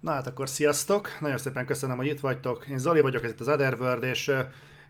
Na 0.00 0.12
hát 0.12 0.26
akkor 0.26 0.48
sziasztok! 0.48 1.08
Nagyon 1.20 1.38
szépen 1.38 1.66
köszönöm, 1.66 1.96
hogy 1.96 2.06
itt 2.06 2.20
vagytok. 2.20 2.66
Én 2.66 2.78
Zoli 2.78 3.00
vagyok, 3.00 3.24
ez 3.24 3.30
itt 3.30 3.40
az 3.40 3.48
Otherworld, 3.48 4.02
és 4.02 4.32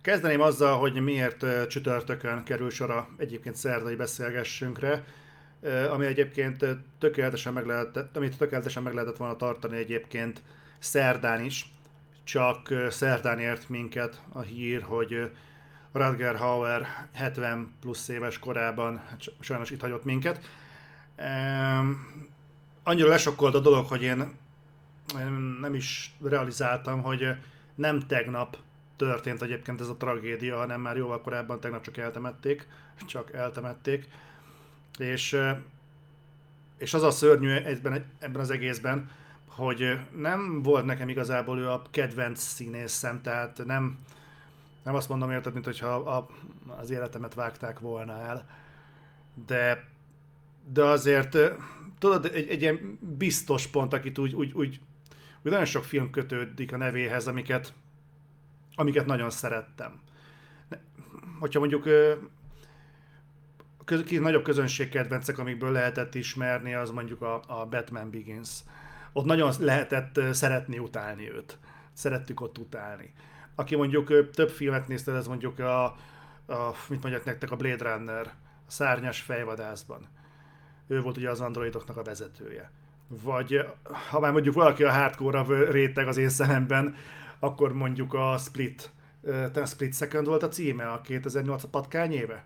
kezdeném 0.03 0.41
azzal, 0.41 0.79
hogy 0.79 1.01
miért 1.01 1.69
csütörtökön 1.69 2.45
kerül 2.45 2.71
sor 2.71 2.91
a 2.91 3.09
egyébként 3.17 3.57
szerdai 3.57 3.95
beszélgessünkre, 3.95 5.05
ami 5.91 6.07
egyébként 6.07 6.65
tökéletesen 6.99 7.53
meg 7.53 7.67
lehetett, 7.67 8.17
amit 8.17 8.39
tökéletesen 8.39 8.83
meg 8.83 8.95
lehetett 8.95 9.17
volna 9.17 9.37
tartani 9.37 9.77
egyébként 9.77 10.43
szerdán 10.79 11.45
is, 11.45 11.73
csak 12.25 12.75
szerdán 12.91 13.39
ért 13.39 13.69
minket 13.69 14.23
a 14.33 14.41
hír, 14.41 14.83
hogy 14.83 15.31
Radger 15.93 16.37
Hauer 16.37 16.87
70 17.13 17.75
plusz 17.81 18.09
éves 18.09 18.39
korában 18.39 19.03
hát 19.09 19.21
sajnos 19.41 19.71
itt 19.71 19.81
hagyott 19.81 20.05
minket. 20.05 20.51
Annyira 22.83 23.09
lesokkolt 23.09 23.55
a 23.55 23.61
dolog, 23.61 23.87
hogy 23.87 24.03
én 24.03 24.35
nem 25.61 25.75
is 25.75 26.17
realizáltam, 26.23 27.03
hogy 27.03 27.37
nem 27.75 28.01
tegnap 28.01 28.57
történt 28.97 29.43
egyébként 29.43 29.81
ez 29.81 29.89
a 29.89 29.97
tragédia, 29.97 30.57
hanem 30.57 30.81
már 30.81 30.97
jóval 30.97 31.21
korábban 31.21 31.61
tegnap 31.61 31.83
csak 31.83 31.97
eltemették, 31.97 32.69
csak 33.07 33.33
eltemették. 33.33 34.09
És, 34.99 35.39
és 36.79 36.95
az 36.95 37.03
a 37.03 37.11
szörnyű 37.11 37.51
ebben, 37.51 38.05
ebben 38.19 38.41
az 38.41 38.51
egészben, 38.51 39.11
hogy 39.47 39.99
nem 40.17 40.63
volt 40.63 40.85
nekem 40.85 41.09
igazából 41.09 41.59
ő 41.59 41.71
a 41.71 41.83
kedvenc 41.91 42.41
színészem, 42.41 43.23
tehát 43.23 43.65
nem, 43.65 43.99
nem 44.83 44.95
azt 44.95 45.09
mondom 45.09 45.31
érted, 45.31 45.53
mint 45.53 45.65
hogyha 45.65 45.95
a, 45.95 46.27
az 46.67 46.91
életemet 46.91 47.35
vágták 47.35 47.79
volna 47.79 48.21
el, 48.21 48.47
de, 49.47 49.89
de 50.73 50.85
azért 50.85 51.37
tudod, 51.99 52.25
egy, 52.25 52.49
egy 52.49 52.61
ilyen 52.61 52.99
biztos 53.01 53.67
pont, 53.67 53.93
akit 53.93 54.19
úgy, 54.19 54.35
úgy, 54.35 54.53
úgy 54.53 54.81
hogy 55.47 55.55
nagyon 55.55 55.73
sok 55.73 55.85
film 55.85 56.11
kötődik 56.11 56.73
a 56.73 56.77
nevéhez, 56.77 57.27
amiket, 57.27 57.75
amiket 58.75 59.07
nagyon 59.07 59.31
szerettem. 59.31 60.01
Hogyha 61.39 61.59
mondjuk 61.59 61.89
köz, 63.85 64.05
nagyobb 64.11 64.43
közönség 64.43 64.89
kedvencek, 64.89 65.39
amikből 65.39 65.73
lehetett 65.73 66.15
ismerni, 66.15 66.75
az 66.75 66.91
mondjuk 66.91 67.23
a, 67.23 67.43
a 67.47 67.67
Batman 67.67 68.11
Begins. 68.11 68.51
Ott 69.13 69.25
nagyon 69.25 69.53
lehetett 69.59 70.21
szeretni, 70.33 70.79
utálni 70.79 71.33
őt. 71.33 71.59
Szerettük 71.93 72.41
ott 72.41 72.59
utálni. 72.59 73.13
Aki 73.55 73.77
mondjuk 73.77 74.31
több 74.31 74.51
filmet 74.51 74.89
nézte, 74.89 75.13
ez 75.13 75.27
mondjuk 75.27 75.59
a, 75.59 75.85
a 76.47 76.75
mit 76.89 77.03
mondjak 77.03 77.25
nektek, 77.25 77.51
a 77.51 77.57
Blade 77.57 77.95
Runner, 77.95 78.27
a 78.67 78.71
szárnyas 78.71 79.21
fejvadászban. 79.21 80.09
Ő 80.87 81.01
volt 81.01 81.17
ugye 81.17 81.31
az 81.31 81.41
androidoknak 81.41 81.97
a 81.97 82.03
vezetője 82.03 82.71
vagy 83.09 83.67
ha 84.11 84.21
már 84.21 84.33
mondjuk 84.33 84.55
valaki 84.55 84.85
a 84.85 84.93
hardcore 84.93 85.71
réteg 85.71 86.09
az 86.09 86.17
én 86.17 86.29
szememben, 86.29 86.95
akkor 87.39 87.73
mondjuk 87.73 88.15
a 88.15 88.37
Split, 88.39 88.91
a 89.55 89.65
Split 89.65 89.95
Second 89.95 90.27
volt 90.27 90.43
a 90.43 90.49
címe, 90.49 90.91
a 90.91 91.01
2008 91.01 91.63
a 91.63 91.69
patkány 91.69 92.13
éve. 92.13 92.45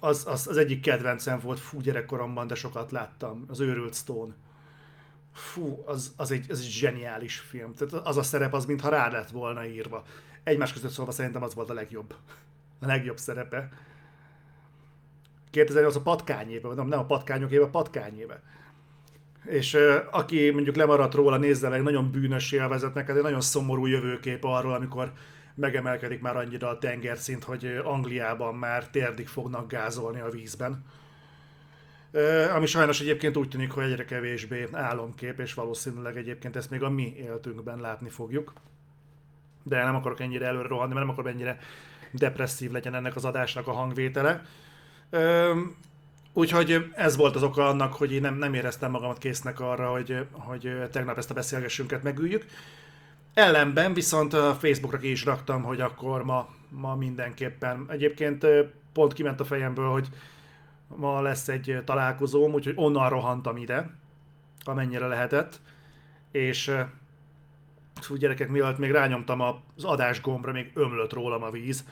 Az, 0.00 0.26
az, 0.26 0.46
az 0.46 0.56
egyik 0.56 0.80
kedvencem 0.80 1.38
volt, 1.38 1.58
fú, 1.58 1.80
gyerekkoromban, 1.80 2.46
de 2.46 2.54
sokat 2.54 2.90
láttam, 2.90 3.44
az 3.48 3.60
őrült 3.60 3.94
Stone. 3.94 4.34
Fú, 5.32 5.82
az, 5.86 6.12
az, 6.16 6.30
egy, 6.30 6.50
az 6.50 6.58
egy 6.60 6.66
zseniális 6.66 7.38
film. 7.38 7.74
Tehát 7.74 8.06
az 8.06 8.16
a 8.16 8.22
szerep, 8.22 8.54
az 8.54 8.66
mintha 8.66 8.88
rá 8.88 9.08
lett 9.08 9.30
volna 9.30 9.66
írva. 9.66 10.04
Egymás 10.42 10.72
között 10.72 10.90
szólva 10.90 11.12
szerintem 11.12 11.42
az 11.42 11.54
volt 11.54 11.70
a 11.70 11.74
legjobb. 11.74 12.14
A 12.80 12.86
legjobb 12.86 13.18
szerepe. 13.18 13.68
2008 15.50 15.96
a 15.96 16.00
patkány 16.00 16.50
éve, 16.50 16.74
nem, 16.74 16.86
nem 16.86 16.98
a 16.98 17.04
patkányok 17.04 17.50
éve, 17.50 17.64
a 17.64 17.70
patkány 17.70 18.18
éve 18.18 18.42
és 19.44 19.78
aki 20.10 20.50
mondjuk 20.50 20.76
lemaradt 20.76 21.14
róla, 21.14 21.36
nézze 21.36 21.68
meg, 21.68 21.82
nagyon 21.82 22.10
bűnös 22.10 22.52
élvezetnek, 22.52 23.08
ez 23.08 23.16
egy 23.16 23.22
nagyon 23.22 23.40
szomorú 23.40 23.86
jövőkép 23.86 24.44
arról, 24.44 24.74
amikor 24.74 25.12
megemelkedik 25.54 26.20
már 26.20 26.36
annyira 26.36 26.68
a 26.68 26.78
tengerszint, 26.78 27.44
hogy 27.44 27.80
Angliában 27.84 28.54
már 28.54 28.88
térdig 28.88 29.28
fognak 29.28 29.68
gázolni 29.68 30.20
a 30.20 30.30
vízben. 30.30 30.84
Ami 32.54 32.66
sajnos 32.66 33.00
egyébként 33.00 33.36
úgy 33.36 33.48
tűnik, 33.48 33.70
hogy 33.70 33.84
egyre 33.84 34.04
kevésbé 34.04 34.68
álomkép, 34.72 35.40
és 35.40 35.54
valószínűleg 35.54 36.16
egyébként 36.16 36.56
ezt 36.56 36.70
még 36.70 36.82
a 36.82 36.90
mi 36.90 37.14
életünkben 37.16 37.80
látni 37.80 38.08
fogjuk. 38.08 38.52
De 39.62 39.84
nem 39.84 39.94
akarok 39.94 40.20
ennyire 40.20 40.46
előre 40.46 40.68
rohanni, 40.68 40.94
mert 40.94 41.06
nem 41.06 41.14
akarok 41.14 41.30
ennyire 41.30 41.58
depresszív 42.10 42.70
legyen 42.70 42.94
ennek 42.94 43.16
az 43.16 43.24
adásnak 43.24 43.66
a 43.66 43.72
hangvétele. 43.72 44.42
Úgyhogy 46.32 46.90
ez 46.94 47.16
volt 47.16 47.34
az 47.34 47.42
oka 47.42 47.68
annak, 47.68 47.92
hogy 47.94 48.12
én 48.12 48.20
nem, 48.20 48.34
nem 48.34 48.54
éreztem 48.54 48.90
magamat 48.90 49.18
késznek 49.18 49.60
arra, 49.60 49.90
hogy, 49.90 50.26
hogy 50.32 50.72
tegnap 50.90 51.18
ezt 51.18 51.30
a 51.30 51.34
beszélgessünket 51.34 52.02
megüljük. 52.02 52.46
Ellenben 53.34 53.94
viszont 53.94 54.32
a 54.32 54.54
Facebookra 54.54 54.98
ki 54.98 55.10
is 55.10 55.24
raktam, 55.24 55.62
hogy 55.62 55.80
akkor 55.80 56.24
ma, 56.24 56.48
ma 56.68 56.94
mindenképpen. 56.94 57.84
Egyébként 57.88 58.46
pont 58.92 59.12
kiment 59.12 59.40
a 59.40 59.44
fejemből, 59.44 59.90
hogy 59.90 60.08
ma 60.96 61.20
lesz 61.20 61.48
egy 61.48 61.82
találkozóm, 61.84 62.52
úgyhogy 62.52 62.74
onnan 62.76 63.08
rohantam 63.08 63.56
ide, 63.56 63.90
amennyire 64.64 65.06
lehetett. 65.06 65.60
És 66.30 66.72
úgy 68.08 68.18
gyerekek, 68.18 68.48
mielőtt 68.48 68.78
még 68.78 68.90
rányomtam 68.90 69.40
az 69.40 69.84
adás 69.84 70.20
gombra, 70.20 70.52
még 70.52 70.70
ömlött 70.74 71.12
rólam 71.12 71.42
a 71.42 71.50
víz. 71.50 71.84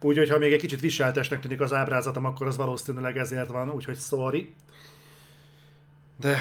Úgyhogy 0.00 0.30
ha 0.30 0.38
még 0.38 0.52
egy 0.52 0.60
kicsit 0.60 0.80
viseltesnek 0.80 1.40
tűnik 1.40 1.60
az 1.60 1.72
ábrázatom, 1.72 2.24
akkor 2.24 2.46
az 2.46 2.56
valószínűleg 2.56 3.18
ezért 3.18 3.48
van, 3.48 3.70
úgyhogy 3.70 3.98
sorry. 3.98 4.54
De... 6.20 6.38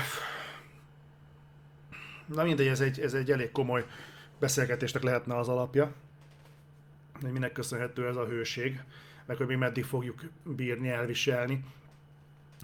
Na 2.26 2.44
mindegy, 2.44 2.68
ez 2.68 2.80
egy, 2.80 3.00
ez 3.00 3.14
egy 3.14 3.32
elég 3.32 3.52
komoly 3.52 3.86
beszélgetésnek 4.40 5.04
lehetne 5.04 5.38
az 5.38 5.48
alapja. 5.48 5.92
Hogy 7.22 7.32
minek 7.32 7.52
köszönhető 7.52 8.08
ez 8.08 8.16
a 8.16 8.26
hőség, 8.26 8.84
meg 9.26 9.38
hogy 9.38 9.48
mi 9.48 9.56
meddig 9.56 9.84
fogjuk 9.84 10.24
bírni, 10.44 10.90
elviselni. 10.90 11.64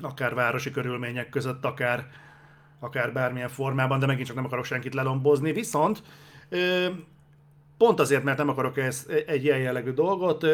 Akár 0.01 0.33
városi 0.33 0.71
körülmények 0.71 1.29
között, 1.29 1.65
akár, 1.65 2.11
akár 2.79 3.13
bármilyen 3.13 3.49
formában, 3.49 3.99
de 3.99 4.05
megint 4.05 4.27
csak 4.27 4.35
nem 4.35 4.45
akarok 4.45 4.65
senkit 4.65 4.93
lelombozni. 4.93 5.51
Viszont 5.51 6.03
pont 7.81 7.99
azért, 7.99 8.23
mert 8.23 8.37
nem 8.37 8.49
akarok 8.49 8.77
ez, 8.77 9.07
egy 9.25 9.43
ilyen 9.43 9.59
jellegű 9.59 9.91
dolgot, 9.91 10.45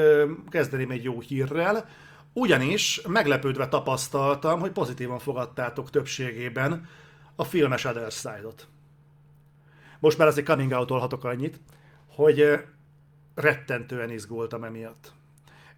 kezdeném 0.49 0.91
egy 0.91 1.03
jó 1.03 1.19
hírrel, 1.19 1.85
ugyanis 2.33 3.01
meglepődve 3.07 3.67
tapasztaltam, 3.67 4.59
hogy 4.59 4.71
pozitívan 4.71 5.19
fogadtátok 5.19 5.89
többségében 5.89 6.87
a 7.35 7.43
filmes 7.43 7.85
Other 7.85 8.11
Side-ot. 8.11 8.67
Most 9.99 10.17
már 10.17 10.27
azért 10.27 10.47
coming 10.47 10.71
out 10.71 10.91
annyit, 11.23 11.59
hogy 12.07 12.59
rettentően 13.35 14.11
izgultam 14.11 14.63
emiatt. 14.63 15.11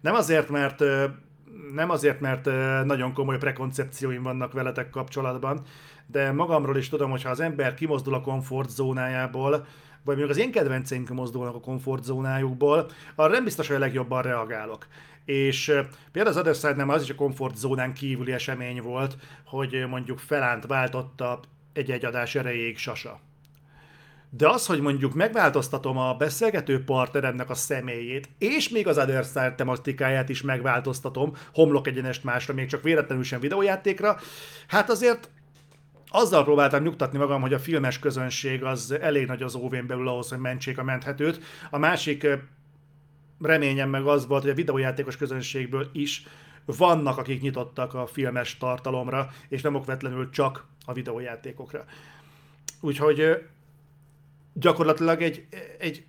Nem 0.00 0.14
azért, 0.14 0.48
mert 0.48 0.82
nem 1.74 1.90
azért, 1.90 2.20
mert 2.20 2.44
nagyon 2.84 3.12
komoly 3.12 3.38
prekoncepcióim 3.38 4.22
vannak 4.22 4.52
veletek 4.52 4.90
kapcsolatban, 4.90 5.62
de 6.06 6.32
magamról 6.32 6.76
is 6.76 6.88
tudom, 6.88 7.10
hogy 7.10 7.22
ha 7.22 7.30
az 7.30 7.40
ember 7.40 7.74
kimozdul 7.74 8.14
a 8.14 8.20
komfortzónájából, 8.20 9.66
vagy 10.04 10.16
mondjuk 10.16 10.30
az 10.30 10.44
én 10.44 10.52
kedvenceink 10.52 11.08
mozdulnak 11.08 11.54
a 11.54 11.60
komfortzónájukból, 11.60 12.90
arra 13.14 13.32
nem 13.32 13.44
biztos, 13.44 13.66
hogy 13.66 13.76
a 13.76 13.78
legjobban 13.78 14.22
reagálok. 14.22 14.86
És 15.24 15.64
például 16.12 16.38
az 16.38 16.56
Other 16.56 16.76
nem 16.76 16.88
az 16.88 17.02
is 17.02 17.10
a 17.10 17.14
komfortzónán 17.14 17.92
kívüli 17.92 18.32
esemény 18.32 18.82
volt, 18.82 19.16
hogy 19.44 19.86
mondjuk 19.88 20.18
felánt 20.18 20.66
váltotta 20.66 21.40
egy-egy 21.72 22.04
adás 22.04 22.34
erejéig 22.34 22.78
sasa. 22.78 23.20
De 24.30 24.48
az, 24.48 24.66
hogy 24.66 24.80
mondjuk 24.80 25.14
megváltoztatom 25.14 25.98
a 25.98 26.14
beszélgető 26.14 26.84
partneremnek 26.84 27.50
a 27.50 27.54
személyét, 27.54 28.28
és 28.38 28.68
még 28.68 28.86
az 28.86 28.98
Other 28.98 29.54
tematikáját 29.54 30.28
is 30.28 30.42
megváltoztatom, 30.42 31.32
homlok 31.54 31.86
egyenest 31.86 32.24
másra, 32.24 32.54
még 32.54 32.68
csak 32.68 32.82
véletlenül 32.82 33.24
sem 33.24 33.40
videójátékra, 33.40 34.18
hát 34.66 34.90
azért 34.90 35.30
azzal 36.10 36.44
próbáltam 36.44 36.82
nyugtatni 36.82 37.18
magam, 37.18 37.40
hogy 37.40 37.54
a 37.54 37.58
filmes 37.58 37.98
közönség 37.98 38.64
az 38.64 38.90
elég 38.90 39.26
nagy 39.26 39.42
az 39.42 39.54
óvén 39.54 39.86
belül 39.86 40.08
ahhoz, 40.08 40.28
hogy 40.28 40.38
mentsék 40.38 40.78
a 40.78 40.82
menthetőt. 40.82 41.40
A 41.70 41.78
másik 41.78 42.26
reményem 43.40 43.90
meg 43.90 44.06
az 44.06 44.26
volt, 44.26 44.42
hogy 44.42 44.50
a 44.50 44.54
videójátékos 44.54 45.16
közönségből 45.16 45.88
is 45.92 46.26
vannak, 46.64 47.18
akik 47.18 47.40
nyitottak 47.40 47.94
a 47.94 48.06
filmes 48.06 48.56
tartalomra, 48.56 49.30
és 49.48 49.62
nem 49.62 49.74
okvetlenül 49.74 50.30
csak 50.30 50.66
a 50.84 50.92
videójátékokra. 50.92 51.84
Úgyhogy 52.80 53.44
gyakorlatilag 54.52 55.22
egy, 55.22 55.46
egy, 55.78 56.04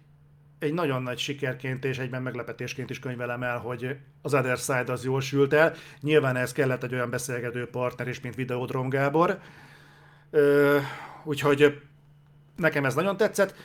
egy 0.60 0.74
nagyon 0.74 1.04
nagy 1.04 1.18
sikerként 1.18 1.86
és 1.86 1.98
egyben 1.98 2.22
meglepetésként 2.22 2.90
is 2.90 3.00
könyvelem 3.00 3.44
el, 3.44 3.58
hogy 3.58 3.98
az 4.22 4.34
Other 4.34 4.58
Side 4.58 4.92
az 4.92 5.04
jól 5.04 5.22
sült 5.22 5.54
el. 5.54 5.74
Nyilván 6.02 6.36
ez 6.36 6.52
kellett 6.52 6.84
egy 6.84 6.94
olyan 6.94 7.10
beszélgető 7.10 7.66
partner 7.66 8.08
is, 8.08 8.22
mint 8.22 8.36
Videodrom 8.36 8.90
Gábor, 8.90 9.40
úgyhogy 11.24 11.82
nekem 12.56 12.86
ez 12.86 12.96
nagyon 12.96 13.18
tetszett. 13.18 13.56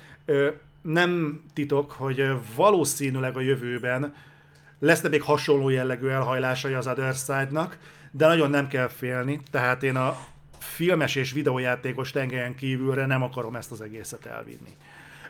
Nem 0.83 1.43
titok, 1.53 1.91
hogy 1.91 2.25
valószínűleg 2.57 3.37
a 3.37 3.41
jövőben 3.41 4.15
lesznek 4.79 5.11
még 5.11 5.23
hasonló 5.23 5.69
jellegű 5.69 6.09
elhajlásai 6.09 6.73
az 6.73 6.87
Other 6.87 7.15
Side-nak, 7.15 7.79
de 8.11 8.27
nagyon 8.27 8.51
nem 8.51 8.69
kell 8.69 8.89
félni, 8.89 9.41
tehát 9.51 9.83
én 9.83 9.97
a, 9.97 10.19
filmes 10.59 11.15
és 11.15 11.33
videójátékos 11.33 12.11
tengelyen 12.11 12.55
kívülre 12.55 13.07
nem 13.07 13.23
akarom 13.23 13.57
ezt 13.57 13.73
az 13.73 13.81
egészet 13.81 14.27
elvinni. 14.27 14.77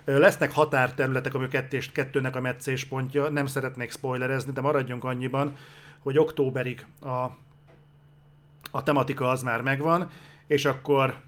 Lesznek 0.05 0.53
határterületek, 0.53 1.35
ami 1.35 1.45
a 1.45 1.49
kettést, 1.49 1.93
kettőnek 1.93 2.37
a 2.37 2.41
meccéspontja, 2.41 3.29
nem 3.29 3.47
szeretnék 3.47 3.91
spoilerezni, 3.91 4.53
de 4.53 4.61
maradjunk 4.61 5.05
annyiban, 5.05 5.57
hogy 5.99 6.19
októberig 6.19 6.87
a, 7.01 7.09
a 8.71 8.83
tematika 8.83 9.31
az 9.31 9.43
már 9.43 9.61
megvan, 9.61 10.11
és 10.47 10.65
akkor, 10.65 11.21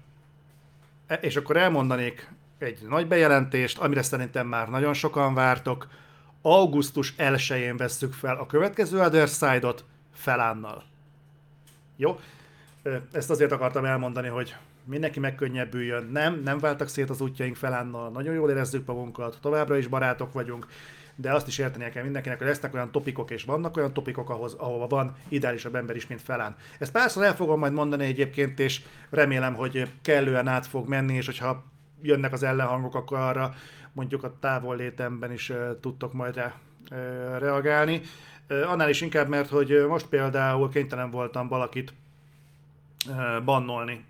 és 1.21 1.35
akkor 1.35 1.57
elmondanék 1.57 2.31
egy 2.57 2.79
nagy 2.87 3.07
bejelentést, 3.07 3.77
amire 3.77 4.01
szerintem 4.01 4.47
már 4.47 4.69
nagyon 4.69 4.93
sokan 4.93 5.33
vártok. 5.33 5.87
Augusztus 6.41 7.13
1-én 7.17 7.77
vesszük 7.77 8.13
fel 8.13 8.35
a 8.35 8.45
következő 8.45 8.99
Other 8.99 9.27
Side-ot 9.27 9.85
Felánnal. 10.13 10.83
Jó? 11.95 12.19
Ezt 13.11 13.29
azért 13.29 13.51
akartam 13.51 13.85
elmondani, 13.85 14.27
hogy 14.27 14.55
mindenki 14.83 15.19
megkönnyebbüljön. 15.19 16.09
Nem, 16.11 16.41
nem 16.43 16.57
váltak 16.57 16.87
szét 16.87 17.09
az 17.09 17.21
útjaink 17.21 17.55
Felánnal, 17.55 18.09
nagyon 18.09 18.33
jól 18.33 18.49
érezzük 18.49 18.85
magunkat, 18.85 19.37
továbbra 19.41 19.77
is 19.77 19.87
barátok 19.87 20.33
vagyunk, 20.33 20.67
de 21.21 21.33
azt 21.33 21.47
is 21.47 21.57
értenie 21.57 21.89
kell 21.89 22.03
mindenkinek, 22.03 22.37
hogy 22.37 22.47
lesznek 22.47 22.73
olyan 22.73 22.91
topikok, 22.91 23.31
és 23.31 23.43
vannak 23.43 23.77
olyan 23.77 23.93
topikok, 23.93 24.29
ahhoz, 24.29 24.53
ahova 24.53 24.87
van 24.87 25.15
ideálisabb 25.27 25.75
ember 25.75 25.95
is, 25.95 26.07
mint 26.07 26.21
Felán. 26.21 26.55
Ezt 26.79 26.91
párszor 26.91 27.23
el 27.23 27.35
fogom 27.35 27.59
majd 27.59 27.73
mondani 27.73 28.05
egyébként, 28.05 28.59
és 28.59 28.81
remélem, 29.09 29.53
hogy 29.55 29.91
kellően 30.01 30.47
át 30.47 30.67
fog 30.67 30.87
menni, 30.87 31.13
és 31.13 31.25
hogyha 31.25 31.63
jönnek 32.01 32.33
az 32.33 32.43
ellenhangok, 32.43 32.95
akkor 32.95 33.17
arra 33.17 33.53
mondjuk 33.93 34.23
a 34.23 34.33
távol 34.39 34.75
létemben 34.75 35.31
is 35.31 35.51
tudtok 35.81 36.13
majd 36.13 36.35
rá 36.35 36.53
reagálni. 37.37 38.01
Annál 38.47 38.89
is 38.89 39.01
inkább, 39.01 39.27
mert 39.27 39.49
hogy 39.49 39.85
most 39.87 40.05
például 40.05 40.69
kénytelen 40.69 41.11
voltam 41.11 41.47
valakit 41.47 41.93
bannolni 43.45 44.05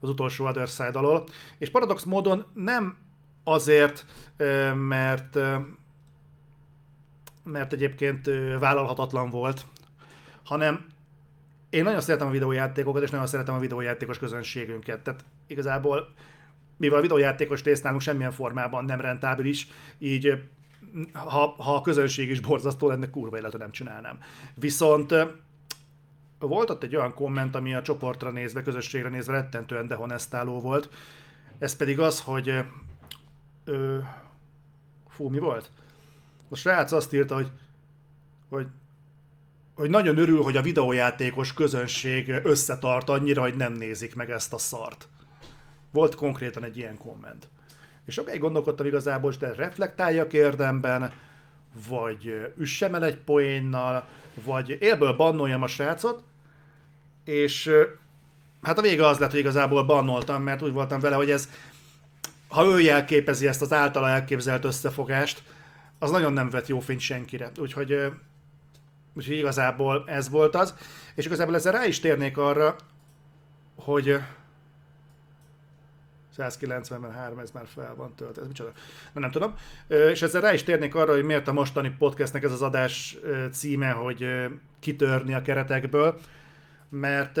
az 0.00 0.08
utolsó 0.08 0.46
Other 0.46 0.68
Side 0.68 0.98
alól, 0.98 1.24
és 1.58 1.70
paradox 1.70 2.04
módon 2.04 2.44
nem 2.54 2.96
azért, 3.44 4.06
mert 4.74 5.38
mert 7.44 7.72
egyébként 7.72 8.30
vállalhatatlan 8.58 9.30
volt, 9.30 9.66
hanem 10.44 10.86
én 11.70 11.82
nagyon 11.82 12.00
szeretem 12.00 12.26
a 12.26 12.30
videójátékokat, 12.30 13.02
és 13.02 13.10
nagyon 13.10 13.26
szeretem 13.26 13.54
a 13.54 13.58
videójátékos 13.58 14.18
közönségünket. 14.18 15.00
Tehát 15.00 15.24
igazából 15.46 16.14
mivel 16.76 16.98
a 16.98 17.02
videójátékos 17.02 17.62
rész 17.62 17.80
nálunk 17.80 18.02
semmilyen 18.02 18.30
formában 18.30 18.84
nem 18.84 19.00
rentábilis, 19.00 19.68
így 19.98 20.42
ha, 21.12 21.54
ha 21.58 21.74
a 21.74 21.80
közönség 21.80 22.30
is 22.30 22.40
borzasztó 22.40 22.88
lenne, 22.88 23.10
kurva 23.10 23.36
életben 23.36 23.60
nem 23.60 23.70
csinálnám. 23.70 24.18
Viszont 24.54 25.14
volt 26.38 26.70
ott 26.70 26.82
egy 26.82 26.96
olyan 26.96 27.14
komment, 27.14 27.54
ami 27.54 27.74
a 27.74 27.82
csoportra 27.82 28.30
nézve, 28.30 28.62
közösségre 28.62 29.08
nézve 29.08 29.32
rettentően 29.32 29.86
dehonestáló 29.86 30.60
volt. 30.60 30.90
Ez 31.58 31.76
pedig 31.76 32.00
az, 32.00 32.20
hogy 32.20 32.64
ö, 33.64 33.98
fú, 35.08 35.28
mi 35.28 35.38
volt? 35.38 35.70
A 36.52 36.56
srác 36.56 36.92
azt 36.92 37.12
írta, 37.12 37.34
hogy, 37.34 37.50
hogy 38.48 38.66
hogy 39.74 39.90
nagyon 39.90 40.18
örül, 40.18 40.42
hogy 40.42 40.56
a 40.56 40.62
videójátékos 40.62 41.52
közönség 41.52 42.28
összetart 42.42 43.08
annyira, 43.08 43.40
hogy 43.40 43.56
nem 43.56 43.72
nézik 43.72 44.14
meg 44.14 44.30
ezt 44.30 44.52
a 44.52 44.58
szart. 44.58 45.08
Volt 45.90 46.14
konkrétan 46.14 46.64
egy 46.64 46.76
ilyen 46.76 46.98
komment. 46.98 47.48
És 48.06 48.14
sokáig 48.14 48.40
gondolkodtam 48.40 48.86
igazából, 48.86 49.30
hogy 49.30 49.38
de 49.38 49.54
reflektáljak 49.54 50.32
érdemben, 50.32 51.12
vagy 51.88 52.52
üssem 52.56 52.94
el 52.94 53.04
egy 53.04 53.16
poénnal, 53.16 54.04
vagy 54.44 54.76
élből 54.80 55.12
bannoljam 55.12 55.62
a 55.62 55.66
srácot, 55.66 56.22
és 57.24 57.70
hát 58.62 58.78
a 58.78 58.82
vége 58.82 59.06
az 59.06 59.18
lett, 59.18 59.30
hogy 59.30 59.40
igazából 59.40 59.84
bannoltam, 59.84 60.42
mert 60.42 60.62
úgy 60.62 60.72
voltam 60.72 61.00
vele, 61.00 61.16
hogy 61.16 61.30
ez, 61.30 61.48
ha 62.48 62.64
ő 62.64 62.80
jelképezi 62.80 63.46
ezt 63.46 63.62
az 63.62 63.72
általa 63.72 64.08
elképzelt 64.08 64.64
összefogást, 64.64 65.42
az 66.02 66.10
nagyon 66.10 66.32
nem 66.32 66.50
vett 66.50 66.66
jó 66.66 66.80
fényt 66.80 67.00
senkire. 67.00 67.50
Úgyhogy, 67.58 68.12
úgyhogy 69.14 69.36
igazából 69.36 70.04
ez 70.06 70.30
volt 70.30 70.54
az. 70.54 70.74
És 71.14 71.24
igazából 71.24 71.54
ezzel 71.54 71.72
rá 71.72 71.86
is 71.86 72.00
térnék 72.00 72.36
arra, 72.36 72.76
hogy 73.76 74.18
193, 76.36 77.38
ez 77.38 77.50
már 77.50 77.66
fel 77.66 77.94
van 77.94 78.14
töltve, 78.14 78.42
ez 78.42 78.48
micsoda? 78.48 78.72
Na, 79.12 79.20
nem 79.20 79.30
tudom. 79.30 79.54
És 79.88 80.22
ezzel 80.22 80.40
rá 80.40 80.52
is 80.52 80.62
térnék 80.62 80.94
arra, 80.94 81.12
hogy 81.12 81.24
miért 81.24 81.48
a 81.48 81.52
mostani 81.52 81.90
podcastnek 81.98 82.42
ez 82.42 82.52
az 82.52 82.62
adás 82.62 83.16
címe, 83.52 83.90
hogy 83.90 84.26
kitörni 84.80 85.34
a 85.34 85.42
keretekből, 85.42 86.20
mert 86.88 87.40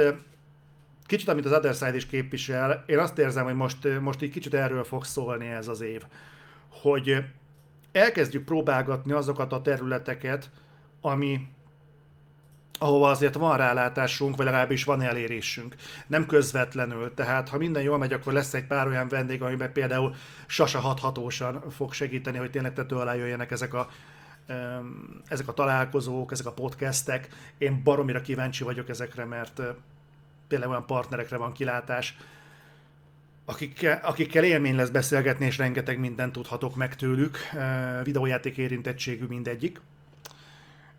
kicsit, 1.06 1.28
amit 1.28 1.44
az 1.44 1.52
Other 1.52 1.74
Side 1.74 1.96
is 1.96 2.06
képvisel, 2.06 2.84
én 2.86 2.98
azt 2.98 3.18
érzem, 3.18 3.44
hogy 3.44 3.54
most, 3.54 4.00
most 4.00 4.22
így 4.22 4.30
kicsit 4.30 4.54
erről 4.54 4.84
fog 4.84 5.04
szólni 5.04 5.46
ez 5.46 5.68
az 5.68 5.80
év, 5.80 6.02
hogy 6.68 7.24
elkezdjük 7.92 8.44
próbálgatni 8.44 9.12
azokat 9.12 9.52
a 9.52 9.62
területeket, 9.62 10.50
ami, 11.00 11.48
ahova 12.78 13.10
azért 13.10 13.34
van 13.34 13.56
rálátásunk, 13.56 14.36
vagy 14.36 14.44
legalábbis 14.44 14.84
van 14.84 15.02
elérésünk. 15.02 15.74
Nem 16.06 16.26
közvetlenül, 16.26 17.14
tehát 17.14 17.48
ha 17.48 17.58
minden 17.58 17.82
jól 17.82 17.98
megy, 17.98 18.12
akkor 18.12 18.32
lesz 18.32 18.54
egy 18.54 18.66
pár 18.66 18.86
olyan 18.86 19.08
vendég, 19.08 19.42
amiben 19.42 19.72
például 19.72 20.14
Sasa 20.46 20.78
hathatósan 20.78 21.70
fog 21.70 21.92
segíteni, 21.92 22.38
hogy 22.38 22.50
tényleg 22.50 22.72
tető 22.72 22.96
alá 22.96 23.14
jöjjenek 23.14 23.50
ezek 23.50 23.74
a, 23.74 23.88
ezek 25.28 25.48
a 25.48 25.52
találkozók, 25.52 26.32
ezek 26.32 26.46
a 26.46 26.52
podcastek. 26.52 27.28
Én 27.58 27.82
baromira 27.82 28.20
kíváncsi 28.20 28.64
vagyok 28.64 28.88
ezekre, 28.88 29.24
mert 29.24 29.60
tényleg 30.48 30.68
olyan 30.68 30.86
partnerekre 30.86 31.36
van 31.36 31.52
kilátás, 31.52 32.16
akikkel, 33.44 34.00
akikkel 34.02 34.44
élmény 34.44 34.76
lesz 34.76 34.90
beszélgetni, 34.90 35.46
és 35.46 35.58
rengeteg 35.58 35.98
mindent 35.98 36.32
tudhatok 36.32 36.76
meg 36.76 36.96
tőlük. 36.96 37.38
Videójáték 38.04 38.56
érintettségű 38.56 39.24
mindegyik 39.24 39.80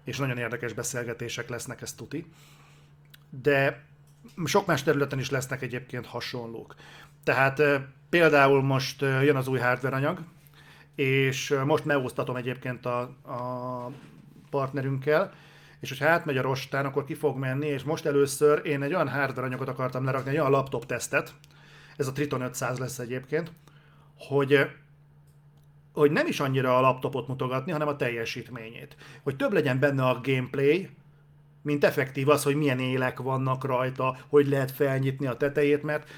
és 0.03 0.17
nagyon 0.17 0.37
érdekes 0.37 0.73
beszélgetések 0.73 1.49
lesznek, 1.49 1.81
ez 1.81 1.93
tuti. 1.93 2.25
De 3.29 3.83
sok 4.45 4.65
más 4.65 4.83
területen 4.83 5.19
is 5.19 5.29
lesznek 5.29 5.61
egyébként 5.61 6.05
hasonlók. 6.05 6.75
Tehát 7.23 7.61
például 8.09 8.61
most 8.61 9.01
jön 9.01 9.35
az 9.35 9.47
új 9.47 9.59
hardware 9.59 9.95
anyag, 9.95 10.23
és 10.95 11.55
most 11.65 11.85
megosztatom 11.85 12.35
egyébként 12.35 12.85
a, 12.85 12.99
a 13.01 13.91
partnerünkkel, 14.49 15.33
és 15.79 15.89
hogyha 15.89 16.07
átmegy 16.07 16.37
a 16.37 16.41
rostán, 16.41 16.85
akkor 16.85 17.05
ki 17.05 17.13
fog 17.13 17.37
menni, 17.37 17.67
és 17.67 17.83
most 17.83 18.05
először 18.05 18.65
én 18.65 18.83
egy 18.83 18.93
olyan 18.93 19.09
hardware 19.09 19.47
anyagot 19.47 19.67
akartam 19.67 20.05
lerakni, 20.05 20.29
egy 20.29 20.37
olyan 20.37 20.51
laptop 20.51 20.85
tesztet, 20.85 21.33
ez 21.97 22.07
a 22.07 22.11
Triton 22.11 22.41
500 22.41 22.79
lesz 22.79 22.99
egyébként, 22.99 23.51
hogy 24.17 24.67
hogy 25.93 26.11
nem 26.11 26.27
is 26.27 26.39
annyira 26.39 26.77
a 26.77 26.81
laptopot 26.81 27.27
mutogatni, 27.27 27.71
hanem 27.71 27.87
a 27.87 27.95
teljesítményét. 27.95 28.95
Hogy 29.23 29.35
több 29.35 29.53
legyen 29.53 29.79
benne 29.79 30.03
a 30.05 30.19
gameplay, 30.23 30.89
mint 31.61 31.83
effektív 31.83 32.29
az, 32.29 32.43
hogy 32.43 32.55
milyen 32.55 32.79
élek 32.79 33.19
vannak 33.19 33.63
rajta, 33.63 34.17
hogy 34.27 34.47
lehet 34.47 34.71
felnyitni 34.71 35.27
a 35.27 35.37
tetejét, 35.37 35.83
mert 35.83 36.09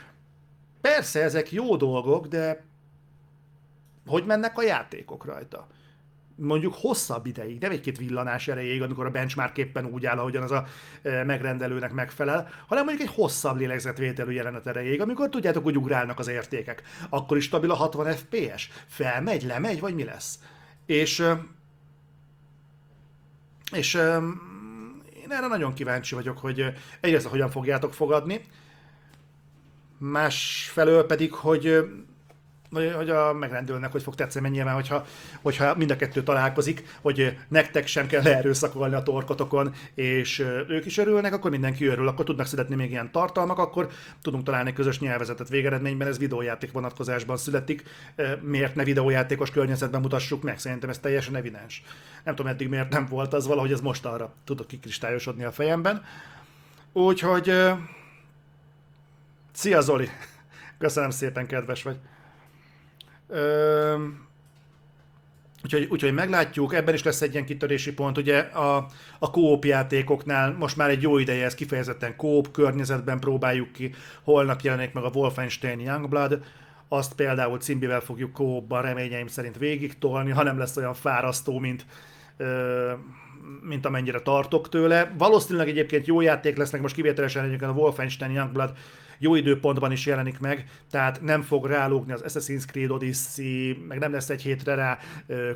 persze 0.82 1.22
ezek 1.22 1.52
jó 1.52 1.76
dolgok, 1.76 2.28
de 2.28 2.66
hogy 4.06 4.26
mennek 4.26 4.58
a 4.58 4.64
játékok 4.64 5.26
rajta? 5.26 5.68
Mondjuk 6.36 6.74
hosszabb 6.78 7.26
ideig, 7.26 7.60
nem 7.60 7.72
egy-két 7.72 7.98
villanás 7.98 8.48
erejéig, 8.48 8.82
amikor 8.82 9.06
a 9.06 9.10
benchmark 9.10 9.58
éppen 9.58 9.86
úgy 9.86 10.06
áll, 10.06 10.18
ahogyan 10.18 10.44
az 10.44 10.52
a 10.52 10.66
e, 11.02 11.24
megrendelőnek 11.24 11.92
megfelel, 11.92 12.50
hanem 12.68 12.86
mondjuk 12.86 13.10
egy 13.10 13.16
hosszabb 13.16 13.58
lélegzetvételű 13.58 14.32
jelenet 14.32 14.68
erejéig, 14.68 15.02
amikor 15.02 15.30
tudjátok, 15.30 15.64
hogy 15.64 15.78
ugrálnak 15.78 16.20
az 16.20 16.28
értékek. 16.28 16.84
Akkor 17.10 17.38
is 17.38 17.44
stabil 17.44 17.72
a 17.72 17.76
60 17.76 18.12
FPS? 18.12 18.70
Felmegy, 18.88 19.44
lemegy, 19.44 19.80
vagy 19.80 19.96
mi 19.96 20.04
lesz? 20.04 20.40
És 20.86 21.28
és 23.72 23.94
én 25.24 25.32
erre 25.32 25.48
nagyon 25.48 25.74
kíváncsi 25.74 26.16
vagyok, 26.16 26.38
hogy 26.38 26.74
egyrészt 27.00 27.28
hogyan 27.28 27.50
fogjátok 27.50 27.94
fogadni, 27.94 28.46
másfelől 29.98 31.06
pedig, 31.06 31.34
hogy 31.34 31.86
hogy 32.84 33.10
a 33.10 33.34
megrendelőnek 33.34 33.92
hogy 33.92 34.04
fog 34.04 34.16
tetszeni, 34.16 34.50
nyilván, 34.50 34.74
hogyha, 34.74 35.06
hogyha 35.42 35.76
mind 35.76 35.92
a 35.92 35.96
kettő 35.96 36.24
találkozik, 36.24 36.98
hogy 37.02 37.38
nektek 37.48 37.88
sem 37.88 38.08
kell 38.08 38.24
leerőszakolni 38.24 38.96
a 38.96 39.04
torkotokon, 39.04 39.74
és 39.94 40.40
ők 40.68 40.86
is 40.86 40.98
örülnek, 40.98 41.34
akkor 41.34 41.52
mindenki 41.52 41.86
örül, 41.86 42.08
akkor 42.08 42.26
tudnak 42.26 42.46
születni 42.46 42.76
még 42.76 42.90
ilyen 42.90 43.12
tartalmak, 43.12 43.58
akkor 43.58 43.90
tudunk 44.22 44.44
találni 44.44 44.74
közös 44.74 45.00
nyelvezetet. 45.00 45.50
Végeredményben 45.50 46.08
ez 46.08 46.18
videójáték 46.18 46.72
vonatkozásban 46.72 47.38
születik, 47.38 47.84
miért 48.42 48.76
ne 48.76 48.84
videójátékos 48.84 49.52
környezetben 49.52 50.02
mutassuk 50.02 50.44
meg? 50.44 50.60
Szerintem 50.60 50.90
ez 50.90 51.00
teljesen 51.00 51.36
evidens. 51.36 51.84
Nem 52.24 52.36
tudom 52.36 52.52
eddig 52.52 52.70
miért 52.70 52.90
nem 52.90 53.06
volt 53.06 53.34
az, 53.34 53.48
valahogy 53.48 53.72
ez 53.72 53.82
most 53.82 54.06
arra 54.06 54.34
tudok 54.44 54.68
kikristályosodni 54.68 55.44
a 55.44 55.52
fejemben. 55.52 56.04
Úgyhogy... 56.94 57.52
Szia 59.52 59.82
Zoli! 59.82 60.10
Köszönöm 60.78 61.10
szépen, 61.10 61.48
kedves 61.48 61.84
vagy. 61.84 61.98
Úgyhogy, 65.64 65.88
úgyhogy 65.90 66.14
meglátjuk, 66.14 66.74
ebben 66.74 66.94
is 66.94 67.04
lesz 67.04 67.22
egy 67.22 67.34
ilyen 67.34 67.46
kitörési 67.46 67.94
pont. 67.94 68.18
Ugye 68.18 68.40
a, 68.40 68.88
a 69.20 69.32
kóp 69.32 69.66
játékoknál 69.66 70.56
most 70.60 70.78
már 70.78 70.90
egy 70.90 71.02
jó 71.02 71.18
ideje, 71.18 71.46
ez 71.46 71.56
kifejezetten 71.56 72.16
kóp 72.16 72.52
környezetben 72.52 73.20
próbáljuk 73.20 73.72
ki. 73.72 73.94
Holnap 74.24 74.62
jelenik 74.62 74.94
meg 74.94 75.04
a 75.04 75.12
Wolfenstein 75.14 75.80
Youngblood, 75.80 76.44
azt 76.88 77.14
például 77.14 77.60
cimbivel 77.60 78.00
fogjuk 78.00 78.32
kópban 78.32 78.82
reményeim 78.82 79.28
szerint 79.28 79.58
végig 79.58 79.98
tolni, 79.98 80.32
ha 80.32 80.44
nem 80.44 80.58
lesz 80.58 80.78
olyan 80.78 80.94
fárasztó, 80.94 81.60
mint, 81.60 81.86
ö, 82.38 82.92
mint 83.62 83.86
amennyire 83.86 84.20
tartok 84.20 84.70
tőle. 84.70 85.14
Valószínűleg 85.18 85.68
egyébként 85.68 86.08
jó 86.08 86.22
játék 86.22 86.58
lesznek, 86.58 86.82
most 86.82 86.96
kivételesen 86.96 87.44
egyébként 87.44 87.72
a 87.72 87.74
Wolfenstein 87.74 88.32
Youngblood 88.32 88.74
jó 89.18 89.36
időpontban 89.36 89.92
is 89.92 90.06
jelenik 90.06 90.40
meg, 90.40 90.70
tehát 90.90 91.22
nem 91.22 91.42
fog 91.42 91.66
rálógni 91.66 92.14
az 92.14 92.24
Assassin's 92.28 92.66
Creed 92.68 92.92
Odyssey, 92.92 93.78
meg 93.88 94.00
nem 94.00 94.12
lesz 94.12 94.30
egy 94.30 94.42
hétre 94.42 94.76
rá 94.76 95.00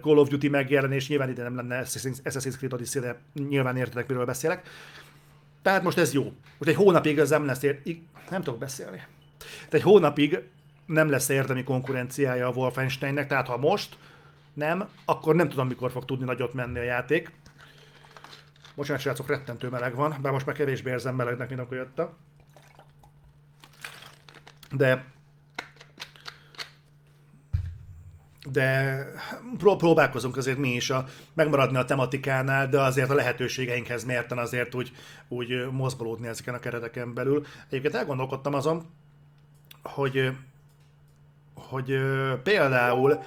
Call 0.01 0.17
of 0.17 0.29
Duty 0.29 0.49
megjelenés, 0.49 1.07
nyilván 1.07 1.29
ide 1.29 1.43
nem 1.43 1.55
lenne 1.55 1.83
Assassin's 1.85 2.57
Creed 2.57 2.73
Odyssey, 2.73 3.01
de 3.01 3.19
nyilván 3.33 3.77
értetek, 3.77 4.07
miről 4.07 4.25
beszélek. 4.25 4.67
Tehát 5.61 5.83
most 5.83 5.97
ez 5.97 6.13
jó. 6.13 6.23
Most 6.57 6.71
egy 6.71 6.75
hónapig 6.75 7.17
ez 7.17 7.29
nem 7.29 7.45
lesz, 7.45 7.63
ér... 7.63 7.81
nem 8.29 8.41
tudok 8.41 8.59
beszélni. 8.59 9.01
Tehát 9.37 9.73
egy 9.73 9.81
hónapig 9.81 10.39
nem 10.85 11.09
lesz 11.09 11.29
érdemi 11.29 11.63
konkurenciája 11.63 12.47
a 12.47 12.51
Wolfensteinnek, 12.51 13.27
tehát 13.27 13.47
ha 13.47 13.57
most 13.57 13.97
nem, 14.53 14.87
akkor 15.05 15.35
nem 15.35 15.49
tudom, 15.49 15.67
mikor 15.67 15.91
fog 15.91 16.05
tudni 16.05 16.25
nagyot 16.25 16.53
menni 16.53 16.79
a 16.79 16.83
játék. 16.83 17.31
Bocsánat, 18.75 19.01
srácok, 19.01 19.27
rettentő 19.27 19.69
meleg 19.69 19.95
van, 19.95 20.15
bár 20.21 20.31
most 20.31 20.45
már 20.45 20.55
kevésbé 20.55 20.89
érzem 20.89 21.15
melegnek, 21.15 21.49
mint 21.49 21.61
akkor 21.61 21.77
jöttem 21.77 22.09
de 24.71 25.05
de 28.51 29.05
próbálkozunk 29.57 30.37
azért 30.37 30.57
mi 30.57 30.69
is 30.69 30.89
a, 30.89 31.05
megmaradni 31.33 31.77
a 31.77 31.85
tematikánál, 31.85 32.67
de 32.69 32.81
azért 32.81 33.09
a 33.09 33.13
lehetőségeinkhez 33.13 34.03
mérten 34.03 34.37
azért 34.37 34.75
úgy, 34.75 34.91
úgy 35.27 35.71
mozgolódni 35.71 36.27
ezeken 36.27 36.53
a 36.53 36.59
kereteken 36.59 37.13
belül. 37.13 37.45
Egyébként 37.67 37.95
elgondolkodtam 37.95 38.53
azon, 38.53 38.85
hogy, 39.83 40.31
hogy 41.53 41.99
például 42.43 43.23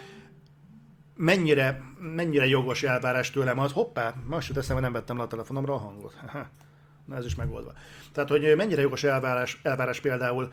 mennyire, 1.17 1.83
mennyire 1.99 2.47
jogos 2.47 2.83
elvárás 2.83 3.31
tőlem 3.31 3.59
az, 3.59 3.73
hoppá, 3.73 4.15
most 4.27 4.49
jut 4.49 4.57
eszembe, 4.57 4.83
nem 4.83 4.93
vettem 4.93 5.17
le 5.17 5.23
a 5.23 5.27
telefonomra 5.27 5.75
a 5.75 5.79
hangot. 5.79 6.15
Na 7.07 7.17
ez 7.17 7.25
is 7.25 7.35
megoldva. 7.35 7.73
Tehát, 8.13 8.29
hogy 8.29 8.57
mennyire 8.57 8.81
jogos 8.81 9.05
elvárás, 9.05 9.61
elvárás 9.63 10.01
például 10.01 10.53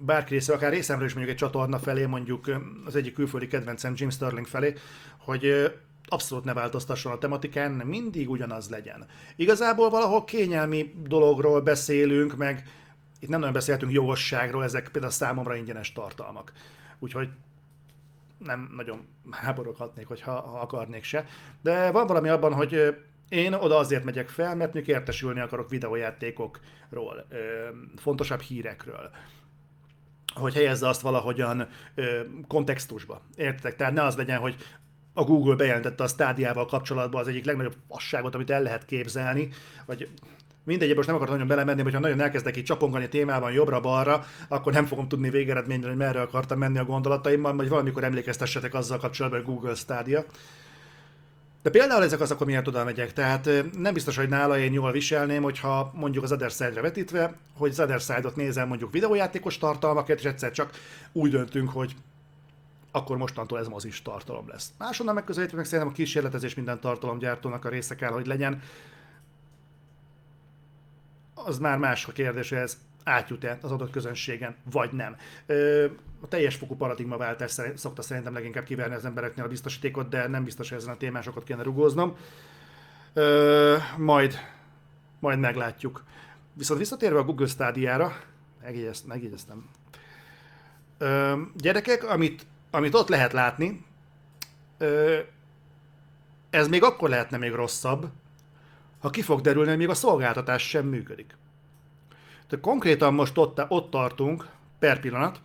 bárki 0.00 0.34
része, 0.34 0.52
akár 0.52 0.72
részemről 0.72 1.06
is 1.06 1.14
mondjuk 1.14 1.36
egy 1.36 1.42
csatorna 1.42 1.78
felé, 1.78 2.06
mondjuk 2.06 2.50
az 2.84 2.96
egyik 2.96 3.14
külföldi 3.14 3.46
kedvencem 3.46 3.92
Jim 3.96 4.10
Sterling 4.10 4.46
felé, 4.46 4.74
hogy 5.18 5.72
abszolút 6.06 6.44
ne 6.44 6.52
változtasson 6.52 7.12
a 7.12 7.18
tematikán, 7.18 7.70
mindig 7.72 8.30
ugyanaz 8.30 8.70
legyen. 8.70 9.06
Igazából 9.36 9.90
valahol 9.90 10.24
kényelmi 10.24 10.94
dologról 11.06 11.60
beszélünk, 11.60 12.36
meg 12.36 12.68
itt 13.20 13.28
nem 13.28 13.38
nagyon 13.38 13.54
beszéltünk 13.54 13.92
jogosságról, 13.92 14.64
ezek 14.64 14.88
például 14.88 15.12
számomra 15.12 15.54
ingyenes 15.54 15.92
tartalmak. 15.92 16.52
Úgyhogy 16.98 17.28
nem 18.38 18.72
nagyon 18.76 19.06
háboroghatnék, 19.30 20.06
hogyha 20.06 20.40
ha 20.40 20.60
akarnék 20.60 21.04
se. 21.04 21.26
De 21.62 21.90
van 21.90 22.06
valami 22.06 22.28
abban, 22.28 22.52
hogy 22.52 22.96
én 23.28 23.52
oda 23.52 23.76
azért 23.76 24.04
megyek 24.04 24.28
fel, 24.28 24.56
mert 24.56 24.72
még 24.72 24.88
értesülni 24.88 25.40
akarok 25.40 25.70
videójátékokról, 25.70 27.26
fontosabb 27.96 28.40
hírekről 28.40 29.10
hogy 30.34 30.54
helyezze 30.54 30.88
azt 30.88 31.00
valahogyan 31.00 31.68
ö, 31.94 32.20
kontextusba. 32.48 33.20
Értek? 33.34 33.76
Tehát 33.76 33.92
ne 33.92 34.02
az 34.02 34.16
legyen, 34.16 34.38
hogy 34.38 34.56
a 35.12 35.24
Google 35.24 35.54
bejelentette 35.54 36.02
a 36.02 36.08
stádiával 36.08 36.66
kapcsolatban 36.66 37.20
az 37.20 37.28
egyik 37.28 37.44
legnagyobb 37.44 37.76
fasságot, 37.88 38.34
amit 38.34 38.50
el 38.50 38.62
lehet 38.62 38.84
képzelni, 38.84 39.48
vagy 39.86 40.08
mindegy, 40.64 40.94
most 40.94 41.06
nem 41.06 41.16
akarok 41.16 41.32
nagyon 41.32 41.48
belemenni, 41.48 41.82
hogyha 41.82 41.98
nagyon 41.98 42.20
elkezdek 42.20 42.56
itt 42.56 42.64
csapongani 42.64 43.08
témában 43.08 43.52
jobbra-balra, 43.52 44.24
akkor 44.48 44.72
nem 44.72 44.86
fogom 44.86 45.08
tudni 45.08 45.30
végeredményre, 45.30 45.88
hogy 45.88 45.96
merre 45.96 46.20
akartam 46.20 46.58
menni 46.58 46.78
a 46.78 46.84
gondolataimmal, 46.84 47.56
vagy 47.56 47.68
valamikor 47.68 48.04
emlékeztessetek 48.04 48.74
azzal 48.74 48.98
kapcsolatban, 48.98 49.40
hogy 49.42 49.54
Google 49.54 49.74
Stadia. 49.74 50.24
De 51.62 51.70
például 51.70 52.02
ezek 52.02 52.20
azok, 52.20 52.44
miért 52.44 52.68
oda 52.68 52.84
megyek. 52.84 53.12
Tehát 53.12 53.48
nem 53.78 53.94
biztos, 53.94 54.16
hogy 54.16 54.28
nála 54.28 54.58
én 54.58 54.72
jól 54.72 54.92
viselném, 54.92 55.42
hogyha 55.42 55.92
mondjuk 55.94 56.24
az 56.24 56.32
Other 56.32 56.50
Side-re 56.50 56.80
vetítve, 56.80 57.34
hogy 57.56 57.70
az 57.70 57.80
Other 57.80 58.00
Side-ot 58.00 58.36
nézem 58.36 58.68
mondjuk 58.68 58.92
videójátékos 58.92 59.58
tartalmakat, 59.58 60.18
és 60.18 60.24
egyszer 60.24 60.50
csak 60.50 60.70
úgy 61.12 61.30
döntünk, 61.30 61.70
hogy 61.70 61.94
akkor 62.92 63.16
mostantól 63.16 63.58
ez 63.58 63.68
mozis 63.68 64.02
tartalom 64.02 64.48
lesz. 64.48 64.72
Máshonnan 64.78 65.14
megközelítve 65.14 65.56
meg 65.56 65.64
szerintem 65.64 65.88
a 65.88 65.92
kísérletezés 65.92 66.54
minden 66.54 66.80
tartalomgyártónak 66.80 67.64
a 67.64 67.68
része 67.68 67.94
kell, 67.94 68.10
hogy 68.10 68.26
legyen. 68.26 68.62
Az 71.34 71.58
már 71.58 71.78
más 71.78 72.06
a 72.06 72.12
kérdés, 72.12 72.48
hogy 72.48 72.58
ez 72.58 72.78
átjut-e 73.04 73.58
az 73.62 73.70
adott 73.70 73.90
közönségen, 73.90 74.56
vagy 74.70 74.92
nem. 74.92 75.16
A 76.20 76.28
teljes 76.28 76.56
fokú 76.56 76.76
paradigmaváltás 76.76 77.56
szokta 77.74 78.02
szerintem 78.02 78.32
leginkább 78.32 78.64
kiverni 78.64 78.94
az 78.94 79.04
embereknél 79.04 79.44
a 79.44 79.48
biztosítékot, 79.48 80.08
de 80.08 80.28
nem 80.28 80.44
biztos, 80.44 80.68
hogy 80.68 80.78
ezen 80.78 80.92
a 80.92 80.96
témán 80.96 81.22
sokat 81.22 81.44
kéne 81.44 81.62
rugóznom. 81.62 82.16
Majd, 83.96 84.38
majd 85.18 85.38
meglátjuk. 85.38 86.04
Viszont 86.52 86.80
visszatérve 86.80 87.18
a 87.18 87.24
Google 87.24 87.46
Stadia-ra, 87.46 88.16
megjegyeztem. 89.06 89.68
Gyerekek, 91.54 92.04
amit, 92.04 92.46
amit 92.70 92.94
ott 92.94 93.08
lehet 93.08 93.32
látni, 93.32 93.84
ez 96.50 96.68
még 96.68 96.82
akkor 96.82 97.08
lehetne 97.08 97.36
még 97.36 97.52
rosszabb, 97.52 98.06
ha 98.98 99.10
ki 99.10 99.22
fog 99.22 99.40
derülni, 99.40 99.68
hogy 99.68 99.78
még 99.78 99.88
a 99.88 99.94
szolgáltatás 99.94 100.68
sem 100.68 100.86
működik. 100.86 101.36
Tehát 102.48 102.64
konkrétan 102.64 103.14
most 103.14 103.38
ott, 103.38 103.64
ott 103.68 103.90
tartunk, 103.90 104.48
per 104.78 105.00
pillanat, 105.00 105.40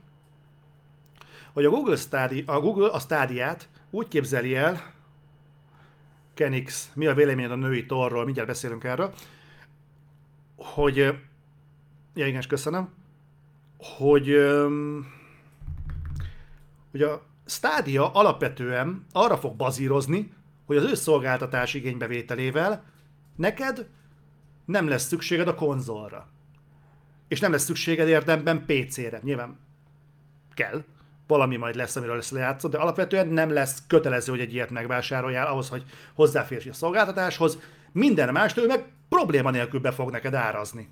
hogy 1.56 1.66
a 1.66 1.70
Google, 1.70 1.96
Stadia, 1.96 2.44
a 2.46 2.60
Google 2.60 2.90
a 2.90 3.00
stádiát 3.00 3.70
úgy 3.90 4.08
képzeli 4.08 4.56
el, 4.56 4.94
Kenix, 6.34 6.92
mi 6.94 7.06
a 7.06 7.14
véleményed 7.14 7.52
a 7.52 7.56
női 7.56 7.86
torról, 7.86 8.24
mindjárt 8.24 8.48
beszélünk 8.48 8.84
erről, 8.84 9.14
hogy, 10.56 10.98
ja 12.14 12.28
igen, 12.28 12.44
köszönöm, 12.48 12.94
hogy, 13.78 14.36
hogy 16.92 17.02
a 17.02 17.22
Stadia 17.46 18.12
alapvetően 18.12 19.06
arra 19.12 19.38
fog 19.38 19.56
bazírozni, 19.56 20.34
hogy 20.66 20.78
az 20.78 20.84
ő 20.84 20.94
szolgáltatás 20.94 21.74
igénybevételével 21.74 22.84
neked 23.36 23.90
nem 24.66 24.88
lesz 24.88 25.08
szükséged 25.08 25.48
a 25.48 25.56
konzolra. 25.56 26.28
És 27.28 27.40
nem 27.40 27.52
lesz 27.52 27.64
szükséged 27.64 28.08
érdemben 28.08 28.66
PC-re. 28.66 29.20
Nyilván 29.24 29.60
kell, 30.54 30.84
valami 31.28 31.56
majd 31.56 31.76
lesz, 31.76 31.96
amiről 31.96 32.16
lesz 32.16 32.32
lejátszod, 32.32 32.72
de 32.72 32.78
alapvetően 32.78 33.28
nem 33.28 33.50
lesz 33.50 33.84
kötelező, 33.88 34.32
hogy 34.32 34.42
egy 34.42 34.54
ilyet 34.54 34.70
megvásároljál 34.70 35.48
ahhoz, 35.48 35.70
hogy 35.70 35.84
hozzáférj 36.14 36.70
a 36.70 36.74
szolgáltatáshoz. 36.74 37.60
Minden 37.92 38.32
mástól 38.32 38.66
meg 38.66 38.86
probléma 39.10 39.50
nélkül 39.52 39.80
be 39.80 39.92
fog 39.92 40.12
neked 40.12 40.34
árazni. 40.34 40.90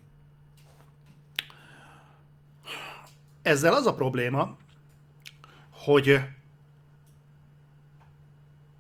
Ezzel 3.42 3.74
az 3.74 3.86
a 3.86 3.94
probléma, 3.94 4.58
hogy 5.72 6.20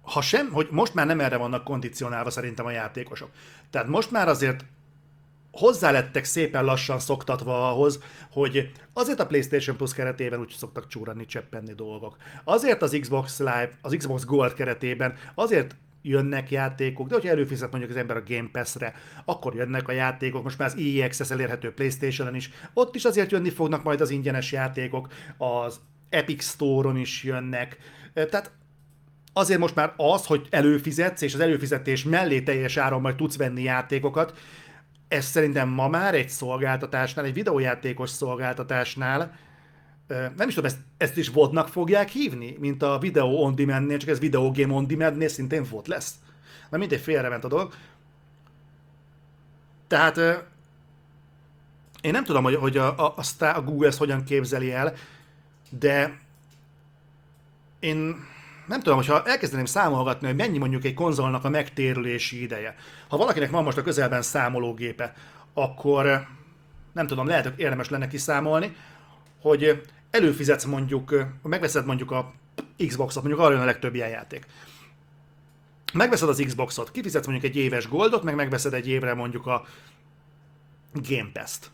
ha 0.02 0.22
sem, 0.22 0.52
hogy 0.52 0.68
most 0.72 0.94
már 0.94 1.06
nem 1.06 1.20
erre 1.20 1.38
vannak 1.38 1.64
kondicionálva 1.64 2.30
szerintem 2.30 2.66
a 2.66 2.72
játékosok. 2.72 3.30
Tehát 3.70 3.88
most 3.88 4.12
már 4.12 4.28
azért 4.28 4.66
hozzá 5.54 5.92
lettek 5.92 6.24
szépen 6.24 6.64
lassan 6.64 7.00
szoktatva 7.00 7.70
ahhoz, 7.70 8.00
hogy 8.32 8.72
azért 8.94 9.20
a 9.20 9.26
PlayStation 9.26 9.78
Plus 9.78 9.94
keretében 9.94 10.40
úgy 10.40 10.56
szoktak 10.58 10.88
csúrani, 10.88 11.26
cseppenni 11.26 11.74
dolgok. 11.74 12.18
Azért 12.44 12.82
az 12.82 12.98
Xbox 13.02 13.40
Live, 13.40 13.70
az 13.82 13.96
Xbox 13.98 14.26
Gold 14.26 14.54
keretében, 14.54 15.16
azért 15.36 15.76
jönnek 16.02 16.52
játékok, 16.52 17.08
de 17.08 17.14
hogyha 17.14 17.30
előfizet 17.30 17.72
mondjuk 17.72 17.92
az 17.92 17.98
ember 17.98 18.18
a 18.18 18.24
Game 18.28 18.50
Pass-re, 18.52 18.94
akkor 19.26 19.56
jönnek 19.56 19.88
a 19.88 19.92
játékok, 19.92 20.44
most 20.44 20.58
már 20.58 20.68
az 20.68 20.78
EA 20.78 21.06
Access 21.06 21.32
elérhető 21.32 21.74
Playstation-en 21.74 22.36
is, 22.36 22.50
ott 22.74 22.96
is 22.96 23.06
azért 23.06 23.32
jönni 23.32 23.50
fognak 23.50 23.84
majd 23.84 24.02
az 24.02 24.10
ingyenes 24.10 24.52
játékok, 24.52 25.08
az 25.38 25.80
Epic 26.10 26.44
Store-on 26.44 26.98
is 26.98 27.24
jönnek, 27.24 27.78
tehát 28.14 28.52
azért 29.34 29.60
most 29.60 29.76
már 29.76 29.94
az, 29.98 30.26
hogy 30.26 30.48
előfizetsz, 30.50 31.22
és 31.22 31.34
az 31.34 31.40
előfizetés 31.40 32.04
mellé 32.04 32.42
teljes 32.42 32.78
áron 32.78 33.02
majd 33.02 33.16
tudsz 33.16 33.38
venni 33.38 33.64
játékokat, 33.64 34.34
ez 35.14 35.26
szerintem 35.26 35.70
ma 35.70 35.88
már 35.88 36.16
egy 36.16 36.30
szolgáltatásnál, 36.30 37.26
egy 37.26 37.34
videójátékos 37.34 38.10
szolgáltatásnál, 38.10 39.38
nem 40.08 40.48
is 40.48 40.54
tudom, 40.54 40.70
ezt, 40.70 40.80
ezt 40.98 41.18
is 41.18 41.30
vodnak 41.30 41.68
fogják 41.68 42.10
hívni, 42.10 42.56
mint 42.60 42.84
a 42.84 42.98
Video 42.98 43.26
On 43.26 43.56
Demand-nél, 43.56 43.98
csak 43.98 44.10
ez 44.10 44.20
Video 44.20 44.52
Game 44.52 44.74
On 44.74 44.88
Demand-nél 44.88 45.28
szintén 45.28 45.66
volt 45.70 45.88
lesz. 45.88 46.14
Na 46.70 46.78
mindegy, 46.78 47.02
félrement 47.02 47.44
a 47.44 47.48
dolog. 47.48 47.74
Tehát 49.88 50.18
én 52.02 52.12
nem 52.12 52.24
tudom, 52.24 52.44
hogy, 52.44 52.56
hogy 52.56 52.78
a, 52.78 53.08
a, 53.08 53.16
a 53.40 53.62
Google 53.62 53.88
ezt 53.88 53.98
hogyan 53.98 54.24
képzeli 54.24 54.72
el, 54.72 54.94
de 55.70 56.20
én 57.80 58.26
nem 58.68 58.80
tudom, 58.80 58.96
hogyha 58.98 59.24
elkezdeném 59.24 59.66
számolgatni, 59.66 60.28
hogy 60.28 60.36
mennyi 60.36 60.58
mondjuk 60.58 60.84
egy 60.84 60.94
konzolnak 60.94 61.44
a 61.44 61.50
megtérülési 61.50 62.42
ideje. 62.42 62.76
Ha 63.08 63.18
valakinek 63.18 63.50
van 63.50 63.64
most 63.64 63.78
a 63.78 63.82
közelben 63.82 64.22
számológépe, 64.22 65.14
akkor 65.54 66.28
nem 66.94 67.08
tudom, 67.08 67.28
lehet, 67.28 67.44
hogy 67.44 67.60
érdemes 67.60 67.90
lenne 67.90 68.08
kiszámolni, 68.08 68.76
hogy 69.42 69.82
előfizetsz 70.12 70.64
mondjuk, 70.64 71.26
megveszed 71.42 71.86
mondjuk 71.86 72.12
a 72.12 72.34
Xboxot, 72.88 73.24
mondjuk 73.24 73.44
arra 73.44 73.54
jön 73.54 73.62
a 73.62 73.66
legtöbb 73.66 73.96
ilyen 73.96 74.10
játék. 74.10 74.46
Megveszed 75.94 76.30
az 76.30 76.44
Xboxot, 76.46 76.92
kifizetsz 76.92 77.26
mondjuk 77.26 77.52
egy 77.52 77.58
éves 77.58 77.88
goldot, 77.88 78.24
meg 78.24 78.36
megveszed 78.36 78.74
egy 78.74 78.88
évre 78.88 79.14
mondjuk 79.14 79.48
a 79.48 79.66
Game 80.94 81.30
Pass-t. 81.34 81.72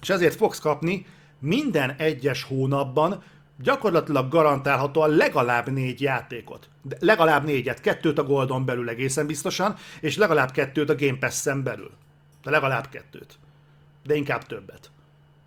És 0.00 0.08
ezért 0.08 0.34
fogsz 0.34 0.58
kapni 0.58 1.06
minden 1.38 1.90
egyes 1.90 2.42
hónapban 2.42 3.22
gyakorlatilag 3.62 4.28
garantálhatóan 4.28 5.10
legalább 5.10 5.68
négy 5.68 6.00
játékot. 6.00 6.68
De 6.82 6.96
legalább 7.00 7.44
négyet, 7.44 7.80
kettőt 7.80 8.18
a 8.18 8.24
Goldon 8.24 8.64
belül 8.64 8.88
egészen 8.88 9.26
biztosan, 9.26 9.76
és 10.00 10.16
legalább 10.16 10.50
kettőt 10.50 10.90
a 10.90 10.94
Game 10.94 11.18
Pass-en 11.18 11.62
belül. 11.62 11.90
De 12.42 12.50
legalább 12.50 12.88
kettőt. 12.88 13.38
De 14.04 14.14
inkább 14.14 14.46
többet. 14.46 14.90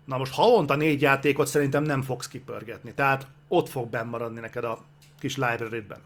Na 0.04 0.16
most 0.16 0.34
havonta 0.34 0.76
négy 0.76 1.00
játékot 1.00 1.46
szerintem 1.46 1.82
nem 1.82 2.02
fogsz 2.02 2.28
kipörgetni, 2.28 2.94
tehát 2.94 3.26
ott 3.48 3.68
fog 3.68 3.88
benn 3.88 4.32
neked 4.32 4.64
a 4.64 4.78
kis 5.18 5.36
library-ben. 5.36 6.00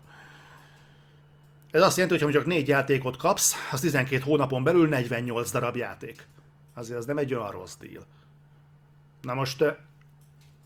Ez 1.70 1.82
azt 1.82 1.96
jelenti, 1.96 2.18
hogy 2.18 2.32
ha 2.32 2.38
csak 2.38 2.48
négy 2.48 2.68
játékot 2.68 3.16
kapsz, 3.16 3.54
az 3.70 3.80
12 3.80 4.22
hónapon 4.22 4.64
belül 4.64 4.88
48 4.88 5.50
darab 5.50 5.76
játék. 5.76 6.26
Azért 6.74 6.98
az 6.98 7.06
nem 7.06 7.18
egy 7.18 7.34
olyan 7.34 7.50
rossz 7.50 7.74
deal. 7.80 8.04
Na 9.22 9.34
most 9.34 9.64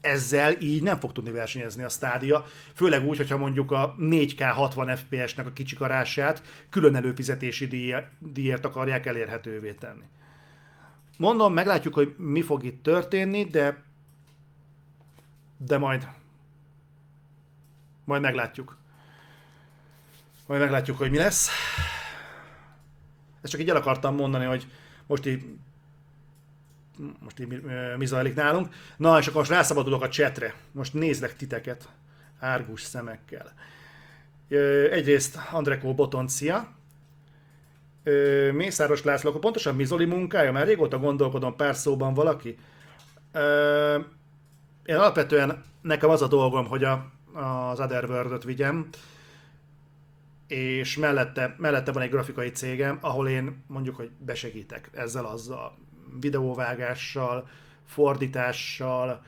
ezzel 0.03 0.61
így 0.61 0.83
nem 0.83 0.99
fog 0.99 1.13
tudni 1.13 1.31
versenyezni 1.31 1.83
a 1.83 1.89
stádia, 1.89 2.45
főleg 2.75 3.05
úgy, 3.07 3.17
hogyha 3.17 3.37
mondjuk 3.37 3.71
a 3.71 3.95
4K 3.99 4.51
60 4.55 4.97
FPS-nek 4.97 5.47
a 5.47 5.53
kicsikarását 5.53 6.43
külön 6.71 6.95
előfizetési 6.95 7.95
díjért 8.19 8.65
akarják 8.65 9.07
elérhetővé 9.07 9.73
tenni. 9.73 10.05
Mondom, 11.19 11.53
meglátjuk, 11.53 11.95
hogy 11.95 12.15
mi 12.19 12.43
fog 12.43 12.65
itt 12.65 12.83
történni, 12.83 13.45
de 13.45 13.83
de 15.67 15.79
majd 15.79 16.09
majd 18.05 18.23
meglátjuk. 18.23 18.77
Majd 20.47 20.61
meglátjuk, 20.61 20.99
hogy 20.99 21.11
mi 21.11 21.17
lesz. 21.17 21.51
Ezt 23.43 23.53
csak 23.53 23.61
így 23.61 23.69
el 23.69 23.77
akartam 23.77 24.15
mondani, 24.15 24.45
hogy 24.45 24.67
most 25.07 25.27
így 25.27 25.45
most 27.21 27.41
így 27.41 27.47
mi, 27.47 27.59
mi 27.97 28.07
zajlik 28.07 28.35
nálunk. 28.35 28.75
Na, 28.97 29.19
és 29.19 29.27
akkor 29.27 29.39
most 29.39 29.51
rászabadulok 29.51 30.03
a 30.03 30.09
csetre. 30.09 30.55
Most 30.73 30.95
nézlek 30.95 31.37
titeket 31.37 31.89
árgus 32.39 32.83
szemekkel. 32.83 33.53
Egyrészt 34.91 35.39
Andrekó 35.51 35.95
Botoncia, 35.95 36.69
Mészáros 38.53 39.03
László, 39.03 39.29
akkor 39.29 39.41
pontosan 39.41 39.75
Mizoli 39.75 40.05
munkája, 40.05 40.53
mert 40.53 40.67
régóta 40.67 40.99
gondolkodom 40.99 41.57
pár 41.57 41.77
szóban 41.77 42.15
valaki. 42.15 42.59
Én 44.85 44.97
alapvetően 44.97 45.63
nekem 45.81 46.11
az 46.11 46.23
a 46.23 46.29
dolgom, 46.29 46.67
hogy 46.67 46.85
a, 46.85 47.11
az 47.33 47.81
Otherworld-öt 47.81 48.45
vigyem, 48.45 48.89
és 50.47 50.97
mellette, 50.97 51.55
mellette 51.59 51.93
van 51.93 52.03
egy 52.03 52.11
grafikai 52.11 52.51
cégem, 52.51 52.99
ahol 53.01 53.29
én 53.29 53.65
mondjuk, 53.67 53.97
hogy 53.97 54.11
besegítek 54.19 54.91
ezzel, 54.93 55.25
azzal, 55.25 55.79
videóvágással, 56.21 57.49
fordítással, 57.85 59.23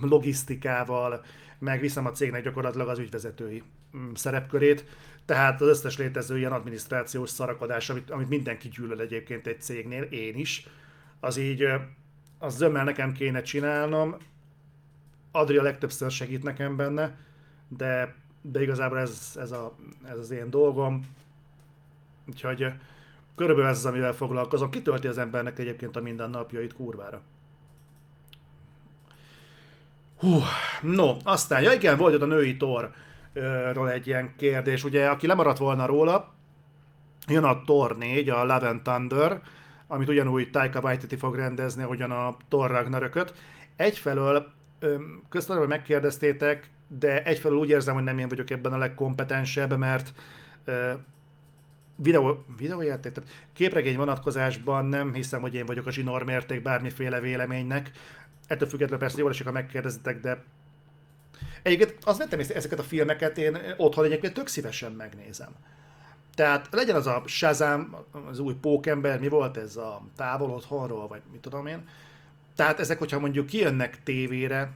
logisztikával, 0.00 1.24
meg 1.58 1.80
viszem 1.80 2.06
a 2.06 2.10
cégnek 2.10 2.42
gyakorlatilag 2.42 2.88
az 2.88 2.98
ügyvezetői 2.98 3.62
mm, 3.96 4.12
szerepkörét, 4.14 4.84
tehát 5.24 5.60
az 5.60 5.68
összes 5.68 5.98
létező 5.98 6.38
ilyen 6.38 6.52
adminisztrációs 6.52 7.30
szarakodás, 7.30 7.90
amit, 7.90 8.10
amit 8.10 8.28
mindenki 8.28 8.68
gyűlöl 8.68 9.00
egyébként 9.00 9.46
egy 9.46 9.60
cégnél, 9.60 10.02
én 10.02 10.36
is, 10.36 10.66
az 11.20 11.36
így, 11.36 11.66
az 12.38 12.56
zömmel 12.56 12.84
nekem 12.84 13.12
kéne 13.12 13.42
csinálnom, 13.42 14.16
Adria 15.32 15.62
legtöbbször 15.62 16.10
segít 16.10 16.42
nekem 16.42 16.76
benne, 16.76 17.18
de, 17.68 18.14
de 18.42 18.62
igazából 18.62 18.98
ez, 18.98 19.36
ez, 19.40 19.52
a, 19.52 19.76
ez 20.08 20.18
az 20.18 20.30
én 20.30 20.50
dolgom, 20.50 21.06
úgyhogy 22.28 22.72
Körülbelül 23.40 23.70
ez 23.70 23.76
az, 23.76 23.86
amivel 23.86 24.12
foglalkozom. 24.12 24.70
Kitölti 24.70 25.06
az 25.06 25.18
embernek 25.18 25.58
egyébként 25.58 25.96
a 25.96 26.00
mindennapjait 26.00 26.74
kurvára. 26.74 27.20
Hú, 30.18 30.38
no, 30.82 31.16
aztán, 31.24 31.62
ja 31.62 31.72
igen, 31.72 31.96
volt 31.96 32.14
ott 32.14 32.22
a 32.22 32.26
női 32.26 32.56
torról 32.56 33.90
egy 33.90 34.06
ilyen 34.06 34.34
kérdés. 34.36 34.84
Ugye, 34.84 35.08
aki 35.08 35.26
lemaradt 35.26 35.58
volna 35.58 35.86
róla, 35.86 36.32
jön 37.28 37.44
a 37.44 37.62
Tor 37.64 37.96
4, 37.96 38.28
a 38.28 38.44
Love 38.44 38.68
and 38.68 38.82
Thunder, 38.82 39.40
amit 39.86 40.08
ugyanúgy 40.08 40.50
Taika 40.50 40.80
Waititi 40.80 41.16
fog 41.16 41.34
rendezni, 41.34 41.82
hogyan 41.82 42.10
a 42.10 42.36
Thor 42.48 42.70
Ragnarököt. 42.70 43.34
Egyfelől 43.76 44.46
köztem, 45.28 45.58
hogy 45.58 45.68
megkérdeztétek, 45.68 46.70
de 46.88 47.22
egyfelől 47.22 47.58
úgy 47.58 47.68
érzem, 47.68 47.94
hogy 47.94 48.04
nem 48.04 48.18
én 48.18 48.28
vagyok 48.28 48.50
ebben 48.50 48.72
a 48.72 48.78
legkompetensebb, 48.78 49.76
mert 49.76 50.12
videó, 52.02 52.44
videójáték, 52.58 53.12
tehát 53.12 53.30
képregény 53.52 53.96
vonatkozásban 53.96 54.84
nem 54.84 55.14
hiszem, 55.14 55.40
hogy 55.40 55.54
én 55.54 55.66
vagyok 55.66 55.86
a 55.86 55.90
zsinór 55.90 56.22
mérték 56.22 56.62
bármiféle 56.62 57.20
véleménynek. 57.20 57.90
Ettől 58.46 58.68
függetlenül 58.68 59.04
persze 59.04 59.18
jól 59.18 59.30
esik, 59.30 59.46
ha 59.46 59.52
megkérdezitek, 59.52 60.20
de 60.20 60.42
Egyébként 61.62 61.96
azt 62.02 62.18
vettem 62.18 62.38
észre, 62.38 62.54
ezeket 62.54 62.78
a 62.78 62.82
filmeket 62.82 63.38
én 63.38 63.58
otthon 63.76 64.04
egyébként 64.04 64.34
tök 64.34 64.46
szívesen 64.46 64.92
megnézem. 64.92 65.48
Tehát 66.34 66.68
legyen 66.70 66.96
az 66.96 67.06
a 67.06 67.22
Shazam, 67.26 67.96
az 68.30 68.38
új 68.38 68.54
pókember, 68.54 69.20
mi 69.20 69.28
volt 69.28 69.56
ez 69.56 69.76
a 69.76 70.02
távol 70.16 70.50
otthonról, 70.50 71.08
vagy 71.08 71.20
mit 71.32 71.40
tudom 71.40 71.66
én. 71.66 71.88
Tehát 72.56 72.80
ezek, 72.80 72.98
hogyha 72.98 73.18
mondjuk 73.18 73.46
kijönnek 73.46 74.02
tévére, 74.02 74.70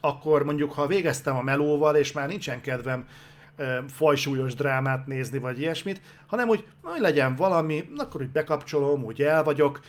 akkor 0.00 0.44
mondjuk, 0.44 0.72
ha 0.72 0.86
végeztem 0.86 1.36
a 1.36 1.42
melóval, 1.42 1.96
és 1.96 2.12
már 2.12 2.28
nincsen 2.28 2.60
kedvem 2.60 3.08
fajsúlyos 3.86 4.54
drámát 4.54 5.06
nézni, 5.06 5.38
vagy 5.38 5.60
ilyesmit, 5.60 6.00
hanem 6.26 6.48
úgy, 6.48 6.66
hogy 6.82 7.00
legyen 7.00 7.34
valami, 7.34 7.88
akkor 7.96 8.20
úgy 8.20 8.30
bekapcsolom, 8.30 9.04
úgy 9.04 9.22
el 9.22 9.44
vagyok, 9.44 9.80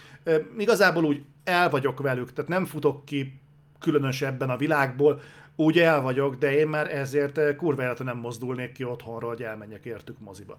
igazából 0.58 1.04
úgy 1.04 1.24
el 1.44 1.70
vagyok 1.70 2.00
velük, 2.00 2.34
tehát 2.34 2.50
nem 2.50 2.66
futok 2.66 3.06
ki 3.06 3.40
különösebben 3.80 4.50
a 4.50 4.58
világból, 4.58 5.22
úgy 5.56 5.80
el 5.80 6.02
vagyok, 6.02 6.36
de 6.36 6.58
én 6.58 6.68
már 6.68 6.96
ezért 6.96 7.56
kurva 7.56 7.94
nem 8.04 8.18
mozdulnék 8.18 8.72
ki 8.72 8.84
otthonról, 8.84 9.30
hogy 9.30 9.44
elmenjek 9.44 9.86
értük 9.86 10.20
moziba. 10.20 10.58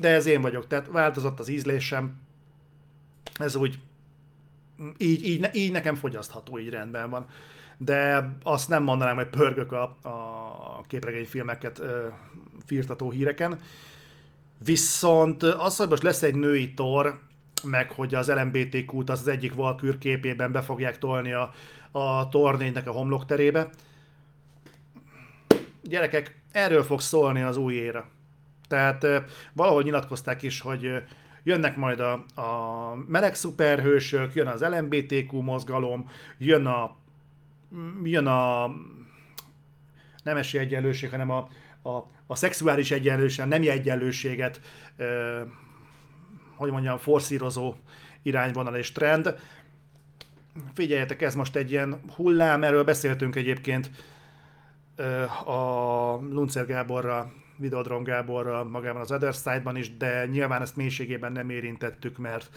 De 0.00 0.08
ez 0.08 0.26
én 0.26 0.40
vagyok, 0.40 0.66
tehát 0.66 0.88
változott 0.90 1.38
az 1.38 1.48
ízlésem, 1.48 2.20
ez 3.34 3.56
úgy, 3.56 3.78
így, 4.98 5.26
így, 5.26 5.48
így 5.52 5.72
nekem 5.72 5.94
fogyasztható, 5.94 6.58
így 6.58 6.68
rendben 6.68 7.10
van 7.10 7.26
de 7.78 8.30
azt 8.42 8.68
nem 8.68 8.82
mondanám, 8.82 9.16
hogy 9.16 9.28
pörgök 9.28 9.72
a, 9.72 9.82
a 10.02 10.82
képregényfilmeket 10.86 11.78
ö, 11.78 12.06
firtató 12.66 13.10
híreken. 13.10 13.58
Viszont 14.64 15.42
az, 15.42 15.76
hogy 15.76 15.88
most 15.88 16.02
lesz 16.02 16.22
egy 16.22 16.34
női 16.34 16.74
tor, 16.74 17.20
meg 17.64 17.90
hogy 17.90 18.14
az 18.14 18.28
LMBTQ-t 18.28 19.10
az, 19.10 19.20
az 19.20 19.28
egyik 19.28 19.54
valkűr 19.54 19.98
képében 19.98 20.52
be 20.52 20.62
fogják 20.62 20.98
tolni 20.98 21.32
a, 21.32 21.52
a 21.90 22.28
tornénynek 22.28 22.88
a 22.88 22.92
homlokterébe. 22.92 23.68
Gyerekek, 25.82 26.40
erről 26.52 26.82
fog 26.82 27.00
szólni 27.00 27.42
az 27.42 27.56
új 27.56 27.74
éra. 27.74 28.06
Tehát 28.68 29.06
valahol 29.52 29.82
nyilatkozták 29.82 30.42
is, 30.42 30.60
hogy 30.60 31.02
jönnek 31.42 31.76
majd 31.76 32.00
a, 32.00 32.12
a 32.40 32.94
meleg 33.06 33.34
szuperhősök, 33.34 34.34
jön 34.34 34.46
az 34.46 34.60
LMBTQ 34.60 35.40
mozgalom, 35.40 36.10
jön 36.38 36.66
a 36.66 36.96
jön 38.02 38.26
a 38.26 38.66
nem 40.22 40.40
egyenlőség, 40.52 41.10
hanem 41.10 41.30
a, 41.30 41.48
a, 41.82 42.10
a 42.26 42.36
szexuális 42.36 42.90
egyenlőség, 42.90 43.44
a 43.44 43.48
nemi 43.48 43.68
egyenlőséget, 43.68 44.60
ö, 44.96 45.40
hogy 46.56 46.70
mondjam, 46.70 46.98
forszírozó 46.98 47.74
irányvonal 48.22 48.76
és 48.76 48.92
trend. 48.92 49.34
Figyeljetek, 50.74 51.22
ez 51.22 51.34
most 51.34 51.56
egy 51.56 51.70
ilyen 51.70 52.00
hullám, 52.16 52.62
erről 52.62 52.84
beszéltünk 52.84 53.36
egyébként 53.36 53.90
ö, 54.96 55.22
a 55.50 56.20
Luncer 56.30 56.66
Gáborra, 56.66 57.32
Videodron 57.56 58.02
Gáborra 58.02 58.64
magában 58.64 59.00
az 59.00 59.12
Other 59.12 59.32
Side-ban 59.32 59.76
is, 59.76 59.96
de 59.96 60.26
nyilván 60.26 60.62
ezt 60.62 60.76
mélységében 60.76 61.32
nem 61.32 61.50
érintettük, 61.50 62.18
mert 62.18 62.50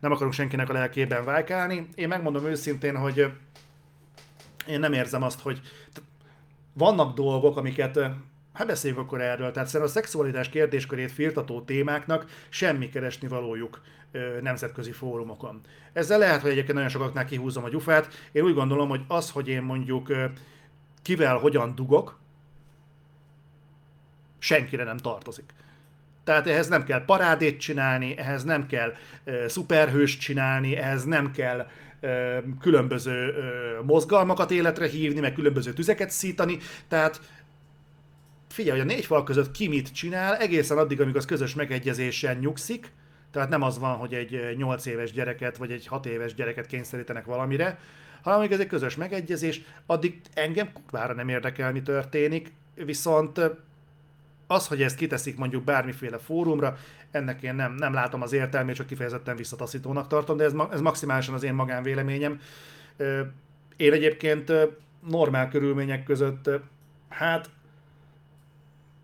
nem 0.00 0.12
akarunk 0.12 0.34
senkinek 0.34 0.68
a 0.68 0.72
lelkében 0.72 1.24
vájkálni. 1.24 1.88
Én 1.94 2.08
megmondom 2.08 2.44
őszintén, 2.44 2.96
hogy 2.96 3.32
én 4.66 4.80
nem 4.80 4.92
érzem 4.92 5.22
azt, 5.22 5.40
hogy 5.40 5.60
vannak 6.72 7.14
dolgok, 7.14 7.56
amiket 7.56 7.98
Hát 8.52 8.66
beszéljünk 8.66 9.02
akkor 9.02 9.20
erről. 9.20 9.50
Tehát 9.50 9.68
szerintem 9.68 9.82
a 9.82 10.00
szexualitás 10.00 10.48
kérdéskörét 10.48 11.12
firtató 11.12 11.60
témáknak 11.60 12.26
semmi 12.48 12.88
keresni 12.88 13.28
valójuk 13.28 13.80
nemzetközi 14.40 14.92
fórumokon. 14.92 15.60
Ezzel 15.92 16.18
lehet, 16.18 16.40
hogy 16.40 16.50
egyébként 16.50 16.74
nagyon 16.74 16.90
sokaknál 16.90 17.24
kihúzom 17.24 17.64
a 17.64 17.68
gyufát. 17.68 18.28
Én 18.32 18.42
úgy 18.42 18.54
gondolom, 18.54 18.88
hogy 18.88 19.00
az, 19.08 19.30
hogy 19.30 19.48
én 19.48 19.62
mondjuk 19.62 20.12
kivel 21.02 21.36
hogyan 21.36 21.74
dugok, 21.74 22.18
senkire 24.38 24.84
nem 24.84 24.96
tartozik. 24.96 25.52
Tehát 26.24 26.46
ehhez 26.46 26.68
nem 26.68 26.84
kell 26.84 27.04
parádét 27.04 27.60
csinálni, 27.60 28.18
ehhez 28.18 28.44
nem 28.44 28.66
kell 28.66 28.94
szuperhőst 29.46 30.20
csinálni, 30.20 30.76
ehhez 30.76 31.04
nem 31.04 31.30
kell 31.30 31.66
különböző 32.60 33.34
mozgalmakat 33.82 34.50
életre 34.50 34.88
hívni, 34.88 35.20
meg 35.20 35.32
különböző 35.32 35.72
tüzeket 35.72 36.10
szítani. 36.10 36.58
Tehát 36.88 37.20
figyelj, 38.48 38.78
hogy 38.78 38.88
a 38.88 38.92
négy 38.92 39.04
fal 39.04 39.24
között 39.24 39.50
ki 39.50 39.68
mit 39.68 39.92
csinál, 39.92 40.36
egészen 40.36 40.78
addig, 40.78 41.00
amíg 41.00 41.16
az 41.16 41.24
közös 41.24 41.54
megegyezésen 41.54 42.36
nyugszik, 42.36 42.92
tehát 43.30 43.48
nem 43.48 43.62
az 43.62 43.78
van, 43.78 43.96
hogy 43.96 44.14
egy 44.14 44.56
8 44.56 44.86
éves 44.86 45.12
gyereket, 45.12 45.56
vagy 45.56 45.70
egy 45.70 45.86
6 45.86 46.06
éves 46.06 46.34
gyereket 46.34 46.66
kényszerítenek 46.66 47.24
valamire, 47.24 47.78
hanem 48.22 48.38
amíg 48.38 48.52
ez 48.52 48.60
egy 48.60 48.66
közös 48.66 48.96
megegyezés, 48.96 49.60
addig 49.86 50.20
engem 50.34 50.72
kurvára 50.72 51.14
nem 51.14 51.28
érdekel, 51.28 51.72
mi 51.72 51.82
történik, 51.82 52.52
viszont 52.74 53.40
az, 54.50 54.66
hogy 54.66 54.82
ezt 54.82 54.96
kiteszik 54.96 55.36
mondjuk 55.36 55.64
bármiféle 55.64 56.18
fórumra, 56.18 56.76
ennek 57.10 57.42
én 57.42 57.54
nem, 57.54 57.74
nem 57.74 57.92
látom 57.92 58.22
az 58.22 58.32
értelmét, 58.32 58.74
csak 58.74 58.86
kifejezetten 58.86 59.36
visszataszítónak 59.36 60.06
tartom, 60.06 60.36
de 60.36 60.44
ez, 60.44 60.52
ez 60.70 60.80
maximálisan 60.80 61.34
az 61.34 61.42
én 61.42 61.54
magánvéleményem. 61.54 62.40
Én 63.76 63.92
egyébként 63.92 64.52
normál 65.08 65.48
körülmények 65.48 66.02
között, 66.02 66.50
hát 67.08 67.50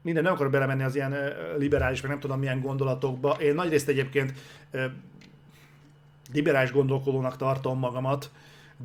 minden, 0.02 0.22
nem 0.22 0.32
akarok 0.32 0.52
belemenni 0.52 0.82
az 0.82 0.94
ilyen 0.94 1.14
liberális, 1.58 2.00
meg 2.00 2.10
nem 2.10 2.20
tudom 2.20 2.38
milyen 2.38 2.60
gondolatokba. 2.60 3.30
Én 3.30 3.54
nagyrészt 3.54 3.88
egyébként 3.88 4.32
liberális 6.32 6.72
gondolkodónak 6.72 7.36
tartom 7.36 7.78
magamat, 7.78 8.30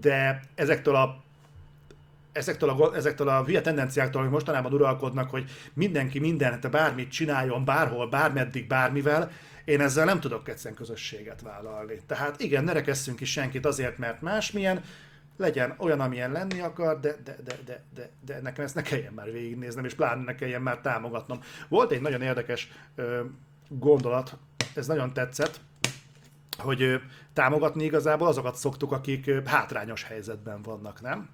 de 0.01 0.41
ezektől 0.55 0.95
a 0.95 1.23
ezektől 2.31 2.69
a, 2.69 2.95
ezektől 2.95 3.27
a 3.27 3.43
hülye 3.43 3.61
tendenciáktól, 3.61 4.21
hogy 4.21 4.31
mostanában 4.31 4.73
uralkodnak, 4.73 5.29
hogy 5.29 5.49
mindenki 5.73 6.19
mindent, 6.19 6.69
bármit 6.69 7.11
csináljon, 7.11 7.65
bárhol, 7.65 8.09
bármeddig, 8.09 8.67
bármivel, 8.67 9.31
én 9.65 9.81
ezzel 9.81 10.05
nem 10.05 10.19
tudok 10.19 10.49
egyszerűen 10.49 10.75
közösséget 10.75 11.41
vállalni. 11.41 11.99
Tehát 12.07 12.39
igen, 12.39 12.63
ne 12.63 12.71
rekesszünk 12.71 13.19
is 13.19 13.31
senkit 13.31 13.65
azért, 13.65 13.97
mert 13.97 14.21
másmilyen, 14.21 14.83
legyen 15.37 15.75
olyan, 15.77 15.99
amilyen 15.99 16.31
lenni 16.31 16.59
akar, 16.59 16.99
de, 16.99 17.15
de, 17.23 17.35
de, 17.43 17.55
de, 17.65 17.83
de, 17.95 18.09
de 18.25 18.41
nekem 18.41 18.65
ezt 18.65 18.75
ne 18.75 18.81
kelljen 18.81 19.13
már 19.13 19.31
végignéznem, 19.31 19.85
és 19.85 19.93
pláne 19.93 20.23
ne 20.23 20.35
kelljen 20.35 20.61
már 20.61 20.79
támogatnom. 20.79 21.39
Volt 21.69 21.91
egy 21.91 22.01
nagyon 22.01 22.21
érdekes 22.21 22.71
ö, 22.95 23.21
gondolat, 23.67 24.37
ez 24.75 24.87
nagyon 24.87 25.13
tetszett, 25.13 25.59
hogy 26.57 26.81
ö, 26.81 26.95
támogatni 27.33 27.83
igazából 27.83 28.27
azokat 28.27 28.55
szoktuk, 28.55 28.91
akik 28.91 29.27
ö, 29.27 29.39
hátrányos 29.45 30.03
helyzetben 30.03 30.61
vannak, 30.61 31.01
nem? 31.01 31.29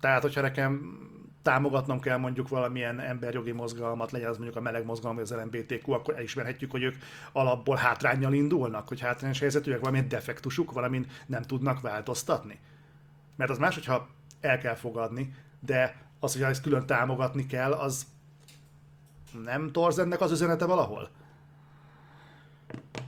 Tehát, 0.00 0.22
hogyha 0.22 0.40
nekem 0.40 0.98
támogatnom 1.42 2.00
kell 2.00 2.16
mondjuk 2.16 2.48
valamilyen 2.48 3.00
emberjogi 3.00 3.52
mozgalmat, 3.52 4.10
legyen 4.10 4.28
az 4.28 4.36
mondjuk 4.36 4.56
a 4.56 4.60
meleg 4.60 4.84
mozgalom, 4.84 5.16
vagy 5.16 5.24
az 5.24 5.38
LMBTQ, 5.42 5.92
akkor 5.92 6.16
elismerhetjük, 6.16 6.70
hogy 6.70 6.82
ők 6.82 6.94
alapból 7.32 7.76
hátrányjal 7.76 8.32
indulnak, 8.32 8.88
hogy 8.88 9.00
hátrányos 9.00 9.38
helyzetűek, 9.38 9.78
valamilyen 9.78 10.08
defektusuk, 10.08 10.72
valamin 10.72 11.06
nem 11.26 11.42
tudnak 11.42 11.80
változtatni. 11.80 12.58
Mert 13.36 13.50
az 13.50 13.58
más, 13.58 13.74
hogyha 13.74 14.08
el 14.40 14.58
kell 14.58 14.74
fogadni, 14.74 15.34
de 15.60 15.96
az, 16.20 16.32
hogy 16.32 16.42
ezt 16.42 16.62
külön 16.62 16.86
támogatni 16.86 17.46
kell, 17.46 17.72
az 17.72 18.06
nem 19.44 19.72
torz 19.72 19.98
ennek 19.98 20.20
az 20.20 20.30
üzenete 20.30 20.64
valahol? 20.64 21.10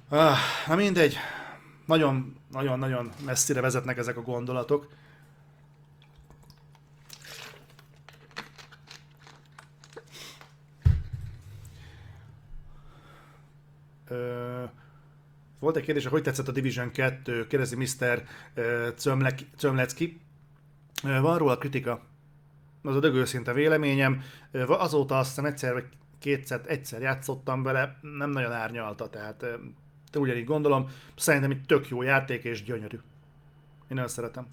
Ah, 0.08 0.36
na 0.66 0.74
mindegy. 0.74 1.16
Nagyon, 1.86 2.36
nagyon, 2.52 2.78
nagyon 2.78 3.10
messzire 3.24 3.60
vezetnek 3.60 3.98
ezek 3.98 4.16
a 4.16 4.22
gondolatok. 4.22 4.88
Volt 15.60 15.76
egy 15.76 15.82
kérdés, 15.82 16.06
hogy 16.06 16.22
tetszett 16.22 16.48
a 16.48 16.52
Division 16.52 16.90
2, 16.90 17.46
kérdezi 17.46 17.76
Mr. 17.76 18.22
Cömlecki. 19.56 20.20
Van 21.02 21.38
róla 21.38 21.58
kritika, 21.58 22.00
az 22.82 22.96
a 22.96 23.00
dögőszinte 23.00 23.52
véleményem. 23.52 24.22
Azóta 24.66 25.18
azt 25.18 25.28
hiszem 25.28 25.44
egyszer 25.44 25.72
vagy 25.72 25.84
kétszer, 26.18 26.60
egyszer 26.66 27.00
játszottam 27.00 27.62
vele, 27.62 27.98
nem 28.00 28.30
nagyon 28.30 28.52
árnyalta, 28.52 29.08
tehát 29.08 29.46
ugyanígy 30.16 30.44
gondolom. 30.44 30.90
Szerintem 31.16 31.50
egy 31.50 31.64
tök 31.66 31.88
jó 31.88 32.02
játék 32.02 32.44
és 32.44 32.62
gyönyörű. 32.62 32.96
Én 32.96 33.94
nagyon 33.96 34.08
szeretem. 34.08 34.46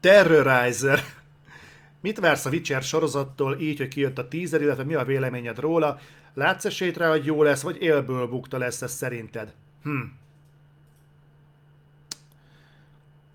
Terrorizer. 0.00 1.00
Mit 2.00 2.18
vársz 2.18 2.46
a 2.46 2.50
Witcher 2.50 2.82
sorozattól, 2.82 3.60
így, 3.60 3.78
hogy 3.78 3.88
kijött 3.88 4.18
a 4.18 4.28
teaser, 4.28 4.60
illetve 4.60 4.84
mi 4.84 4.94
a 4.94 5.04
véleményed 5.04 5.58
róla? 5.58 5.98
Látsz 6.36 6.64
esélyt 6.64 6.96
rá, 6.96 7.08
hogy 7.08 7.24
jó 7.24 7.42
lesz, 7.42 7.62
vagy 7.62 7.82
élből 7.82 8.26
bukta 8.26 8.58
lesz 8.58 8.82
ez 8.82 8.92
szerinted? 8.92 9.54
Hm. 9.82 10.00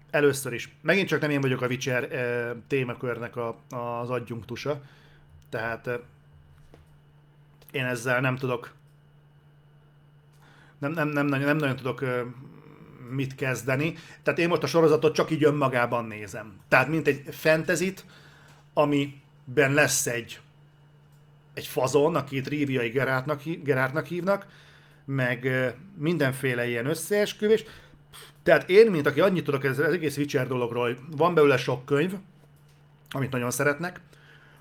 Először 0.09 0.53
is. 0.53 0.75
Megint 0.81 1.07
csak 1.07 1.21
nem 1.21 1.29
én 1.29 1.41
vagyok 1.41 1.61
a 1.61 1.67
Witcher 1.67 2.03
e, 2.03 2.55
témakörnek 2.67 3.35
a, 3.35 3.57
az 3.69 4.09
adjunktusa. 4.09 4.81
Tehát 5.49 5.87
e, 5.87 5.99
én 7.71 7.85
ezzel 7.85 8.21
nem 8.21 8.35
tudok 8.35 8.73
nem, 10.77 10.91
nem, 10.91 11.07
nem, 11.07 11.25
nem, 11.25 11.39
nem 11.39 11.57
nagyon 11.57 11.75
tudok 11.75 12.01
e, 12.01 12.25
mit 13.09 13.35
kezdeni. 13.35 13.95
Tehát 14.23 14.39
én 14.39 14.47
most 14.47 14.63
a 14.63 14.67
sorozatot 14.67 15.15
csak 15.15 15.31
így 15.31 15.43
önmagában 15.43 16.05
nézem. 16.05 16.59
Tehát 16.67 16.87
mint 16.87 17.07
egy 17.07 17.23
fentezit, 17.29 18.05
amiben 18.73 19.73
lesz 19.73 20.07
egy 20.07 20.41
egy 21.53 21.67
fazon, 21.67 22.15
akit 22.15 22.47
Ríviai 22.47 22.89
Gerártnak, 22.89 23.41
Gerártnak 23.43 24.05
hívnak, 24.05 24.45
meg 25.05 25.47
mindenféle 25.97 26.67
ilyen 26.67 26.85
összeesküvés. 26.85 27.63
Tehát 28.43 28.69
én, 28.69 28.91
mint 28.91 29.07
aki 29.07 29.21
annyit 29.21 29.43
tudok 29.43 29.63
ez 29.63 29.79
az 29.79 29.93
egész 29.93 30.17
Witcher 30.17 30.47
dologról, 30.47 30.97
van 31.17 31.33
belőle 31.33 31.57
sok 31.57 31.85
könyv, 31.85 32.13
amit 33.09 33.31
nagyon 33.31 33.51
szeretnek, 33.51 34.01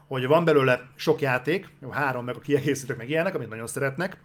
hogy 0.07 0.26
van 0.26 0.44
belőle 0.44 0.88
sok 0.94 1.20
játék, 1.20 1.68
jó, 1.81 1.90
három 1.90 2.24
meg 2.24 2.37
a 2.37 2.40
kiegészítők 2.40 2.96
meg 2.96 3.09
ilyenek, 3.09 3.35
amit 3.35 3.48
nagyon 3.48 3.66
szeretnek, 3.66 4.16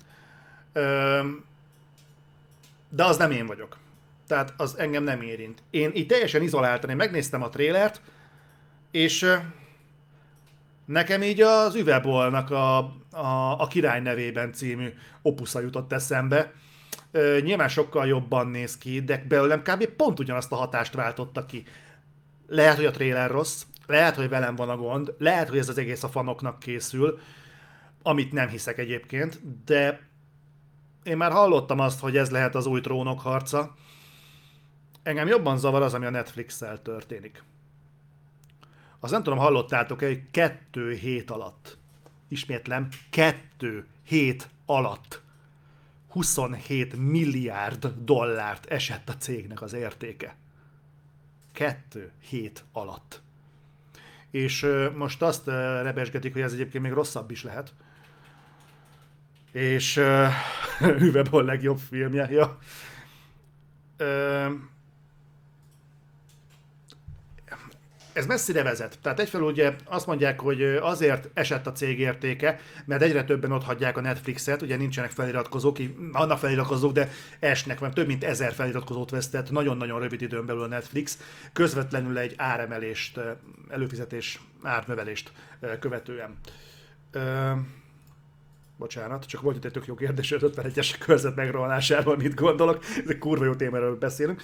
de 2.89 3.03
az 3.03 3.17
nem 3.17 3.31
én 3.31 3.45
vagyok. 3.45 3.77
Tehát 4.27 4.53
az 4.57 4.77
engem 4.77 5.03
nem 5.03 5.21
érint. 5.21 5.63
Én 5.69 5.91
így 5.93 6.07
teljesen 6.07 6.41
izoláltan, 6.41 6.89
én 6.89 6.95
megnéztem 6.95 7.43
a 7.43 7.49
trélert, 7.49 8.01
és 8.91 9.31
Nekem 10.85 11.21
így 11.21 11.41
az 11.41 11.75
Üvebolnak 11.75 12.51
a, 12.51 12.77
a, 13.11 13.59
a 13.59 13.67
Király 13.67 14.01
nevében 14.01 14.53
című 14.53 14.93
opusza 15.21 15.59
jutott 15.59 15.91
eszembe. 15.91 16.51
Ö, 17.11 17.39
nyilván 17.41 17.67
sokkal 17.67 18.07
jobban 18.07 18.47
néz 18.47 18.77
ki, 18.77 19.01
de 19.01 19.25
belőlem 19.27 19.61
kb. 19.61 19.85
pont 19.85 20.19
ugyanazt 20.19 20.51
a 20.51 20.55
hatást 20.55 20.93
váltotta 20.93 21.45
ki. 21.45 21.63
Lehet, 22.47 22.75
hogy 22.75 22.85
a 22.85 22.91
trailer 22.91 23.31
rossz, 23.31 23.63
lehet, 23.87 24.15
hogy 24.15 24.29
velem 24.29 24.55
van 24.55 24.69
a 24.69 24.77
gond, 24.77 25.13
lehet, 25.17 25.49
hogy 25.49 25.57
ez 25.57 25.69
az 25.69 25.77
egész 25.77 26.03
a 26.03 26.09
fanoknak 26.09 26.59
készül, 26.59 27.19
amit 28.03 28.31
nem 28.31 28.47
hiszek 28.47 28.77
egyébként, 28.77 29.63
de 29.65 29.99
én 31.03 31.17
már 31.17 31.31
hallottam 31.31 31.79
azt, 31.79 31.99
hogy 31.99 32.17
ez 32.17 32.31
lehet 32.31 32.55
az 32.55 32.65
új 32.65 32.81
trónok 32.81 33.19
harca. 33.19 33.75
Engem 35.03 35.27
jobban 35.27 35.57
zavar 35.57 35.81
az, 35.81 35.93
ami 35.93 36.05
a 36.05 36.09
Netflix-szel 36.09 36.81
történik. 36.81 37.43
Az 39.05 39.11
nem 39.11 39.23
tudom, 39.23 39.39
hallottátok-e, 39.39 40.05
hogy 40.07 40.21
kettő 40.31 40.93
hét 40.93 41.31
alatt, 41.31 41.77
ismétlem, 42.27 42.87
kettő 43.09 43.87
hét 44.03 44.49
alatt 44.65 45.21
27 46.07 46.95
milliárd 46.97 47.93
dollárt 47.97 48.65
esett 48.65 49.09
a 49.09 49.17
cégnek 49.17 49.61
az 49.61 49.73
értéke. 49.73 50.35
Kettő 51.51 52.11
hét 52.29 52.63
alatt. 52.71 53.21
És 54.31 54.67
most 54.95 55.21
azt 55.21 55.47
rebesgetik, 55.81 56.33
hogy 56.33 56.41
ez 56.41 56.53
egyébként 56.53 56.83
még 56.83 56.93
rosszabb 56.93 57.31
is 57.31 57.43
lehet. 57.43 57.73
És 59.51 59.97
a 59.97 60.31
legjobb 61.51 61.77
filmje. 61.77 62.31
Ja. 62.31 62.57
Uh, 63.99 64.53
ez 68.15 68.25
messzire 68.25 68.63
vezet. 68.63 68.99
Tehát 69.01 69.19
egyfelől 69.19 69.47
ugye 69.47 69.75
azt 69.85 70.05
mondják, 70.05 70.39
hogy 70.39 70.61
azért 70.63 71.29
esett 71.33 71.67
a 71.67 71.71
cég 71.71 71.99
értéke, 71.99 72.59
mert 72.85 73.01
egyre 73.01 73.23
többen 73.23 73.51
ott 73.51 73.63
hagyják 73.63 73.97
a 73.97 74.01
Netflixet, 74.01 74.61
ugye 74.61 74.75
nincsenek 74.77 75.11
feliratkozók, 75.11 75.77
annak 76.11 76.37
feliratkozók, 76.37 76.91
de 76.91 77.09
esnek, 77.39 77.79
mert 77.79 77.93
több 77.93 78.07
mint 78.07 78.23
ezer 78.23 78.53
feliratkozót 78.53 79.09
vesztett 79.09 79.51
nagyon-nagyon 79.51 79.99
rövid 79.99 80.21
időn 80.21 80.45
belül 80.45 80.61
a 80.61 80.67
Netflix, 80.67 81.17
közvetlenül 81.53 82.17
egy 82.17 82.33
áremelést, 82.37 83.19
előfizetés 83.69 84.41
árnövelést 84.63 85.31
követően. 85.79 86.37
Ö, 87.11 87.51
bocsánat, 88.77 89.25
csak 89.25 89.41
volt 89.41 89.55
itt 89.55 89.65
egy 89.65 89.71
tök 89.71 89.85
jó 89.85 89.95
kérdés, 89.95 90.33
51-es 90.37 90.95
körzet 90.99 91.35
megrohanásáról 91.35 92.17
mit 92.17 92.33
gondolok, 92.33 92.83
ez 92.83 93.09
egy 93.09 93.17
kurva 93.17 93.45
jó 93.45 93.55
témáról 93.55 93.95
beszélünk 93.95 94.41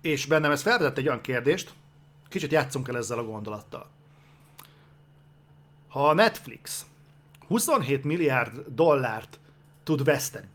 és 0.00 0.26
bennem 0.26 0.50
ez 0.50 0.62
felvetett 0.62 0.98
egy 0.98 1.06
olyan 1.06 1.20
kérdést, 1.20 1.72
kicsit 2.28 2.52
játszunk 2.52 2.88
el 2.88 2.96
ezzel 2.96 3.18
a 3.18 3.24
gondolattal. 3.24 3.90
ha 5.88 6.08
a 6.08 6.14
Netflix 6.14 6.86
27 7.46 8.04
milliárd 8.04 8.64
dollárt 8.66 9.38
tud 9.82 10.04
veszteni, 10.04 10.48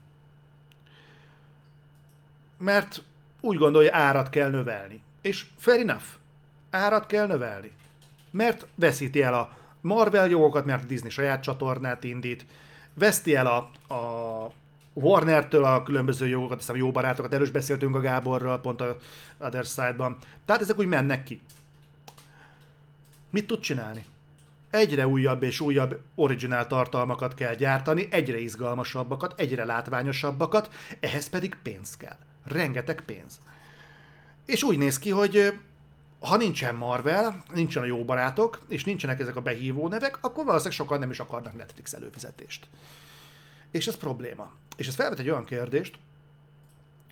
mert 2.57 3.03
úgy 3.41 3.57
gondolja, 3.57 3.95
árat 3.95 4.29
kell 4.29 4.49
növelni. 4.49 5.01
És 5.21 5.45
fair 5.57 5.79
enough, 5.79 6.05
árat 6.69 7.05
kell 7.05 7.27
növelni. 7.27 7.71
Mert 8.31 8.67
veszíti 8.75 9.21
el 9.21 9.33
a 9.33 9.57
Marvel 9.81 10.27
jogokat, 10.27 10.65
mert 10.65 10.83
a 10.83 10.87
Disney 10.87 11.09
saját 11.09 11.41
csatornát 11.41 12.03
indít, 12.03 12.45
veszti 12.93 13.35
el 13.35 13.47
a, 13.47 13.57
a 13.93 14.51
Warner-től 14.99 15.63
a 15.63 15.83
különböző 15.83 16.27
jogokat, 16.27 16.57
hiszem 16.57 16.75
jó 16.75 16.91
barátokat, 16.91 17.33
erős 17.33 17.49
beszéltünk 17.49 17.95
a 17.95 17.99
Gáborral, 17.99 18.61
pont 18.61 18.81
a 18.81 18.97
Other 19.37 19.65
Side-ban. 19.65 20.17
Tehát 20.45 20.61
ezek 20.61 20.79
úgy 20.79 20.87
mennek 20.87 21.23
ki. 21.23 21.41
Mit 23.29 23.47
tud 23.47 23.59
csinálni? 23.59 24.05
Egyre 24.69 25.07
újabb 25.07 25.43
és 25.43 25.59
újabb 25.59 25.99
originál 26.15 26.67
tartalmakat 26.67 27.33
kell 27.33 27.55
gyártani, 27.55 28.07
egyre 28.11 28.39
izgalmasabbakat, 28.39 29.33
egyre 29.39 29.65
látványosabbakat, 29.65 30.69
ehhez 30.99 31.29
pedig 31.29 31.57
pénz 31.63 31.97
kell. 31.97 32.17
Rengeteg 32.43 33.01
pénz. 33.01 33.39
És 34.45 34.63
úgy 34.63 34.77
néz 34.77 34.99
ki, 34.99 35.09
hogy 35.09 35.59
ha 36.19 36.37
nincsen 36.37 36.75
Marvel, 36.75 37.43
nincsen 37.53 37.83
a 37.83 37.85
jó 37.85 38.05
barátok, 38.05 38.61
és 38.67 38.83
nincsenek 38.83 39.19
ezek 39.19 39.35
a 39.35 39.41
behívó 39.41 39.87
nevek, 39.87 40.17
akkor 40.21 40.45
valószínűleg 40.45 40.77
sokan 40.77 40.99
nem 40.99 41.09
is 41.09 41.19
akarnak 41.19 41.57
Netflix 41.57 41.93
előfizetést. 41.93 42.67
És 43.71 43.87
ez 43.87 43.97
probléma. 43.97 44.51
És 44.77 44.87
ez 44.87 44.95
felvet 44.95 45.19
egy 45.19 45.29
olyan 45.29 45.45
kérdést, 45.45 45.99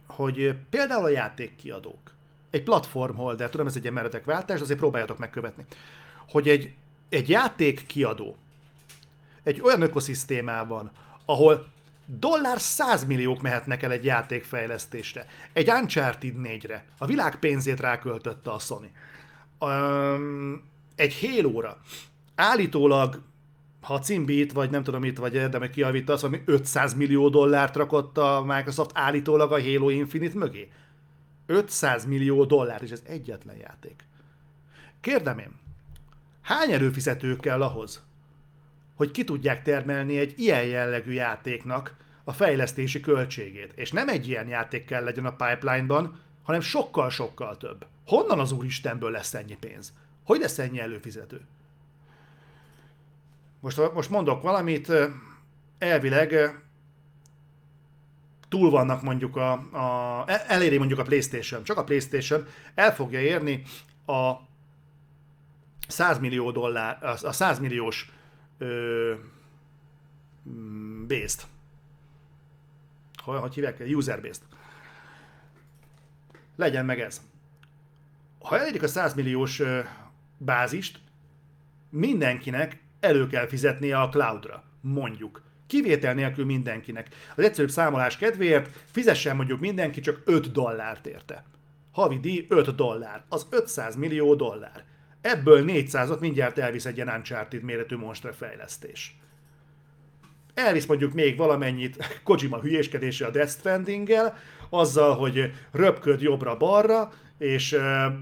hogy 0.07 0.55
például 0.69 1.03
a 1.03 1.09
játékkiadók, 1.09 2.13
egy 2.49 2.63
platformholder, 2.63 3.49
tudom, 3.49 3.67
ez 3.67 3.75
egy 3.75 3.81
ilyen 3.81 3.93
meretek 3.93 4.25
váltás, 4.25 4.61
azért 4.61 4.79
próbáljatok 4.79 5.17
megkövetni, 5.17 5.65
hogy 6.27 6.49
egy, 6.49 6.73
egy 7.09 7.29
játékkiadó 7.29 8.37
egy 9.43 9.61
olyan 9.61 9.81
ökoszisztémában, 9.81 10.91
ahol 11.25 11.67
dollár 12.05 12.59
százmilliók 12.59 13.41
mehetnek 13.41 13.83
el 13.83 13.91
egy 13.91 14.05
játékfejlesztésre. 14.05 15.25
Egy 15.53 15.69
Uncharted 15.69 16.33
4-re. 16.43 16.85
A 16.97 17.05
világ 17.05 17.35
pénzét 17.35 17.79
ráköltötte 17.79 18.51
a 18.51 18.59
Sony. 18.59 18.91
Um, 19.59 20.63
egy 20.95 21.19
Halo-ra. 21.19 21.77
Állítólag 22.35 23.21
ha 23.85 23.93
a 23.93 23.99
címbit, 23.99 24.51
vagy 24.51 24.69
nem 24.69 24.83
tudom 24.83 25.01
mit, 25.01 25.17
vagy 25.17 25.33
érdemek 25.33 25.69
kiavít 25.69 26.09
az, 26.09 26.23
ami 26.23 26.41
500 26.45 26.93
millió 26.93 27.29
dollárt 27.29 27.75
rakott 27.75 28.17
a 28.17 28.43
Microsoft 28.45 28.91
állítólag 28.93 29.51
a 29.51 29.61
Halo 29.61 29.89
Infinite 29.89 30.37
mögé. 30.37 30.71
500 31.45 32.05
millió 32.05 32.45
dollár, 32.45 32.83
és 32.83 32.91
ez 32.91 33.01
egyetlen 33.07 33.55
játék. 33.57 34.03
Kérdem 35.01 35.39
én, 35.39 35.51
hány 36.41 36.71
előfizető 36.71 37.35
kell 37.35 37.61
ahhoz, 37.61 38.03
hogy 38.95 39.11
ki 39.11 39.23
tudják 39.23 39.63
termelni 39.63 40.17
egy 40.17 40.33
ilyen 40.37 40.65
jellegű 40.65 41.11
játéknak 41.11 41.95
a 42.23 42.33
fejlesztési 42.33 42.99
költségét. 42.99 43.71
És 43.75 43.91
nem 43.91 44.09
egy 44.09 44.27
ilyen 44.27 44.47
játék 44.47 44.85
kell 44.85 45.03
legyen 45.03 45.25
a 45.25 45.35
pipeline-ban, 45.35 46.19
hanem 46.43 46.61
sokkal-sokkal 46.61 47.57
több. 47.57 47.85
Honnan 48.05 48.39
az 48.39 48.51
úristenből 48.51 49.11
lesz 49.11 49.33
ennyi 49.33 49.57
pénz? 49.59 49.93
Hogy 50.23 50.39
lesz 50.39 50.59
ennyi 50.59 50.79
előfizető? 50.79 51.41
Most, 53.65 53.93
most 53.93 54.09
mondok 54.09 54.41
valamit, 54.41 54.91
elvileg 55.77 56.59
túl 58.47 58.69
vannak 58.69 59.01
mondjuk 59.01 59.35
a, 59.35 59.51
a 60.19 60.23
eléri 60.47 60.77
mondjuk 60.77 60.99
a 60.99 61.03
Playstation, 61.03 61.63
csak 61.63 61.77
a 61.77 61.83
Playstation 61.83 62.47
el 62.75 62.93
fogja 62.93 63.19
érni 63.19 63.63
a 64.05 64.33
100 65.87 66.19
millió 66.19 66.51
dollár, 66.51 67.03
a 67.23 67.31
100 67.31 67.59
milliós 67.59 68.11
ö, 68.57 69.13
mm, 70.49 71.07
based. 71.07 71.41
Hogy, 73.23 73.39
hogy 73.39 73.53
hívják? 73.53 73.83
User 73.87 74.21
based. 74.21 74.41
Legyen 76.55 76.85
meg 76.85 76.99
ez. 76.99 77.21
Ha 78.39 78.59
elérik 78.59 78.83
a 78.83 78.87
100 78.87 79.13
milliós 79.13 79.59
ö, 79.59 79.79
bázist, 80.37 80.99
mindenkinek 81.89 82.83
elő 83.05 83.27
kell 83.27 83.47
fizetnie 83.47 83.99
a 83.99 84.09
cloudra, 84.09 84.63
mondjuk. 84.81 85.43
Kivétel 85.67 86.13
nélkül 86.13 86.45
mindenkinek. 86.45 87.07
Az 87.35 87.43
egyszerűbb 87.43 87.69
számolás 87.69 88.17
kedvéért 88.17 88.69
fizessen 88.91 89.35
mondjuk 89.35 89.59
mindenki 89.59 89.99
csak 89.99 90.21
5 90.25 90.51
dollárt 90.51 91.05
érte. 91.05 91.45
Havi 91.91 92.19
díj 92.19 92.45
5 92.49 92.75
dollár. 92.75 93.23
Az 93.29 93.47
500 93.49 93.95
millió 93.95 94.35
dollár. 94.35 94.83
Ebből 95.21 95.63
400-at 95.67 96.19
mindjárt 96.19 96.57
elvisz 96.57 96.85
egy 96.85 96.95
ilyen 96.95 97.09
Uncharted 97.15 97.61
méretű 97.61 97.95
monstre 97.95 98.31
fejlesztés. 98.31 99.17
Elvisz 100.53 100.85
mondjuk 100.85 101.13
még 101.13 101.37
valamennyit 101.37 102.07
Kojima 102.23 102.59
hülyéskedése 102.59 103.25
a 103.25 103.29
Death 103.29 103.51
stranding 103.51 104.09
azzal, 104.69 105.15
hogy 105.15 105.51
röpköd 105.71 106.21
jobbra-balra, 106.21 107.11
és 107.37 107.77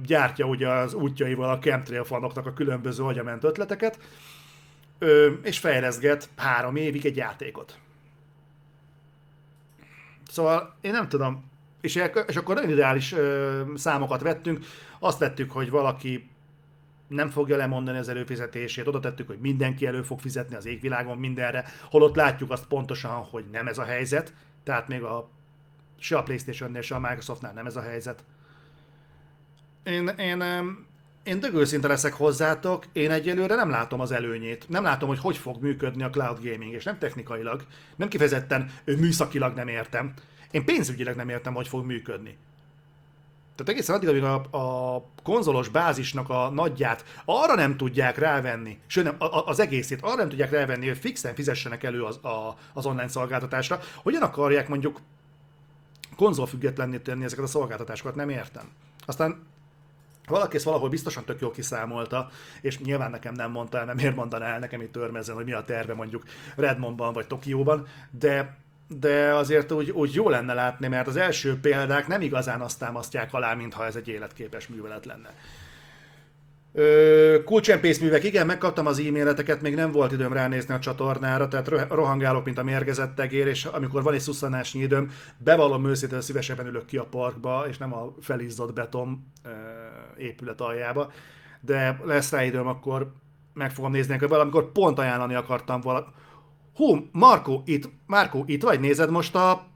gyártja 0.06 0.46
ugye 0.46 0.70
az 0.70 0.94
útjaival 0.94 1.50
a 1.50 1.60
chemtrail 1.60 2.04
fanoknak 2.04 2.46
a 2.46 2.54
különböző 2.54 3.04
agyament 3.04 3.44
ötleteket, 3.44 4.00
és 5.44 5.60
fejleszget 5.60 6.30
három 6.36 6.76
évig 6.76 7.06
egy 7.06 7.16
játékot. 7.16 7.78
Szóval 10.28 10.76
én 10.82 10.92
nem 10.92 11.08
tudom, 11.08 11.52
és, 11.82 12.04
és 12.28 12.36
akkor 12.36 12.56
nagyon 12.56 12.70
ideális 12.70 13.16
számokat 13.76 14.22
vettünk, 14.22 14.66
azt 15.00 15.20
vettük, 15.20 15.52
hogy 15.52 15.70
valaki 15.70 16.30
nem 17.08 17.30
fogja 17.30 17.58
lemondani 17.58 17.98
az 17.98 18.10
előfizetését, 18.10 18.88
oda 18.88 19.00
tettük, 19.00 19.28
hogy 19.28 19.40
mindenki 19.40 19.86
elő 19.86 20.02
fog 20.02 20.20
fizetni 20.20 20.56
az 20.56 20.66
égvilágon 20.66 21.18
mindenre, 21.18 21.66
holott 21.90 22.16
látjuk 22.16 22.52
azt 22.52 22.68
pontosan, 22.68 23.12
hogy 23.12 23.46
nem 23.52 23.68
ez 23.68 23.78
a 23.78 23.84
helyzet, 23.84 24.34
tehát 24.64 24.88
még 24.88 25.04
a, 25.04 25.30
se 26.00 26.18
a 26.18 26.24
Playstation-nél, 26.24 26.82
se 26.82 26.96
a 26.96 27.00
Microsoftnál 27.00 27.54
nem 27.54 27.66
ez 27.66 27.76
a 27.76 27.82
helyzet. 27.82 28.24
Én, 29.84 30.08
én, 30.08 30.44
én 31.24 31.40
dögőszinte 31.40 31.88
leszek 31.88 32.14
hozzátok, 32.14 32.86
én 32.92 33.12
egyelőre 33.12 33.56
nem 33.56 33.70
látom 33.70 34.00
az 34.00 34.12
előnyét. 34.12 34.70
Nem 34.70 34.84
látom, 34.84 35.10
hogy 35.10 35.20
hogy 35.20 35.38
fog 35.38 35.62
működni 35.62 36.04
a 36.04 36.10
cloud 36.10 36.44
gaming, 36.44 36.74
és 36.74 36.84
nem 36.84 36.98
technikailag, 36.98 37.66
nem 37.96 38.08
kifejezetten 38.08 38.72
műszakilag 38.86 39.56
nem 39.56 39.68
értem. 39.68 40.14
Én 40.52 40.66
pénzügyileg 40.66 41.16
nem 41.16 41.30
értem, 41.30 41.54
hogy 41.54 41.68
fog 41.68 41.86
működni. 41.86 42.38
Tehát 43.56 43.72
egészen 43.72 43.96
addig, 43.96 44.10
amíg 44.10 44.24
a, 44.24 44.58
a 44.58 45.04
konzolos 45.24 45.68
bázisnak 45.68 46.30
a 46.30 46.50
nagyját 46.50 47.06
arra 47.26 47.56
nem 47.56 47.78
tudják 47.78 48.18
rávenni, 48.18 48.80
sőt 48.88 49.04
nem, 49.04 49.16
a, 49.18 49.48
az 49.48 49.60
egészét 49.60 50.02
arra 50.02 50.16
nem 50.16 50.30
tudják 50.30 50.52
rávenni, 50.52 50.88
hogy 50.88 50.98
fixen 50.98 51.36
fizessenek 51.36 51.84
elő 51.84 52.04
az, 52.04 52.16
a, 52.24 52.58
az 52.74 52.86
online 52.86 53.08
szolgáltatásra, 53.08 53.80
hogyan 53.96 54.22
akarják 54.22 54.68
mondjuk 54.68 55.02
konzolfüggetlenné 56.16 56.98
tenni 56.98 57.24
ezeket 57.24 57.44
a 57.44 57.48
szolgáltatásokat, 57.48 58.16
nem 58.16 58.30
értem. 58.30 58.70
Aztán 59.06 59.53
valaki 60.34 60.56
ezt 60.56 60.66
valahol 60.66 60.90
biztosan 60.90 61.26
tök 61.26 61.42
jól 61.42 61.52
kiszámolta, 61.52 62.30
és 62.62 62.80
nyilván 62.80 63.12
nekem 63.12 63.34
nem 63.34 63.52
mondta 63.52 63.78
el, 63.78 63.86
nem 63.86 63.96
miért 63.96 64.16
mondaná 64.16 64.54
el 64.54 64.60
nekem 64.60 64.82
itt 64.82 64.92
törmezzen, 64.92 65.36
hogy 65.36 65.46
mi 65.46 65.54
a 65.54 65.64
terve 65.64 65.94
mondjuk 65.94 66.24
Redmondban 66.56 67.14
vagy 67.14 67.28
Tokióban, 67.28 67.88
de 68.12 68.62
de 68.88 69.34
azért 69.34 69.72
úgy, 69.72 69.92
úgy 69.92 70.14
jó 70.14 70.30
lenne 70.30 70.54
látni, 70.54 70.88
mert 70.88 71.08
az 71.08 71.16
első 71.16 71.60
példák 71.60 72.08
nem 72.08 72.22
igazán 72.22 72.62
azt 72.62 72.80
támasztják 72.80 73.34
alá, 73.34 73.54
mintha 73.54 73.86
ez 73.86 73.96
egy 73.96 74.08
életképes 74.08 74.68
művelet 74.68 75.06
lenne. 75.06 75.30
Kulcsempészművek, 77.46 78.24
igen, 78.24 78.46
megkaptam 78.46 78.86
az 78.86 79.00
e-maileteket, 79.00 79.62
még 79.62 79.76
nem 79.76 79.92
volt 79.92 80.12
időm 80.12 80.34
ránézni 80.34 80.74
a 80.74 80.80
csatornára, 80.80 81.48
tehát 81.48 81.90
rohangálok, 81.90 82.46
mint 82.46 82.58
a 82.58 82.64
mérgezett 82.64 83.16
tegér, 83.16 83.48
és 83.48 83.66
amikor 83.66 84.04
van 84.04 84.14
egy 84.14 84.20
szusszanásnyi 84.20 84.82
időm, 84.82 85.12
bevallom 85.38 85.86
őszintén, 85.86 86.22
szívesebben 86.22 86.68
ülök 86.68 86.86
ki 86.86 86.98
a 86.98 87.06
parkba, 87.06 87.66
és 87.70 87.78
nem 87.78 87.94
a 87.94 88.14
felizzott 88.22 88.74
beton 88.74 89.28
épület 90.18 90.62
aljába, 90.62 91.12
de 91.62 92.00
lesz 92.04 92.32
rá 92.32 92.44
időm, 92.44 92.68
akkor 92.68 93.12
meg 93.54 93.72
fogom 93.72 93.92
nézni, 93.92 94.18
hogy 94.18 94.28
valamikor 94.28 94.72
pont 94.72 95.00
ajánlani 95.00 95.36
akartam 95.36 95.82
valamit 95.82 96.10
Hú, 96.76 97.08
Marko, 97.12 97.62
itt, 97.66 97.90
Marko, 98.06 98.44
itt 98.46 98.64
vagy? 98.64 98.80
Nézed 98.80 99.10
most 99.10 99.36
a 99.36 99.68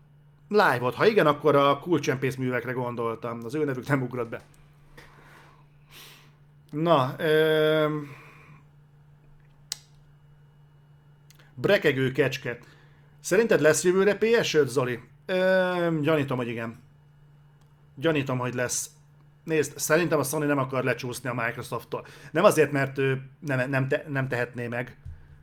live-ot? 0.50 0.96
Ha 0.96 1.06
igen, 1.06 1.28
akkor 1.28 1.56
a 1.56 1.80
kulcsempész 1.80 2.36
művekre 2.36 2.72
gondoltam. 2.72 3.40
Az 3.44 3.56
ő 3.56 3.66
nevük 3.66 3.88
nem 3.88 4.02
ugrott 4.02 4.30
be. 4.30 4.42
Na, 6.72 7.16
ö... 7.18 8.00
Brekegő 11.56 12.12
kecske. 12.12 12.58
Szerinted 13.20 13.62
lesz 13.62 13.84
jövőre 13.84 14.18
PS5, 14.20 14.68
Zoli? 14.68 15.00
Ö, 15.26 16.00
gyanítom, 16.02 16.38
hogy 16.38 16.48
igen. 16.48 16.80
Gyanítom, 17.96 18.38
hogy 18.38 18.54
lesz. 18.54 18.90
Nézd, 19.48 19.78
szerintem 19.78 20.20
a 20.20 20.24
Sony 20.24 20.48
nem 20.48 20.58
akar 20.58 20.84
lecsúszni 20.84 21.30
a 21.30 21.34
Microsoft-tól. 21.34 22.06
Nem 22.32 22.44
azért, 22.44 22.72
mert 22.72 22.98
ő 22.98 23.22
nem, 23.40 23.70
nem, 23.70 23.88
te, 23.88 24.04
nem 24.08 24.28
tehetné 24.28 24.68
meg, 24.68 24.98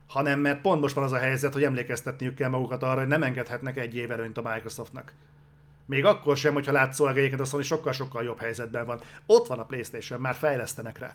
hanem 0.07 0.41
mert 0.41 0.61
pont 0.61 0.81
most 0.81 0.95
van 0.95 1.05
az 1.05 1.13
a 1.13 1.19
helyzet, 1.19 1.53
hogy 1.53 1.65
emlékeztetniük 1.65 2.35
kell 2.35 2.49
magukat 2.49 2.83
arra, 2.83 2.99
hogy 2.99 3.09
nem 3.09 3.23
engedhetnek 3.23 3.77
egy 3.77 3.95
év 3.95 4.11
a 4.11 4.53
Microsoftnak. 4.53 5.13
Még 5.87 6.05
akkor 6.05 6.37
sem, 6.37 6.55
hogyha 6.55 6.73
látszólag 6.73 7.17
egyébként 7.17 7.41
a 7.41 7.45
Sony 7.45 7.63
sokkal-sokkal 7.63 8.25
jobb 8.25 8.39
helyzetben 8.41 8.87
van. 8.87 9.01
Ott 9.27 9.47
van 9.47 9.59
a 9.59 9.65
Playstation, 9.65 10.21
már 10.21 10.35
fejlesztenek 10.35 10.99
rá. 10.99 11.15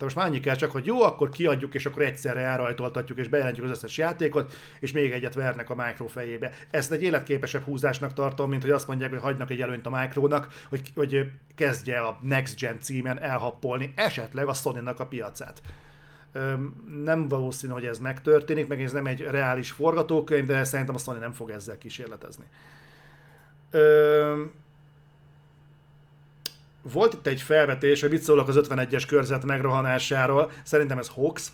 most 0.00 0.16
már 0.16 0.26
annyi 0.26 0.40
kell 0.40 0.54
csak, 0.54 0.70
hogy 0.70 0.86
jó, 0.86 1.02
akkor 1.02 1.28
kiadjuk, 1.28 1.74
és 1.74 1.86
akkor 1.86 2.02
egyszerre 2.02 2.40
elrajtoltatjuk, 2.40 3.18
és 3.18 3.28
bejelentjük 3.28 3.64
az 3.64 3.70
összes 3.70 3.96
játékot, 3.96 4.52
és 4.80 4.92
még 4.92 5.12
egyet 5.12 5.34
vernek 5.34 5.70
a 5.70 5.74
Micro 5.74 6.06
fejébe. 6.06 6.52
Ezt 6.70 6.92
egy 6.92 7.02
életképesebb 7.02 7.62
húzásnak 7.62 8.12
tartom, 8.12 8.50
mint 8.50 8.62
hogy 8.62 8.70
azt 8.70 8.86
mondják, 8.86 9.10
hogy 9.10 9.20
hagynak 9.20 9.50
egy 9.50 9.60
előnyt 9.60 9.86
a 9.86 9.90
Micronak, 9.90 10.48
hogy, 10.68 10.92
hogy 10.94 11.30
kezdje 11.54 12.00
a 12.00 12.18
Next 12.22 12.58
Gen 12.58 12.80
címen 12.80 13.20
elhappolni 13.20 13.92
esetleg 13.96 14.46
a 14.46 14.52
Sony-nak 14.52 15.00
a 15.00 15.06
piacát. 15.06 15.62
Nem 17.04 17.28
valószínű, 17.28 17.72
hogy 17.72 17.84
ez 17.84 17.98
megtörténik, 17.98 18.66
meg 18.66 18.82
ez 18.82 18.92
nem 18.92 19.06
egy 19.06 19.20
reális 19.20 19.70
forgatókönyv, 19.70 20.46
de 20.46 20.64
szerintem 20.64 20.94
a 20.94 20.98
Sony 20.98 21.18
nem 21.18 21.32
fog 21.32 21.50
ezzel 21.50 21.78
kísérletezni. 21.78 22.44
Volt 26.82 27.12
itt 27.12 27.26
egy 27.26 27.42
felvetés, 27.42 28.00
hogy 28.00 28.10
mit 28.10 28.22
szólok 28.22 28.48
az 28.48 28.60
51-es 28.68 29.04
körzet 29.06 29.44
megrohanásáról. 29.44 30.50
Szerintem 30.62 30.98
ez 30.98 31.08
hoax. 31.08 31.52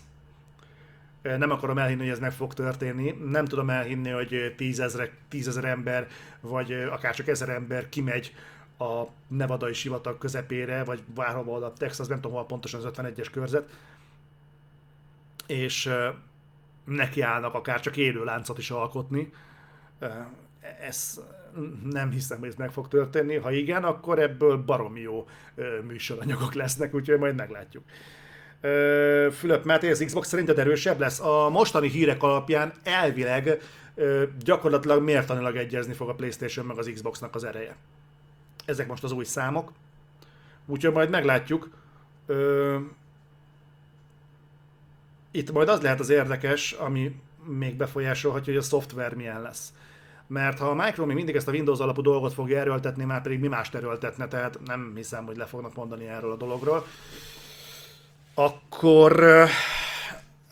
Nem 1.21 1.51
akarom 1.51 1.77
elhinni, 1.77 2.01
hogy 2.01 2.09
ez 2.09 2.19
meg 2.19 2.31
fog 2.31 2.53
történni. 2.53 3.11
Nem 3.11 3.45
tudom 3.45 3.69
elhinni, 3.69 4.09
hogy 4.09 4.53
tízezer, 4.57 5.09
tízezer 5.29 5.65
ember, 5.65 6.07
vagy 6.41 6.73
akár 6.73 7.15
csak 7.15 7.27
ezer 7.27 7.49
ember 7.49 7.89
kimegy 7.89 8.35
a 8.77 9.03
nevadai 9.27 9.73
sivatag 9.73 10.17
közepére, 10.17 10.83
vagy 10.83 11.03
bárhova 11.15 11.65
a 11.65 11.73
Texas, 11.73 12.07
nem 12.07 12.21
tudom, 12.21 12.37
hol 12.37 12.45
pontosan 12.45 12.85
az 12.85 12.91
51-es 12.97 13.27
körzet, 13.31 13.69
és 15.47 15.89
nekiállnak 16.83 17.53
akár 17.53 17.79
csak 17.79 17.97
élő 17.97 18.23
láncot 18.23 18.57
is 18.57 18.71
alkotni. 18.71 19.33
Ez 20.81 21.21
nem 21.83 22.11
hiszem, 22.11 22.39
hogy 22.39 22.47
ez 22.47 22.55
meg 22.55 22.71
fog 22.71 22.87
történni. 22.87 23.35
Ha 23.35 23.51
igen, 23.51 23.83
akkor 23.83 24.19
ebből 24.19 24.57
baromi 24.57 24.99
jó 24.99 25.27
műsoranyagok 25.87 26.53
lesznek, 26.53 26.93
úgyhogy 26.93 27.19
majd 27.19 27.35
meglátjuk. 27.35 27.83
Fülöp 29.31 29.65
Máté, 29.65 29.91
az 29.91 30.03
Xbox 30.05 30.27
szerinted 30.27 30.59
erősebb 30.59 30.99
lesz? 30.99 31.19
A 31.19 31.49
mostani 31.49 31.89
hírek 31.89 32.23
alapján 32.23 32.73
elvileg 32.83 33.61
gyakorlatilag 34.39 35.03
mértanilag 35.03 35.55
egyezni 35.55 35.93
fog 35.93 36.09
a 36.09 36.15
Playstation 36.15 36.65
meg 36.65 36.77
az 36.77 36.91
Xboxnak 36.93 37.35
az 37.35 37.43
ereje. 37.43 37.75
Ezek 38.65 38.87
most 38.87 39.03
az 39.03 39.11
új 39.11 39.23
számok. 39.23 39.71
Úgyhogy 40.65 40.93
majd 40.93 41.09
meglátjuk. 41.09 41.69
Itt 45.31 45.51
majd 45.51 45.69
az 45.69 45.81
lehet 45.81 45.99
az 45.99 46.09
érdekes, 46.09 46.71
ami 46.71 47.15
még 47.43 47.75
befolyásolhatja, 47.75 48.53
hogy 48.53 48.61
a 48.61 48.65
szoftver 48.65 49.13
milyen 49.13 49.41
lesz 49.41 49.73
mert 50.27 50.59
ha 50.59 50.69
a 50.69 50.73
Micro 50.73 51.05
még 51.05 51.15
mindig 51.15 51.35
ezt 51.35 51.47
a 51.47 51.51
Windows 51.51 51.79
alapú 51.79 52.01
dolgot 52.01 52.33
fogja 52.33 52.59
erőltetni, 52.59 53.03
már 53.03 53.21
pedig 53.21 53.39
mi 53.39 53.47
mást 53.47 53.75
erőltetne, 53.75 54.27
tehát 54.27 54.59
nem 54.65 54.91
hiszem, 54.95 55.25
hogy 55.25 55.37
le 55.37 55.45
fognak 55.45 55.75
mondani 55.75 56.07
erről 56.07 56.31
a 56.31 56.35
dologról, 56.35 56.85
akkor 58.33 59.23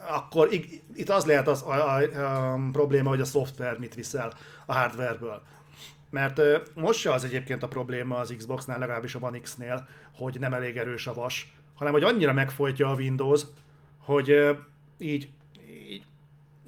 akkor 0.07 0.49
itt 0.95 1.09
az 1.09 1.25
lehet 1.25 1.47
az 1.47 1.61
a, 1.61 1.97
a, 1.97 2.53
a 2.53 2.59
probléma, 2.71 3.09
hogy 3.09 3.21
a 3.21 3.25
szoftver 3.25 3.79
mit 3.79 3.95
viszel 3.95 4.33
a 4.65 4.73
hardwareből. 4.73 5.41
Mert 6.09 6.41
most 6.75 6.99
se 6.99 7.11
az 7.11 7.23
egyébként 7.23 7.63
a 7.63 7.67
probléma 7.67 8.17
az 8.17 8.33
Xbox-nál, 8.37 8.79
legalábbis 8.79 9.15
a 9.15 9.19
One 9.21 9.39
X-nél, 9.39 9.87
hogy 10.15 10.39
nem 10.39 10.53
elég 10.53 10.77
erős 10.77 11.07
a 11.07 11.13
vas, 11.13 11.53
hanem 11.75 11.93
hogy 11.93 12.03
annyira 12.03 12.33
megfolytja 12.33 12.89
a 12.89 12.95
Windows, 12.95 13.41
hogy 13.97 14.57
így, 14.97 15.29
így 15.69 16.03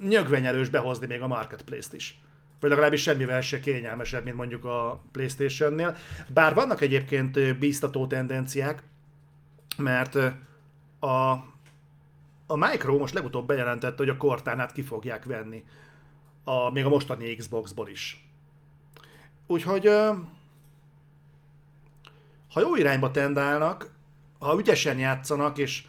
nyögvenyelős 0.00 0.68
behozni 0.68 1.06
még 1.06 1.20
a 1.20 1.26
Marketplace-t 1.26 1.92
is 1.92 2.20
vagy 2.60 2.70
legalábbis 2.70 3.02
semmivel 3.02 3.40
se 3.40 3.60
kényelmesebb, 3.60 4.24
mint 4.24 4.36
mondjuk 4.36 4.64
a 4.64 5.02
Playstation-nél. 5.12 5.96
Bár 6.28 6.54
vannak 6.54 6.80
egyébként 6.80 7.58
bíztató 7.58 8.06
tendenciák, 8.06 8.82
mert 9.76 10.14
a, 10.98 11.30
a 12.46 12.56
Micro 12.56 12.98
most 12.98 13.14
legutóbb 13.14 13.46
bejelentette, 13.46 13.96
hogy 13.96 14.08
a 14.08 14.16
Cortánát 14.16 14.72
ki 14.72 14.82
fogják 14.82 15.24
venni, 15.24 15.64
a, 16.44 16.70
még 16.70 16.84
a 16.84 16.88
mostani 16.88 17.36
Xbox-ból 17.36 17.88
is. 17.88 18.28
Úgyhogy 19.46 19.86
ha 22.52 22.60
jó 22.60 22.76
irányba 22.76 23.10
tendálnak, 23.10 23.90
ha 24.38 24.58
ügyesen 24.58 24.98
játszanak, 24.98 25.58
és 25.58 25.84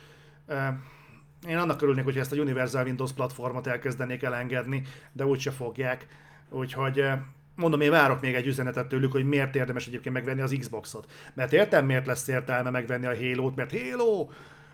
én 1.47 1.57
annak 1.57 1.81
örülnék, 1.81 2.03
hogy 2.03 2.17
ezt 2.17 2.31
a 2.31 2.35
Universal 2.35 2.85
Windows 2.85 3.13
platformot 3.13 3.67
elkezdenék 3.67 4.23
elengedni, 4.23 4.83
de 5.11 5.25
úgyse 5.25 5.51
fogják 5.51 6.07
Úgyhogy 6.49 6.99
eh, 6.99 7.19
mondom, 7.55 7.81
én 7.81 7.91
várok 7.91 8.21
még 8.21 8.35
egy 8.35 8.47
üzenetet 8.47 8.87
tőlük, 8.87 9.11
hogy 9.11 9.25
miért 9.25 9.55
érdemes 9.55 9.87
egyébként 9.87 10.15
megvenni 10.15 10.41
az 10.41 10.55
Xboxot. 10.59 11.11
Mert 11.33 11.53
értem, 11.53 11.85
miért 11.85 12.05
lesz 12.05 12.27
értelme 12.27 12.69
megvenni 12.69 13.05
a 13.05 13.15
Halo-t, 13.15 13.55
mert 13.55 13.71
Halo! 13.71 14.27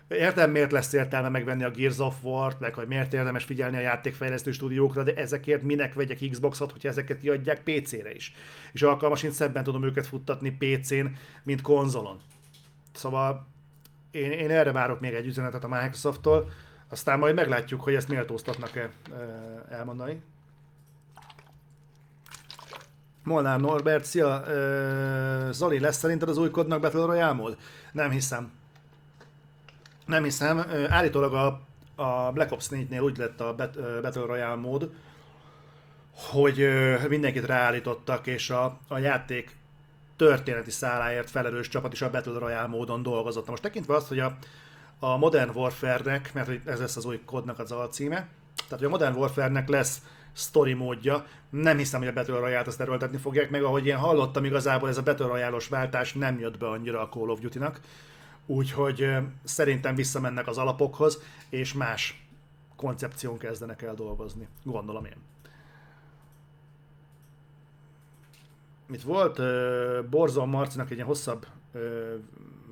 Értem, 0.08 0.50
miért 0.50 0.72
lesz 0.72 0.92
értelme 0.92 1.28
megvenni 1.28 1.64
a 1.64 1.70
Gears 1.70 1.98
of 1.98 2.14
War-t, 2.22 2.60
meg 2.60 2.74
hogy 2.74 2.86
miért 2.86 3.12
érdemes 3.12 3.44
figyelni 3.44 3.76
a 3.76 3.80
játékfejlesztő 3.80 4.52
stúdiókra, 4.52 5.02
de 5.02 5.14
ezekért 5.14 5.62
minek 5.62 5.94
vegyek 5.94 6.18
Xboxot, 6.30 6.72
hogyha 6.72 6.88
ezeket 6.88 7.18
kiadják 7.18 7.62
PC-re 7.62 8.14
is. 8.14 8.34
És 8.72 8.82
alkalmasint 8.82 9.32
szebben 9.32 9.64
tudom 9.64 9.84
őket 9.84 10.06
futtatni 10.06 10.50
PC-n, 10.50 11.06
mint 11.42 11.60
konzolon. 11.60 12.20
Szóval 12.92 13.46
én, 14.10 14.30
én 14.30 14.50
erre 14.50 14.72
várok 14.72 15.00
még 15.00 15.12
egy 15.12 15.26
üzenetet 15.26 15.64
a 15.64 15.68
Microsofttól, 15.68 16.50
aztán 16.88 17.18
majd 17.18 17.34
meglátjuk, 17.34 17.80
hogy 17.80 17.94
ezt 17.94 18.08
méltóztatnak-e 18.08 18.80
eh, 18.80 18.90
elmondani. 19.78 20.22
Molnár 23.24 23.60
Norbert, 23.60 24.04
szia! 24.04 24.44
Zoli, 25.50 25.80
lesz 25.80 25.96
szerinted 25.96 26.28
az 26.28 26.38
új 26.38 26.50
kodnak 26.50 26.80
Battle 26.80 27.04
Royale? 27.04 27.54
Nem 27.92 28.10
hiszem. 28.10 28.52
Nem 30.06 30.22
hiszem. 30.22 30.64
Állítólag 30.88 31.34
a, 31.34 31.60
a 32.02 32.32
Black 32.32 32.52
Ops 32.52 32.66
4-nél 32.70 33.02
úgy 33.02 33.16
lett 33.16 33.40
a 33.40 33.54
Battle 34.02 34.26
Royale 34.26 34.54
mód, 34.54 34.90
hogy 36.14 36.68
mindenkit 37.08 37.46
ráállítottak, 37.46 38.26
és 38.26 38.50
a, 38.50 38.78
a 38.88 38.98
játék 38.98 39.56
történeti 40.16 40.70
száláért 40.70 41.30
felelős 41.30 41.68
csapat 41.68 41.92
is 41.92 42.02
a 42.02 42.10
Battle 42.10 42.38
Royale 42.38 42.66
módon 42.66 43.02
dolgozott. 43.02 43.48
most 43.48 43.62
tekintve 43.62 43.94
azt, 43.94 44.08
hogy 44.08 44.18
a, 44.18 44.36
a 44.98 45.16
Modern 45.16 45.50
Warfare-nek, 45.54 46.34
mert 46.34 46.68
ez 46.68 46.78
lesz 46.78 46.96
az 46.96 47.04
új 47.04 47.20
kodnak 47.24 47.58
az 47.58 47.72
alcíme, 47.72 48.16
tehát 48.54 48.78
hogy 48.78 48.84
a 48.84 48.88
Modern 48.88 49.16
Warfare-nek 49.16 49.68
lesz 49.68 50.02
story 50.34 50.72
módja. 50.72 51.26
Nem 51.50 51.76
hiszem, 51.76 52.00
hogy 52.00 52.08
a 52.08 52.12
Battle 52.12 52.38
Royale-t 52.38 52.66
azt 52.66 52.80
erőltetni 52.80 53.16
fogják, 53.18 53.50
meg 53.50 53.62
ahogy 53.62 53.86
én 53.86 53.96
hallottam, 53.96 54.44
igazából 54.44 54.88
ez 54.88 54.98
a 54.98 55.02
Battle 55.02 55.26
royale 55.26 55.58
váltás 55.70 56.12
nem 56.12 56.38
jött 56.38 56.58
be 56.58 56.68
annyira 56.68 57.00
a 57.00 57.08
Call 57.08 57.28
of 57.28 57.40
Duty-nak. 57.40 57.80
Úgyhogy 58.46 59.08
szerintem 59.44 59.94
visszamennek 59.94 60.46
az 60.46 60.58
alapokhoz, 60.58 61.22
és 61.48 61.72
más 61.72 62.26
koncepción 62.76 63.38
kezdenek 63.38 63.82
el 63.82 63.94
dolgozni. 63.94 64.48
Gondolom 64.62 65.04
én. 65.04 65.16
Mit 68.86 69.02
volt? 69.02 69.40
Borzon 70.08 70.48
Marcinak 70.48 70.86
egy 70.86 70.94
ilyen 70.94 71.06
hosszabb 71.06 71.46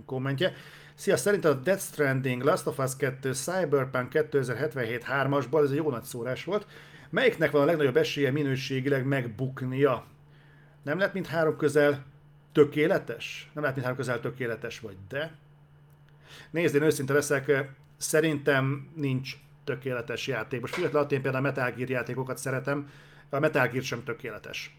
kommentje. 0.06 0.52
Szia, 0.94 1.16
szerinted 1.16 1.50
a 1.50 1.60
Death 1.60 1.82
Stranding, 1.82 2.42
Last 2.42 2.66
of 2.66 2.78
Us 2.78 2.96
2, 2.96 3.32
Cyberpunk 3.32 4.08
2077 4.08 5.04
3-asból, 5.08 5.62
ez 5.62 5.70
egy 5.70 5.76
jó 5.76 5.90
nagy 5.90 6.02
szórás 6.02 6.44
volt, 6.44 6.66
Melyiknek 7.12 7.50
van 7.50 7.62
a 7.62 7.64
legnagyobb 7.64 7.96
esélye 7.96 8.30
minőségileg 8.30 9.06
megbuknia? 9.06 10.04
Nem 10.82 10.98
lehet 10.98 11.12
mint 11.12 11.26
három 11.26 11.56
közel 11.56 12.04
tökéletes? 12.52 13.50
Nem 13.52 13.62
lehet 13.62 13.74
mint 13.74 13.86
három 13.86 14.00
közel 14.00 14.20
tökéletes 14.20 14.80
vagy, 14.80 14.96
de... 15.08 15.34
Nézd, 16.50 16.74
én 16.74 16.82
őszinte 16.82 17.12
leszek, 17.12 17.72
szerintem 17.96 18.90
nincs 18.94 19.36
tökéletes 19.64 20.26
játék. 20.26 20.60
Most 20.60 20.74
függetlenül 20.74 21.10
én 21.10 21.22
például 21.22 21.44
a 21.44 21.48
Metal 21.48 21.70
Gear 21.70 21.88
játékokat 21.88 22.38
szeretem, 22.38 22.90
a 23.30 23.38
Metal 23.38 23.68
Gear 23.68 23.84
sem 23.84 24.04
tökéletes. 24.04 24.76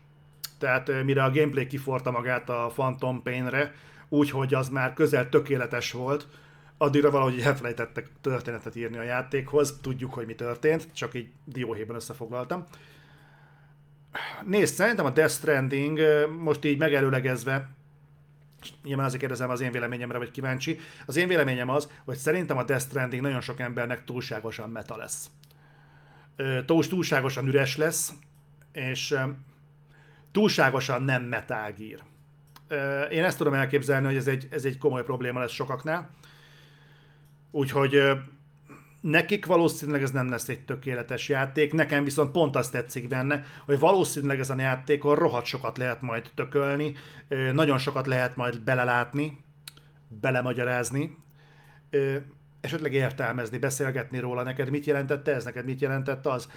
Tehát 0.58 1.04
mire 1.04 1.24
a 1.24 1.32
gameplay 1.32 1.68
kiforta 1.68 2.12
magát 2.12 2.50
a 2.50 2.72
Phantom 2.74 3.22
Pain-re, 3.22 3.76
úgyhogy 4.10 4.54
az 4.54 4.70
már 4.70 4.94
közel 4.94 5.30
tökéletes 5.30 5.92
volt, 5.92 6.28
addigra 6.84 7.12
valahogy 7.12 7.40
elfelejtettek 7.40 8.10
történetet 8.22 8.76
írni 8.76 8.98
a 8.98 9.04
játékhoz, 9.04 9.80
tudjuk, 9.82 10.14
hogy 10.14 10.26
mi 10.26 10.36
történt, 10.36 10.88
csak 10.94 11.14
így 11.14 11.28
dióhéjban 11.46 11.96
összefoglaltam. 11.96 12.68
Nézd, 14.46 14.74
szerintem 14.74 15.06
a 15.06 15.10
Death 15.10 15.34
Stranding 15.34 16.00
most 16.40 16.66
így 16.66 16.78
megelőlegezve, 16.78 17.70
nyilván 18.84 19.06
azért 19.06 19.20
kérdezem 19.20 19.50
az 19.50 19.62
én 19.62 19.72
véleményemre, 19.72 20.18
vagy 20.18 20.32
kíváncsi. 20.32 20.80
Az 21.06 21.16
én 21.16 21.28
véleményem 21.28 21.70
az, 21.70 21.90
hogy 22.06 22.18
szerintem 22.18 22.58
a 22.58 22.64
Death 22.64 22.84
Stranding 22.84 23.22
nagyon 23.22 23.42
sok 23.42 23.60
embernek 23.60 24.04
túlságosan 24.04 24.70
meta 24.70 24.98
lesz. 24.98 25.30
Túl, 26.66 26.88
túlságosan 26.88 27.48
üres 27.48 27.78
lesz, 27.78 28.14
és 28.72 29.16
túlságosan 30.32 31.04
nem 31.04 31.24
metágír. 31.24 32.00
Én 33.12 33.24
ezt 33.24 33.38
tudom 33.38 33.54
elképzelni, 33.54 34.06
hogy 34.06 34.16
ez 34.16 34.28
egy, 34.28 34.48
ez 34.52 34.66
egy 34.66 34.78
komoly 34.78 35.04
probléma 35.04 35.40
lesz 35.40 35.52
sokaknál. 35.52 36.10
Úgyhogy 37.56 38.02
nekik 39.02 39.46
valószínűleg 39.46 40.02
ez 40.02 40.12
nem 40.12 40.30
lesz 40.30 40.50
egy 40.50 40.66
tökéletes 40.66 41.30
játék, 41.30 41.74
nekem 41.74 42.04
viszont 42.04 42.32
pont 42.32 42.56
azt 42.56 42.72
tetszik 42.72 43.08
benne, 43.08 43.44
hogy 43.66 43.80
valószínűleg 43.80 44.40
ezen 44.40 44.58
a 44.58 44.62
játékon 44.62 45.16
rohadt 45.16 45.46
sokat 45.46 45.78
lehet 45.78 46.02
majd 46.02 46.32
tökölni, 46.36 46.96
nagyon 47.54 47.78
sokat 47.78 48.08
lehet 48.08 48.36
majd 48.36 48.62
belelátni, 48.62 49.44
belemagyarázni, 50.08 51.18
esetleg 52.62 52.94
értelmezni, 52.94 53.58
beszélgetni 53.58 54.20
róla, 54.20 54.44
neked 54.44 54.70
mit 54.70 54.86
jelentette 54.86 55.34
ez, 55.34 55.44
neked 55.44 55.66
mit 55.66 55.82
jelentette 55.82 56.32
az. 56.32 56.50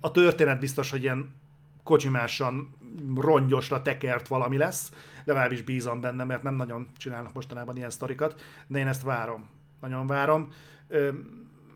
A 0.00 0.10
történet 0.10 0.60
biztos, 0.60 0.90
hogy 0.90 1.02
ilyen 1.02 1.34
kocsimásan 1.82 2.76
rongyosra 3.16 3.82
tekert 3.82 4.28
valami 4.28 4.56
lesz, 4.56 4.92
legalábbis 5.24 5.62
bízom 5.62 6.00
benne, 6.00 6.24
mert 6.24 6.42
nem 6.42 6.54
nagyon 6.54 6.86
csinálnak 6.96 7.32
mostanában 7.32 7.76
ilyen 7.76 7.90
sztorikat, 7.90 8.40
de 8.66 8.78
én 8.78 8.86
ezt 8.86 9.02
várom. 9.02 9.56
Nagyon 9.80 10.06
várom. 10.06 10.52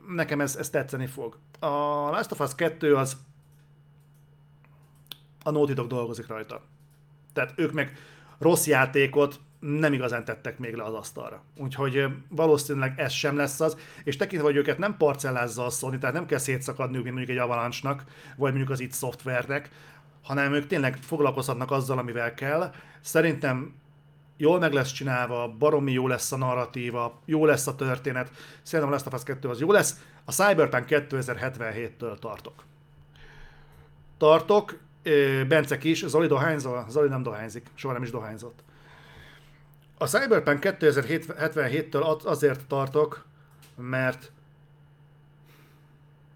Nekem 0.09 0.41
ez, 0.41 0.57
ez 0.57 0.71
tetszeni 0.71 1.07
fog. 1.07 1.39
A 1.59 1.67
Last 2.11 2.33
of 2.33 2.41
Us 2.41 2.55
2 2.55 2.97
az 2.97 3.17
a 5.45 5.51
Naughty 5.51 5.73
Dog 5.73 5.87
dolgozik 5.87 6.27
rajta. 6.27 6.63
Tehát 7.33 7.53
ők 7.57 7.73
meg 7.73 7.97
rossz 8.39 8.67
játékot 8.67 9.41
nem 9.61 9.93
igazán 9.93 10.25
tettek 10.25 10.59
még 10.59 10.75
le 10.75 10.83
az 10.83 10.95
asztalra. 10.95 11.43
Úgyhogy 11.57 12.07
valószínűleg 12.29 13.01
ez 13.01 13.13
sem 13.13 13.37
lesz 13.37 13.61
az, 13.61 13.77
és 14.05 14.17
tekintve, 14.17 14.49
hogy 14.49 14.57
őket 14.57 14.79
nem 14.79 14.97
parcellázza 14.97 15.65
a 15.65 15.71
Sony, 15.71 15.99
tehát 15.99 16.15
nem 16.15 16.27
kell 16.27 16.39
szétszakadniuk, 16.39 17.05
mint 17.05 17.17
mondjuk 17.17 17.37
egy 17.37 17.45
Avalanche-nak, 17.45 18.05
vagy 18.37 18.51
mondjuk 18.51 18.71
az 18.71 18.81
itt 18.81 18.95
Software-nek, 18.95 19.71
hanem 20.23 20.53
ők 20.53 20.67
tényleg 20.67 20.97
foglalkozhatnak 20.97 21.71
azzal, 21.71 21.99
amivel 21.99 22.35
kell. 22.35 22.73
Szerintem 23.01 23.75
jól 24.43 24.59
meg 24.59 24.73
lesz 24.73 24.93
csinálva, 24.93 25.49
baromi 25.49 25.93
jó 25.93 26.07
lesz 26.07 26.33
a 26.33 26.37
narratíva, 26.37 27.21
jó 27.25 27.47
lesz 27.47 27.67
a 27.67 27.75
történet, 27.75 28.31
szerintem 28.63 28.89
a 28.89 28.97
Last 28.97 29.07
of 29.07 29.13
Us 29.13 29.23
2 29.23 29.49
az 29.49 29.61
jó 29.61 29.73
lesz. 29.73 30.01
A 30.25 30.33
Cyberpunk 30.33 30.85
2077-től 30.89 32.19
tartok. 32.19 32.65
Tartok, 34.17 34.79
Bence 35.49 35.79
kis, 35.79 36.07
Zoli 36.07 36.27
dohányzol? 36.27 36.87
Zoli 36.89 37.09
nem 37.09 37.23
dohányzik, 37.23 37.67
soha 37.75 37.93
nem 37.93 38.03
is 38.03 38.11
dohányzott. 38.11 38.63
A 39.99 40.07
Cyberpunk 40.07 40.59
2077-től 40.63 42.25
azért 42.25 42.67
tartok, 42.67 43.25
mert 43.77 44.33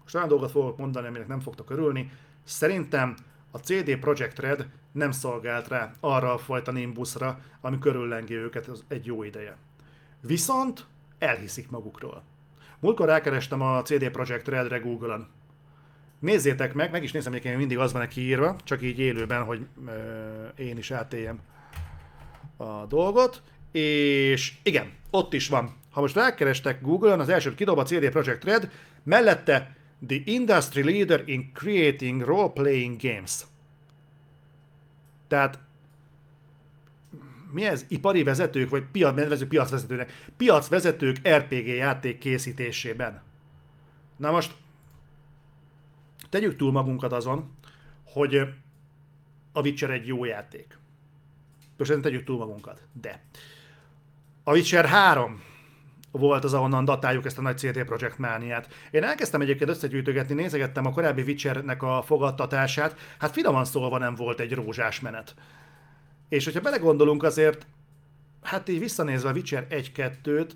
most 0.01 0.15
olyan 0.15 0.27
dolgot 0.27 0.51
fogok 0.51 0.77
mondani, 0.77 1.07
aminek 1.07 1.27
nem 1.27 1.39
fogtok 1.39 1.69
örülni. 1.69 2.11
Szerintem 2.43 3.15
a 3.51 3.57
CD 3.57 3.97
Projekt 3.97 4.39
Red 4.39 4.67
nem 4.97 5.11
szolgált 5.11 5.67
rá 5.67 5.91
arra 5.99 6.33
a 6.33 6.37
fajta 6.37 6.71
nimbuszra, 6.71 7.39
ami 7.61 7.79
körüllengi 7.79 8.33
őket 8.33 8.69
egy 8.87 9.05
jó 9.05 9.23
ideje. 9.23 9.57
Viszont 10.21 10.85
elhiszik 11.19 11.69
magukról. 11.69 12.23
Múltkor 12.79 13.07
rákerestem 13.07 13.61
a 13.61 13.81
CD 13.81 14.09
Projekt 14.09 14.47
Redre 14.47 14.77
Google-on. 14.77 15.27
Nézzétek 16.19 16.73
meg, 16.73 16.91
meg 16.91 17.03
is 17.03 17.11
nézem, 17.11 17.31
hogy 17.31 17.57
mindig 17.57 17.77
az 17.77 17.91
van 17.91 18.01
neki 18.01 18.21
írva, 18.21 18.55
csak 18.63 18.81
így 18.81 18.99
élőben, 18.99 19.43
hogy 19.43 19.67
ö, 19.87 20.45
én 20.55 20.77
is 20.77 20.91
átéljem 20.91 21.39
a 22.57 22.85
dolgot. 22.85 23.41
És 23.71 24.53
igen, 24.63 24.93
ott 25.09 25.33
is 25.33 25.47
van. 25.47 25.75
Ha 25.91 26.01
most 26.01 26.15
rákerestek 26.15 26.81
Google-on, 26.81 27.19
az 27.19 27.29
első 27.29 27.55
kidob 27.55 27.77
a 27.77 27.83
CD 27.83 28.09
Projekt 28.09 28.43
Red, 28.43 28.71
mellette 29.03 29.75
The 30.07 30.17
Industry 30.25 30.83
Leader 30.83 31.23
in 31.25 31.51
Creating 31.53 32.21
Role-Playing 32.21 33.01
Games. 33.01 33.45
Tehát 35.27 35.59
mi 37.51 37.65
ez? 37.65 37.85
Ipari 37.87 38.23
vezetők, 38.23 38.69
vagy 38.69 38.83
piac, 38.91 39.47
piacvezetőnek? 39.47 40.29
Piacvezetők 40.37 41.27
RPG 41.27 41.67
játék 41.67 42.17
készítésében. 42.17 43.21
Na 44.15 44.31
most 44.31 44.55
tegyük 46.29 46.55
túl 46.55 46.71
magunkat 46.71 47.11
azon, 47.11 47.51
hogy 48.03 48.35
a 49.51 49.61
Witcher 49.61 49.89
egy 49.89 50.07
jó 50.07 50.25
játék. 50.25 50.77
Most 51.77 52.01
tegyük 52.01 52.23
túl 52.23 52.37
magunkat. 52.37 52.81
De 53.01 53.23
a 54.43 54.51
Witcher 54.51 54.85
3 54.85 55.43
volt 56.11 56.43
az, 56.43 56.53
ahonnan 56.53 56.85
datáljuk 56.85 57.25
ezt 57.25 57.37
a 57.37 57.41
nagy 57.41 57.57
CD 57.57 57.83
Projekt 57.83 58.17
mániát. 58.17 58.67
Én 58.91 59.03
elkezdtem 59.03 59.41
egyébként 59.41 59.69
összegyűjtögetni, 59.69 60.33
nézegettem 60.33 60.85
a 60.85 60.91
korábbi 60.91 61.21
Witchernek 61.21 61.83
a 61.83 62.01
fogadtatását, 62.05 62.95
hát 63.19 63.31
finoman 63.31 63.65
szólva 63.65 63.97
nem 63.97 64.15
volt 64.15 64.39
egy 64.39 64.53
rózsás 64.53 64.99
menet. 64.99 65.35
És 66.29 66.45
hogyha 66.45 66.61
belegondolunk 66.61 67.23
azért, 67.23 67.65
hát 68.41 68.69
így 68.69 68.79
visszanézve 68.79 69.29
a 69.29 69.33
Witcher 69.33 69.67
1-2-t, 69.69 70.49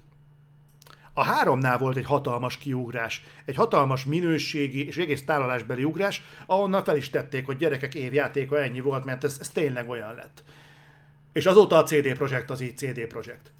a 1.13 1.23
háromnál 1.23 1.77
volt 1.77 1.97
egy 1.97 2.05
hatalmas 2.05 2.57
kiugrás, 2.57 3.23
egy 3.45 3.55
hatalmas 3.55 4.05
minőségi 4.05 4.87
és 4.87 4.97
egész 4.97 5.25
tálalásbeli 5.25 5.83
ugrás, 5.83 6.23
ahonnan 6.45 6.83
fel 6.83 6.97
is 6.97 7.09
tették, 7.09 7.45
hogy 7.45 7.57
gyerekek 7.57 7.95
évjátéka 7.95 8.61
ennyi 8.61 8.79
volt, 8.79 9.05
mert 9.05 9.23
ez, 9.23 9.37
ez 9.39 9.49
tényleg 9.49 9.89
olyan 9.89 10.15
lett. 10.15 10.43
És 11.33 11.45
azóta 11.45 11.77
a 11.77 11.83
CD 11.83 12.13
Projekt 12.13 12.49
az 12.49 12.61
így 12.61 12.77
CD 12.77 12.99
Projekt. 13.07 13.51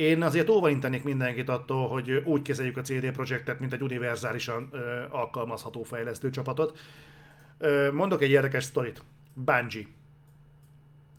Én 0.00 0.22
azért 0.22 0.48
óvaintenék 0.48 1.02
mindenkit 1.02 1.48
attól, 1.48 1.88
hogy 1.88 2.10
úgy 2.10 2.42
kezeljük 2.42 2.76
a 2.76 2.80
CD 2.80 3.10
Projektet, 3.10 3.60
mint 3.60 3.72
egy 3.72 3.82
univerzálisan 3.82 4.68
ö, 4.72 5.02
alkalmazható 5.10 5.82
fejlesztő 5.82 6.30
csapatot. 6.30 6.78
Ö, 7.58 7.92
mondok 7.92 8.22
egy 8.22 8.30
érdekes 8.30 8.64
sztorit. 8.64 9.02
Bungie. 9.34 9.86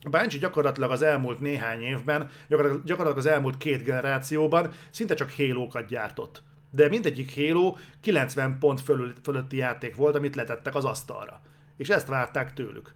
Bungie 0.10 0.40
gyakorlatilag 0.40 0.92
az 0.92 1.02
elmúlt 1.02 1.40
néhány 1.40 1.82
évben, 1.82 2.30
gyakorlatilag 2.48 3.18
az 3.18 3.26
elmúlt 3.26 3.58
két 3.58 3.84
generációban 3.84 4.72
szinte 4.90 5.14
csak 5.14 5.32
halo 5.32 5.68
gyártott. 5.88 6.44
De 6.70 6.88
mindegyik 6.88 7.36
Halo 7.36 7.76
90 8.00 8.60
pont 8.60 8.82
fölül, 8.82 9.14
fölötti 9.24 9.58
játék 9.58 9.96
volt, 9.96 10.16
amit 10.16 10.36
letettek 10.36 10.76
az 10.76 10.86
asztalra. 10.86 11.42
És 11.78 11.90
ezt 11.90 12.08
várták 12.08 12.54
tőlük. 12.54 12.94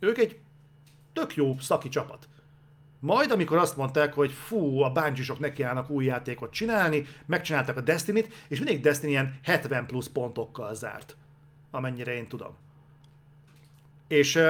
Ők 0.00 0.18
egy 0.18 0.38
tök 1.12 1.34
jó 1.34 1.56
szaki 1.58 1.88
csapat. 1.88 2.28
Majd, 3.04 3.30
amikor 3.30 3.56
azt 3.56 3.76
mondták, 3.76 4.12
hogy 4.12 4.32
fú, 4.32 4.80
a 4.80 4.92
bungie 4.92 5.34
nekiállnak 5.38 5.90
új 5.90 6.04
játékot 6.04 6.52
csinálni, 6.52 7.06
megcsináltak 7.26 7.76
a 7.76 7.80
Destiny-t, 7.80 8.28
és 8.48 8.58
mindig 8.58 8.80
Destiny 8.80 9.10
ilyen 9.10 9.38
70 9.42 9.86
plusz 9.86 10.06
pontokkal 10.06 10.74
zárt. 10.74 11.16
Amennyire 11.70 12.14
én 12.14 12.28
tudom. 12.28 12.56
És 14.08 14.40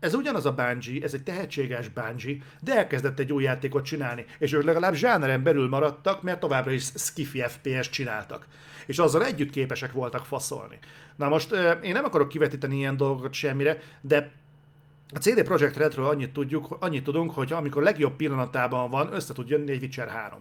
ez 0.00 0.14
ugyanaz 0.14 0.46
a 0.46 0.54
Bungie, 0.54 1.02
ez 1.02 1.14
egy 1.14 1.22
tehetséges 1.22 1.88
Bungie, 1.88 2.38
de 2.60 2.76
elkezdett 2.76 3.18
egy 3.18 3.32
új 3.32 3.42
játékot 3.42 3.84
csinálni, 3.84 4.24
és 4.38 4.52
ők 4.52 4.64
legalább 4.64 4.94
zsáneren 4.94 5.42
belül 5.42 5.68
maradtak, 5.68 6.22
mert 6.22 6.40
továbbra 6.40 6.70
is 6.70 6.84
Skiffy 6.94 7.40
FPS 7.40 7.90
csináltak. 7.90 8.46
És 8.86 8.98
azzal 8.98 9.24
együtt 9.24 9.50
képesek 9.50 9.92
voltak 9.92 10.24
faszolni. 10.24 10.78
Na 11.16 11.28
most 11.28 11.52
én 11.82 11.92
nem 11.92 12.04
akarok 12.04 12.28
kivetíteni 12.28 12.76
ilyen 12.76 12.96
dolgokat 12.96 13.32
semmire, 13.32 13.78
de 14.00 14.32
a 15.14 15.18
CD 15.18 15.42
Projekt 15.42 15.76
Redről 15.76 16.06
annyit, 16.06 16.32
tudjuk, 16.32 16.76
annyit 16.80 17.04
tudunk, 17.04 17.30
hogy 17.30 17.52
amikor 17.52 17.82
legjobb 17.82 18.16
pillanatában 18.16 18.90
van, 18.90 19.12
össze 19.12 19.34
tud 19.34 19.48
jönni 19.48 19.70
egy 19.70 19.82
Witcher 19.82 20.08
3. 20.08 20.38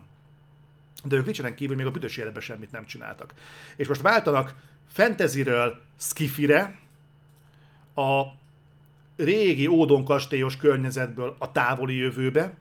De 1.03 1.15
ők 1.15 1.25
Witcheren 1.25 1.55
kívül 1.55 1.75
még 1.75 1.85
a 1.85 1.91
büdös 1.91 2.17
életben 2.17 2.41
semmit 2.41 2.71
nem 2.71 2.85
csináltak. 2.85 3.33
És 3.75 3.87
most 3.87 4.01
váltanak 4.01 4.55
fantasyről 4.87 5.81
skifire, 5.97 6.79
a 7.95 8.23
régi 9.17 9.67
Ódon 9.67 10.05
kastélyos 10.05 10.57
környezetből 10.57 11.35
a 11.39 11.51
távoli 11.51 11.95
jövőbe, 11.95 12.57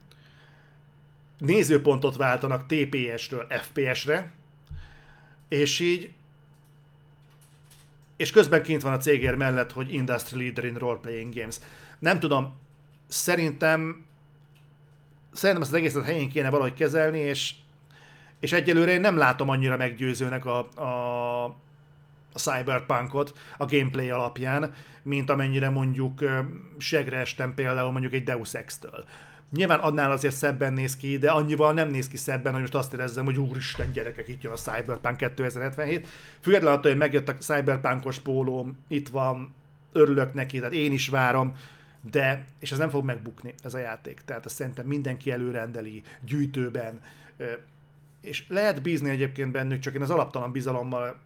nézőpontot 1.37 2.15
váltanak 2.15 2.65
TPS-ről 2.65 3.47
FPS-re, 3.49 4.31
és 5.47 5.79
így 5.79 6.13
és 8.17 8.31
közben 8.31 8.63
kint 8.63 8.81
van 8.81 8.93
a 8.93 8.97
cégér 8.97 9.35
mellett, 9.35 9.71
hogy 9.71 9.93
Industry 9.93 10.43
Leader 10.43 10.65
in 10.65 10.75
Role 10.75 10.99
Playing 11.01 11.35
Games 11.35 11.55
nem 11.99 12.19
tudom, 12.19 12.59
szerintem 13.07 14.05
szerintem 15.31 15.63
ezt 15.63 15.73
az 15.73 15.77
egészet 15.77 16.05
helyén 16.05 16.29
kéne 16.29 16.49
valahogy 16.49 16.73
kezelni, 16.73 17.19
és, 17.19 17.53
és 18.39 18.51
egyelőre 18.51 18.91
én 18.91 19.01
nem 19.01 19.17
látom 19.17 19.49
annyira 19.49 19.77
meggyőzőnek 19.77 20.45
a, 20.45 20.69
a, 20.75 21.43
a 22.33 22.39
Cyberpunkot 22.39 23.37
a 23.57 23.65
gameplay 23.65 24.09
alapján, 24.09 24.73
mint 25.03 25.29
amennyire 25.29 25.69
mondjuk 25.69 26.23
segre 26.77 27.17
estem 27.17 27.53
például 27.53 27.91
mondjuk 27.91 28.13
egy 28.13 28.23
Deus 28.23 28.53
Ex-től. 28.53 29.05
Nyilván 29.55 29.79
annál 29.79 30.11
azért 30.11 30.35
szebben 30.35 30.73
néz 30.73 30.95
ki, 30.95 31.17
de 31.17 31.31
annyival 31.31 31.73
nem 31.73 31.89
néz 31.89 32.07
ki 32.07 32.17
szebben, 32.17 32.51
hogy 32.51 32.61
most 32.61 32.75
azt 32.75 32.93
érezzem, 32.93 33.25
hogy 33.25 33.37
úristen 33.37 33.91
gyerekek, 33.91 34.27
itt 34.27 34.41
jön 34.41 34.51
a 34.51 34.55
Cyberpunk 34.55 35.17
2077. 35.17 36.07
Függetlenül 36.41 36.77
attól, 36.77 36.91
hogy 36.91 36.99
megjött 36.99 37.29
a 37.29 37.37
Cyberpunkos 37.37 38.19
pólóm, 38.19 38.77
itt 38.87 39.09
van, 39.09 39.53
örülök 39.91 40.33
neki, 40.33 40.57
tehát 40.57 40.73
én 40.73 40.91
is 40.91 41.07
várom, 41.07 41.55
de, 42.11 42.45
és 42.59 42.71
ez 42.71 42.77
nem 42.77 42.89
fog 42.89 43.05
megbukni, 43.05 43.53
ez 43.63 43.73
a 43.73 43.77
játék. 43.77 44.21
Tehát 44.25 44.45
azt 44.45 44.55
szerintem 44.55 44.85
mindenki 44.85 45.31
előrendeli, 45.31 46.03
gyűjtőben, 46.21 47.01
és 48.21 48.45
lehet 48.47 48.81
bízni 48.81 49.09
egyébként 49.09 49.51
bennük, 49.51 49.79
csak 49.79 49.93
én 49.93 50.01
az 50.01 50.09
alaptalan 50.09 50.51
bizalommal, 50.51 51.19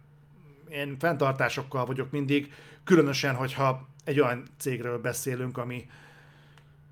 én 0.68 0.96
fenntartásokkal 0.98 1.86
vagyok 1.86 2.10
mindig, 2.10 2.52
különösen, 2.84 3.34
hogyha 3.34 3.88
egy 4.04 4.20
olyan 4.20 4.42
cégről 4.58 4.98
beszélünk, 4.98 5.58
ami 5.58 5.86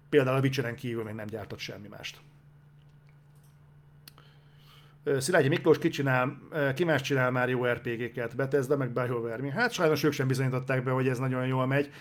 például 0.08 0.36
a 0.36 0.40
Witcheren 0.40 0.74
kívül 0.74 1.04
még 1.04 1.14
nem 1.14 1.26
gyártott 1.26 1.58
semmi 1.58 1.88
mást. 1.88 2.20
Szilágyi 5.18 5.48
Miklós 5.48 5.78
ki, 5.78 5.88
csinál, 5.88 6.38
ki 6.74 6.84
más 6.84 7.02
csinál 7.02 7.30
már 7.30 7.48
jó 7.48 7.64
RPG-ket, 7.64 8.36
Bethesda, 8.36 8.76
meg 8.76 8.92
BioWare. 8.92 9.52
Hát 9.52 9.72
sajnos 9.72 10.02
ők 10.02 10.12
sem 10.12 10.26
bizonyították 10.26 10.82
be, 10.82 10.90
hogy 10.90 11.08
ez 11.08 11.18
nagyon 11.18 11.46
jól 11.46 11.66
megy 11.66 11.92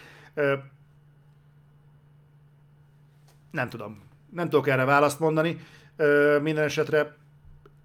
nem 3.52 3.70
tudom. 3.70 4.02
Nem 4.30 4.50
tudok 4.50 4.68
erre 4.68 4.86
választ 4.86 5.20
mondani. 5.20 5.58
Minden 6.42 6.64
esetre 6.64 7.16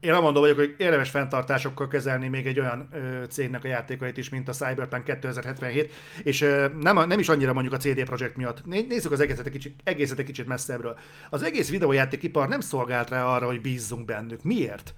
én 0.02 0.12
mondom 0.12 0.42
vagyok, 0.42 0.56
hogy 0.56 0.74
érdemes 0.78 1.10
fenntartásokkal 1.10 1.88
kezelni 1.88 2.28
még 2.28 2.46
egy 2.46 2.60
olyan 2.60 2.88
ö, 2.92 3.24
cégnek 3.28 3.64
a 3.64 3.68
játékait 3.68 4.16
is, 4.16 4.28
mint 4.28 4.48
a 4.48 4.52
Cyberpunk 4.52 5.04
2077, 5.04 5.92
és 6.22 6.40
ö, 6.40 6.66
nem, 6.80 7.06
nem 7.06 7.18
is 7.18 7.28
annyira 7.28 7.52
mondjuk 7.52 7.74
a 7.74 7.76
CD 7.76 8.04
Projekt 8.04 8.36
miatt. 8.36 8.64
Nézzük 8.64 9.12
az 9.12 9.20
egészet 9.20 9.46
egy 9.46 9.52
kicsit, 9.52 9.80
egészet 9.84 10.18
egy 10.18 10.24
kicsit 10.24 10.46
messzebbről. 10.46 10.98
Az 11.30 11.42
egész 11.42 11.70
videójátékipar 11.70 12.48
nem 12.48 12.60
szolgált 12.60 13.10
rá 13.10 13.24
arra, 13.24 13.46
hogy 13.46 13.60
bízzunk 13.60 14.04
bennük. 14.04 14.42
Miért? 14.42 14.94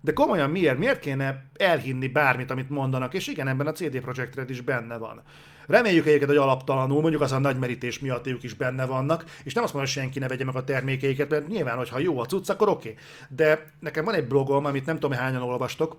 De 0.00 0.12
komolyan 0.12 0.50
miért? 0.50 0.78
Miért 0.78 1.00
kéne 1.00 1.44
elhinni 1.56 2.08
bármit, 2.08 2.50
amit 2.50 2.70
mondanak? 2.70 3.14
És 3.14 3.26
igen, 3.26 3.48
ebben 3.48 3.66
a 3.66 3.72
CD 3.72 4.00
Projekt 4.00 4.34
Red 4.34 4.50
is 4.50 4.60
benne 4.60 4.96
van. 4.96 5.22
Reméljük 5.66 6.06
egyébként, 6.06 6.30
hogy 6.30 6.40
alaptalanul, 6.40 7.00
mondjuk 7.00 7.22
az 7.22 7.32
a 7.32 7.38
nagy 7.38 7.58
merítés 7.58 7.98
miatt 7.98 8.26
ők 8.26 8.42
is 8.42 8.54
benne 8.54 8.86
vannak, 8.86 9.24
és 9.44 9.52
nem 9.54 9.64
azt 9.64 9.72
mondom, 9.72 9.92
hogy 9.92 10.02
senki 10.02 10.18
ne 10.18 10.28
vegye 10.28 10.44
meg 10.44 10.56
a 10.56 10.64
termékeiket, 10.64 11.30
mert 11.30 11.48
nyilván, 11.48 11.76
hogyha 11.76 11.98
jó 11.98 12.18
a 12.18 12.26
cucc, 12.26 12.48
akkor 12.48 12.68
oké. 12.68 12.88
Okay. 12.88 13.02
De 13.28 13.72
nekem 13.80 14.04
van 14.04 14.14
egy 14.14 14.26
blogom, 14.26 14.64
amit 14.64 14.86
nem 14.86 14.98
tudom, 14.98 15.18
hányan 15.18 15.42
olvastok, 15.42 15.96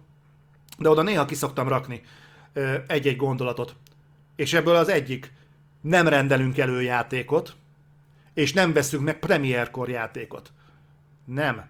de 0.77 0.89
oda 0.89 1.01
néha 1.01 1.25
kiszoktam 1.25 1.67
rakni 1.67 2.01
egy-egy 2.87 3.15
gondolatot. 3.15 3.75
És 4.35 4.53
ebből 4.53 4.75
az 4.75 4.89
egyik, 4.89 5.33
nem 5.81 6.07
rendelünk 6.07 6.57
elő 6.57 6.81
játékot, 6.81 7.55
és 8.33 8.53
nem 8.53 8.73
veszünk 8.73 9.03
meg 9.03 9.19
premierkor 9.19 9.89
játékot. 9.89 10.51
Nem. 11.25 11.65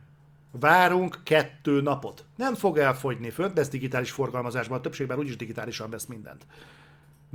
Várunk 0.52 1.20
kettő 1.24 1.82
napot. 1.82 2.26
Nem 2.36 2.56
fog 2.56 2.78
elfogyni, 2.78 3.30
fönt 3.30 3.58
lesz 3.58 3.70
digitális 3.70 4.12
forgalmazásban, 4.12 4.78
a 4.78 4.82
többségben 4.82 5.18
úgyis 5.18 5.36
digitálisan 5.36 5.90
vesz 5.90 6.06
mindent 6.06 6.46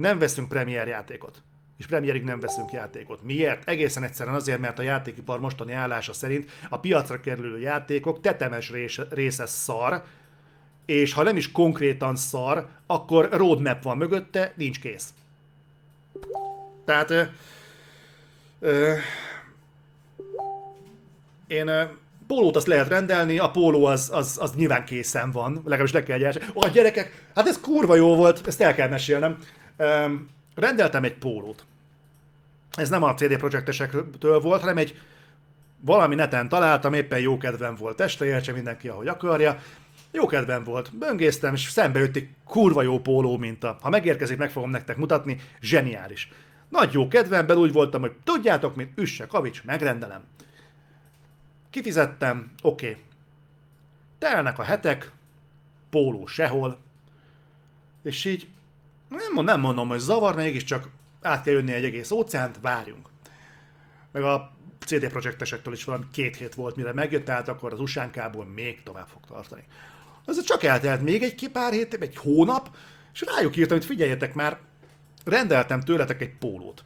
nem 0.00 0.18
veszünk 0.18 0.48
premier 0.48 0.86
játékot. 0.86 1.42
És 1.78 1.86
premierig 1.86 2.22
nem 2.22 2.40
veszünk 2.40 2.72
játékot. 2.72 3.22
Miért? 3.22 3.68
Egészen 3.68 4.02
egyszerűen 4.02 4.34
azért, 4.34 4.58
mert 4.58 4.78
a 4.78 4.82
játékipar 4.82 5.40
mostani 5.40 5.72
állása 5.72 6.12
szerint 6.12 6.50
a 6.68 6.78
piacra 6.78 7.20
kerülő 7.20 7.60
játékok 7.60 8.20
tetemes 8.20 8.72
része 9.10 9.46
szar, 9.46 10.02
és 10.86 11.12
ha 11.12 11.22
nem 11.22 11.36
is 11.36 11.52
konkrétan 11.52 12.16
szar, 12.16 12.68
akkor 12.86 13.28
roadmap 13.32 13.82
van 13.82 13.96
mögötte, 13.96 14.52
nincs 14.56 14.80
kész. 14.80 15.08
Tehát 16.84 17.10
ö, 17.10 17.22
ö, 18.60 18.94
én 21.46 21.68
ö, 21.68 21.82
pólót 22.26 22.56
azt 22.56 22.66
lehet 22.66 22.88
rendelni, 22.88 23.38
a 23.38 23.50
póló 23.50 23.84
az, 23.84 24.10
az, 24.12 24.38
az 24.40 24.54
nyilván 24.54 24.84
készen 24.84 25.30
van, 25.30 25.60
legalábbis 25.64 25.92
le 25.92 26.02
kell 26.02 26.18
gyártani. 26.18 26.44
Ó, 26.54 26.62
a 26.62 26.68
gyerekek, 26.68 27.26
hát 27.34 27.48
ez 27.48 27.60
kurva 27.60 27.94
jó 27.94 28.16
volt, 28.16 28.46
ezt 28.46 28.60
el 28.60 28.74
kell 28.74 28.88
mesélnem 28.88 29.38
rendeltem 30.54 31.04
egy 31.04 31.14
pólót. 31.14 31.64
Ez 32.72 32.88
nem 32.88 33.02
a 33.02 33.14
CD 33.14 33.36
projektesektől 33.36 34.40
volt, 34.40 34.60
hanem 34.60 34.78
egy 34.78 34.98
valami 35.80 36.14
neten 36.14 36.48
találtam, 36.48 36.92
éppen 36.92 37.20
jó 37.20 37.38
kedvem 37.38 37.74
volt 37.74 38.00
este, 38.00 38.24
értse 38.24 38.52
mindenki, 38.52 38.88
ahogy 38.88 39.08
akarja. 39.08 39.58
Jó 40.12 40.26
kedvem 40.26 40.64
volt, 40.64 40.96
böngésztem, 40.98 41.54
és 41.54 41.68
szembe 41.68 41.98
jött 41.98 42.16
egy 42.16 42.28
kurva 42.44 42.82
jó 42.82 43.00
póló 43.00 43.36
minta. 43.36 43.78
Ha 43.80 43.88
megérkezik, 43.88 44.38
meg 44.38 44.50
fogom 44.50 44.70
nektek 44.70 44.96
mutatni, 44.96 45.40
zseniális. 45.60 46.32
Nagy 46.68 46.92
jó 46.92 47.08
kedvemben 47.08 47.56
úgy 47.56 47.72
voltam, 47.72 48.00
hogy 48.00 48.12
tudjátok 48.24 48.76
mit, 48.76 48.92
üsse 48.94 49.26
kavics, 49.26 49.64
megrendelem. 49.64 50.22
Kifizettem, 51.70 52.52
oké. 52.62 52.88
Okay. 52.88 53.02
Telnek 54.18 54.58
a 54.58 54.62
hetek, 54.62 55.10
póló 55.90 56.26
sehol, 56.26 56.78
és 58.02 58.24
így 58.24 58.48
nem, 59.10 59.44
nem 59.44 59.60
mondom, 59.60 59.88
hogy 59.88 59.98
zavar, 59.98 60.34
mégiscsak 60.34 60.88
át 61.22 61.42
kell 61.42 61.52
jönni 61.52 61.72
egy 61.72 61.84
egész 61.84 62.10
óceánt, 62.10 62.58
várjunk. 62.60 63.08
Meg 64.12 64.22
a 64.22 64.52
CD 64.78 65.08
Projektesektől 65.08 65.72
is 65.72 65.84
valami 65.84 66.04
két 66.12 66.36
hét 66.36 66.54
volt, 66.54 66.76
mire 66.76 66.92
megjött, 66.92 67.24
tehát 67.24 67.48
akkor 67.48 67.72
az 67.72 67.80
usánkából 67.80 68.44
még 68.44 68.82
tovább 68.82 69.06
fog 69.06 69.20
tartani. 69.26 69.64
Az 70.24 70.44
csak 70.44 70.62
eltelt 70.62 71.02
még 71.02 71.22
egy 71.22 71.48
pár 71.52 71.72
hét, 71.72 71.94
egy 71.94 72.16
hónap, 72.16 72.76
és 73.12 73.24
rájuk 73.36 73.56
írtam, 73.56 73.76
hogy 73.76 73.86
figyeljetek 73.86 74.34
már, 74.34 74.58
rendeltem 75.24 75.80
tőletek 75.80 76.20
egy 76.20 76.36
pólót. 76.38 76.84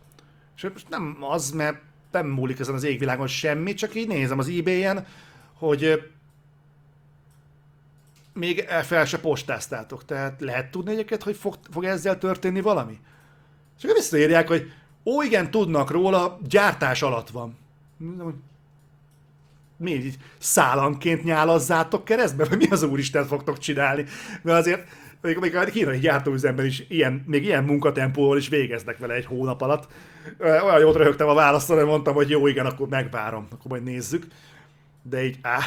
És 0.57 0.63
most 0.63 0.89
nem 0.89 1.17
az, 1.21 1.51
mert 1.51 1.81
nem 2.11 2.27
múlik 2.27 2.59
ezen 2.59 2.75
az 2.75 2.85
égvilágon 2.85 3.27
semmi, 3.27 3.75
csak 3.75 3.95
így 3.95 4.09
nézem 4.09 4.39
az 4.39 4.49
eBay-en, 4.49 5.07
hogy 5.53 6.11
még 8.35 8.61
fel 8.83 9.05
se 9.05 9.19
postáztátok, 9.19 10.05
tehát 10.05 10.41
lehet 10.41 10.71
tudni 10.71 10.93
egyébként, 10.93 11.23
hogy 11.23 11.37
fog, 11.37 11.55
fog 11.71 11.85
ezzel 11.85 12.19
történni 12.19 12.61
valami? 12.61 12.99
És 13.79 13.85
akkor 13.85 13.97
visszaírják, 13.97 14.49
hogy 14.49 14.73
ó 15.05 15.23
igen, 15.23 15.51
tudnak 15.51 15.91
róla, 15.91 16.39
gyártás 16.49 17.03
alatt 17.03 17.31
van. 17.31 17.57
Mi 19.77 19.91
így 19.91 20.17
szálanként 20.39 21.25
nyálazzátok 21.25 22.05
keresztbe, 22.05 22.45
vagy 22.45 22.59
mi 22.59 22.69
az 22.71 22.83
úristen 22.83 23.27
fogtok 23.27 23.59
csinálni? 23.59 24.05
Mert 24.43 24.59
azért 24.59 24.89
még, 25.21 25.39
még 25.39 25.57
a 25.57 25.65
kínai 25.65 25.99
gyártóüzemben 25.99 26.67
is 26.67 26.85
ilyen, 26.89 27.25
még 27.27 27.45
ilyen 27.45 27.65
munkatempóval 27.65 28.37
is 28.37 28.49
végeznek 28.49 28.99
vele 28.99 29.15
egy 29.15 29.25
hónap 29.25 29.61
alatt. 29.61 29.93
Olyan 30.41 30.79
jót 30.79 30.97
röhögtem 30.97 31.29
a 31.29 31.35
választani, 31.35 31.79
hogy 31.79 31.89
mondtam, 31.89 32.15
hogy 32.15 32.31
jó, 32.31 32.47
igen, 32.47 32.67
akkor 32.67 32.89
megvárom, 32.89 33.47
akkor 33.51 33.71
majd 33.71 33.83
nézzük. 33.83 34.27
De 35.03 35.25
így, 35.25 35.39
áh, 35.43 35.65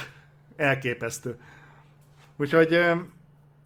elképesztő. 0.56 1.38
Úgyhogy 2.38 2.72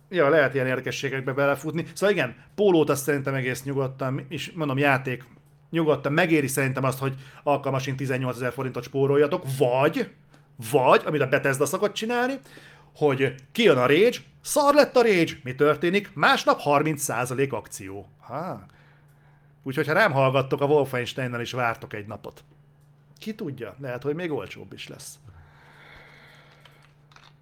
ja, 0.10 0.30
lehet 0.30 0.54
ilyen 0.54 0.68
érdekességekbe 0.68 1.34
belefutni. 1.34 1.86
Szóval 1.94 2.16
igen, 2.16 2.36
pólót 2.56 2.90
azt 2.90 3.04
szerintem 3.04 3.34
egész 3.34 3.64
nyugodtan, 3.64 4.26
és 4.30 4.52
mondom, 4.52 4.78
játék 4.78 5.24
nyugodtan 5.70 6.14
megéri 6.14 6.48
szerintem 6.48 6.84
azt, 6.84 7.00
hogy 7.00 7.16
alkalmasint 7.44 7.98
18 7.98 8.36
ezer 8.36 8.52
forintot 8.52 8.84
spóroljatok, 8.84 9.44
vagy, 9.58 10.12
vagy, 10.72 11.02
amit 11.06 11.22
a 11.22 11.28
Bethesda 11.28 11.66
szokott 11.66 11.94
csinálni, 11.94 12.40
hogy 12.96 13.36
kijön 13.52 13.78
a 13.78 13.86
Rage, 13.86 14.18
szar 14.42 14.74
lett 14.74 14.96
a 14.96 15.02
Rage, 15.02 15.32
mi 15.44 15.56
történik? 15.56 16.14
Másnap 16.14 16.60
30% 16.66 17.52
akció. 17.52 18.10
Ha. 18.20 18.66
Úgyhogy 19.64 19.88
ha 19.88 19.94
rám 19.94 20.12
hallgattok, 20.12 20.62
a 20.62 20.66
Wolfensteinnel 20.66 21.42
is 21.42 21.52
vártok 21.52 21.94
egy 21.94 22.06
napot. 22.06 22.44
Ki 23.18 23.36
tudja, 23.36 23.76
lehet, 23.80 24.04
hogy 24.04 24.16
még 24.16 24.32
olcsóbb 24.32 24.74
is 24.74 24.88
lesz. 24.88 25.20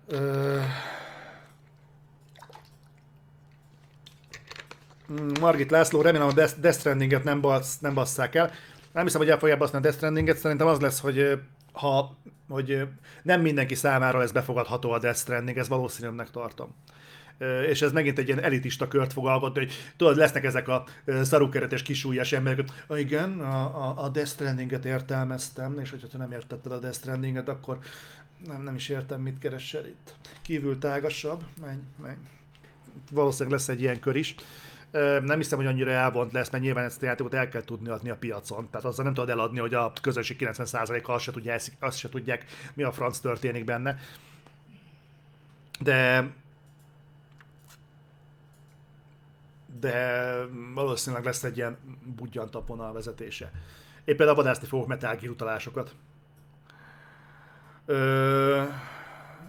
Ö... 0.08 0.60
Margit 5.40 5.72
László, 5.72 6.02
remélem 6.02 6.28
a 6.28 6.34
Death, 6.34 6.80
Stranding-et 6.80 7.24
nem, 7.24 7.42
bassz, 7.42 7.78
nem 7.80 7.94
basszák 7.94 8.36
el. 8.36 8.52
Nem 8.94 9.04
hiszem, 9.04 9.22
hogy 9.22 9.30
el 9.30 9.38
fogják 9.38 9.58
baszni 9.58 9.78
a 9.78 9.82
Death 9.82 9.98
Stranding-et, 9.98 10.38
szerintem 10.38 10.68
az 10.68 10.80
lesz, 10.80 11.00
hogy 11.00 11.40
ha 11.72 12.18
hogy 12.50 12.88
nem 13.24 13.42
mindenki 13.42 13.76
számára 13.76 14.22
ez 14.22 14.32
befogadható 14.32 14.92
a 14.92 15.00
Death 15.00 15.20
Stranding, 15.20 15.58
ez 15.58 15.68
valószínűnek 15.68 16.32
tartom. 16.32 16.76
És 17.70 17.82
ez 17.82 17.92
megint 17.92 18.18
egy 18.18 18.28
ilyen 18.28 18.44
elitista 18.44 18.88
kört 18.88 19.14
fog 19.14 19.28
alkotni, 19.28 19.60
hogy 19.60 19.74
tudod, 19.98 20.18
lesznek 20.18 20.44
ezek 20.44 20.68
a 20.68 20.84
szarukeretes 21.22 21.82
kisúlyás 21.82 22.32
emberek, 22.32 22.68
hogy 22.88 23.00
igen, 23.00 23.40
a, 23.40 23.88
a, 23.88 24.04
a 24.04 24.10
Death 24.10 24.30
Stranding-et 24.30 24.86
értelmeztem, 24.86 25.80
és 25.80 25.90
hogyha 25.90 26.08
te 26.08 26.18
nem 26.18 26.32
értetted 26.32 26.72
a 26.72 26.80
Death 26.80 26.98
Stranding-et, 26.98 27.48
akkor 27.48 27.78
nem, 28.46 28.62
nem 28.62 28.76
is 28.76 28.90
értem, 28.90 29.22
mit 29.22 29.40
keresel 29.40 29.86
itt. 29.86 30.14
Kívül 30.42 30.78
tágasabb, 30.78 31.44
menj, 31.62 31.80
menj. 32.02 32.18
Valószínűleg 33.12 33.58
lesz 33.58 33.70
egy 33.70 33.82
ilyen 33.82 34.00
kör 34.00 34.16
is. 34.16 34.36
Nem 35.22 35.38
hiszem, 35.38 35.58
hogy 35.58 35.68
annyira 35.68 35.92
elvont 35.92 36.32
lesz, 36.32 36.50
mert 36.50 36.64
nyilván 36.64 36.86
ezt 36.86 37.04
a 37.04 37.06
játékot 37.06 37.34
el 37.34 37.50
kell 37.50 37.64
tudni 37.64 37.90
adni 37.90 38.10
a 38.10 38.16
piacon. 38.16 38.70
Tehát 38.70 38.86
azzal 38.86 39.06
nem 39.06 39.14
tudod 39.14 39.30
eladni, 39.30 39.60
hogy 39.60 39.74
a 39.74 39.94
közönség 40.02 40.38
90%-a 40.40 41.12
azt 41.12 41.24
se, 41.24 41.32
tudja, 41.32 41.56
azt 41.80 41.98
se 41.98 42.10
tudják, 42.10 42.46
mi 42.74 42.84
a 42.84 42.92
franc 42.92 43.20
történik 43.20 43.64
benne. 43.64 44.00
De 45.80 46.30
de 49.80 50.32
valószínűleg 50.74 51.26
lesz 51.26 51.44
egy 51.44 51.58
ilyen 51.58 51.78
budjantapon 52.16 52.80
a 52.80 52.92
vezetése. 52.92 53.52
Én 54.06 54.16
például 54.16 54.38
vadászni 54.38 54.68
fogok 54.68 54.88
Metal 54.88 55.16
Gear 55.16 55.32
utalásokat. 55.32 55.96
Ö... 57.86 58.64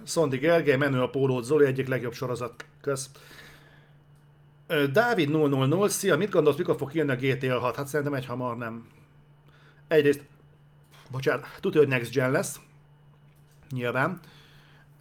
Szondi 0.05 0.37
Gergely, 0.37 0.77
menő 0.77 1.03
a 1.03 1.11
pólót, 1.11 1.45
Zoli 1.45 1.67
egyik 1.67 1.89
legjobb 1.89 2.13
sorozat. 2.13 2.65
Kösz. 2.81 3.11
Dávid 4.93 5.31
000, 5.31 5.89
szia, 5.89 6.17
mit 6.17 6.31
gondolsz, 6.31 6.57
mikor 6.57 6.77
fog 6.77 6.91
kijönni 6.91 7.11
a 7.11 7.17
GTA 7.17 7.59
6? 7.61 7.77
Hát 7.77 7.87
szerintem 7.87 8.15
egy 8.15 8.27
hamar 8.27 8.57
nem. 8.57 8.87
Egyrészt, 9.89 10.25
bocsánat, 11.11 11.47
tudja, 11.61 11.81
hogy 11.81 11.89
Next 11.89 12.13
Gen 12.13 12.31
lesz, 12.31 12.61
nyilván. 13.71 14.21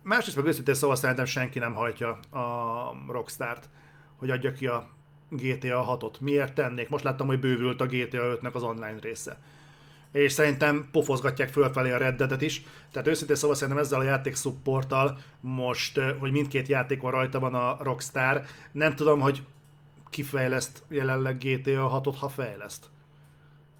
Másrészt 0.04 0.36
meg 0.36 0.46
őszintén 0.46 0.74
szóval 0.74 0.96
szerintem 0.96 1.26
senki 1.26 1.60
nem 1.60 1.74
hajtja 1.74 2.10
a 2.30 2.96
Rockstart, 3.08 3.70
hogy 4.16 4.30
adja 4.30 4.52
ki 4.52 4.68
a 4.68 4.90
GTA 5.30 5.98
6-ot. 6.00 6.20
Miért 6.20 6.54
tennék? 6.54 6.90
Most 6.90 7.04
láttam, 7.04 7.28
hogy 7.28 7.40
bővült 7.40 7.82
a 7.82 7.86
GTA 7.86 8.38
5-nek 8.42 8.52
az 8.52 8.64
online 8.64 9.00
része. 9.02 9.40
És 10.12 10.32
szerintem 10.32 10.88
pofozgatják 10.92 11.50
fölfelé 11.50 11.92
a 11.92 11.98
Reddedet 11.98 12.42
is. 12.42 12.64
Tehát 12.92 13.08
őszintén 13.08 13.36
szóval 13.36 13.56
szerintem 13.56 13.84
ezzel 13.84 14.00
a 14.00 14.04
játék 14.04 14.36
supporttal 14.36 15.18
most, 15.40 16.00
hogy 16.20 16.32
mindkét 16.32 16.68
játékon 16.68 17.12
rajta 17.12 17.40
van 17.40 17.56
a 17.56 17.78
Rockstar, 17.82 18.42
nem 18.72 18.96
tudom, 18.96 19.20
hogy 19.20 19.44
kifejleszt 20.10 20.84
jelenleg 20.88 21.38
GTA 21.38 22.02
6-ot, 22.04 22.16
ha 22.20 22.30
fejleszt. 22.30 22.90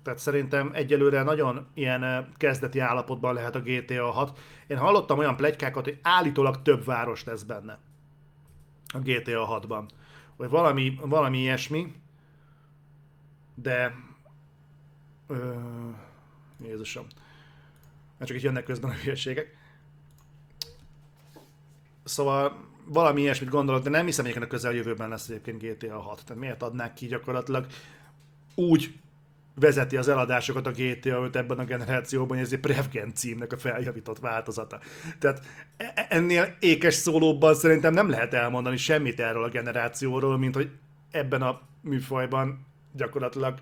Tehát 0.04 0.20
szerintem 0.20 0.72
egyelőre 0.74 1.24
nagyon 1.24 1.68
ilyen 1.74 2.34
kezdeti 2.38 2.80
állapotban 2.80 3.34
lehet 3.34 3.56
a 3.56 3.62
GTA 3.62 4.12
6. 4.12 4.40
Én 4.68 4.78
hallottam 4.78 5.18
olyan 5.18 5.36
plegykákat, 5.36 5.84
hogy 5.84 6.00
állítólag 6.02 6.62
több 6.62 6.86
város 6.86 7.24
lesz 7.24 7.44
benne 7.44 7.80
a 8.94 9.00
GTA 9.00 9.62
6-ban. 9.62 9.84
Vagy 10.36 10.50
valami, 10.50 11.00
valami 11.02 11.38
ilyesmi, 11.38 11.94
de... 13.56 13.96
Ö, 15.28 15.54
Jézusom. 16.64 17.06
Mert 18.18 18.30
csak 18.30 18.38
itt 18.38 18.44
jönnek 18.44 18.64
közben 18.64 18.90
a 18.92 18.94
hülyeségek. 18.94 19.58
Szóval 22.04 22.69
valami 22.90 23.22
ilyesmit 23.22 23.50
gondolok, 23.50 23.84
de 23.84 23.90
nem 23.90 24.06
hiszem, 24.06 24.26
hogy 24.26 24.42
a 24.42 24.48
közeljövőben 24.48 25.10
lesz 25.10 25.30
egyébként 25.30 25.62
GTA 25.62 26.00
6. 26.00 26.24
Tehát 26.26 26.42
miért 26.42 26.64
adnák 26.64 26.94
ki 26.94 27.08
gyakorlatilag 27.08 27.66
úgy 28.56 28.94
vezeti 29.56 29.98
az 29.98 30.08
eladásokat 30.08 30.68
a 30.68 30.72
GTA 30.72 31.24
5 31.24 31.36
ebben 31.36 31.60
a 31.60 31.64
generációban, 31.64 32.38
hogy 32.38 32.46
ez 32.46 32.54
egy 32.54 32.60
Prevgen 32.60 33.14
címnek 33.14 33.54
a 33.54 33.58
feljavított 33.58 34.20
változata. 34.20 34.80
Tehát 35.20 35.42
e- 35.78 35.92
e- 35.96 36.08
ennél 36.10 36.56
ékes 36.60 36.94
szólóban 36.94 37.56
szerintem 37.56 37.94
nem 37.94 38.10
lehet 38.10 38.34
elmondani 38.34 38.78
semmit 38.78 39.20
erről 39.20 39.44
a 39.44 39.50
generációról, 39.50 40.38
mint 40.38 40.56
hogy 40.56 40.70
ebben 41.12 41.42
a 41.42 41.62
műfajban 41.82 42.66
gyakorlatilag 42.94 43.60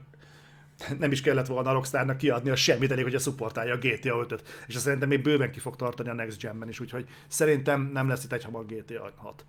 nem 0.99 1.11
is 1.11 1.21
kellett 1.21 1.47
volna 1.47 1.69
a 1.69 1.73
Rockstarnak 1.73 2.17
kiadni 2.17 2.49
a 2.49 2.55
semmit, 2.55 2.91
elég, 2.91 3.03
hogy 3.03 3.15
a 3.15 3.19
supportálja 3.19 3.73
a 3.73 3.77
GTA 3.77 4.25
5-öt. 4.25 4.43
És 4.67 4.75
azt 4.75 4.83
szerintem 4.83 5.09
még 5.09 5.21
bőven 5.21 5.51
ki 5.51 5.59
fog 5.59 5.75
tartani 5.75 6.09
a 6.09 6.13
Next 6.13 6.41
Gen-ben 6.41 6.69
is, 6.69 6.79
úgyhogy 6.79 7.07
szerintem 7.27 7.89
nem 7.93 8.07
lesz 8.07 8.23
itt 8.23 8.33
egy 8.33 8.43
hamar 8.43 8.65
GTA 8.65 9.11
6. 9.15 9.45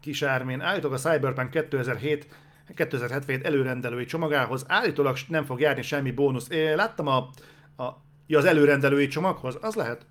Kis 0.00 0.22
Ármén, 0.22 0.60
állítólag 0.60 0.96
a 1.04 1.10
Cyberpunk 1.10 1.50
2007 1.50 2.28
2077 2.74 3.44
előrendelői 3.44 4.04
csomagához 4.04 4.64
állítólag 4.68 5.16
nem 5.28 5.44
fog 5.44 5.60
járni 5.60 5.82
semmi 5.82 6.10
bónusz. 6.10 6.48
Én 6.48 6.76
láttam 6.76 7.06
a, 7.06 7.16
a, 7.82 8.02
ja, 8.26 8.38
az 8.38 8.44
előrendelői 8.44 9.06
csomaghoz, 9.06 9.58
az 9.60 9.74
lehet. 9.74 10.06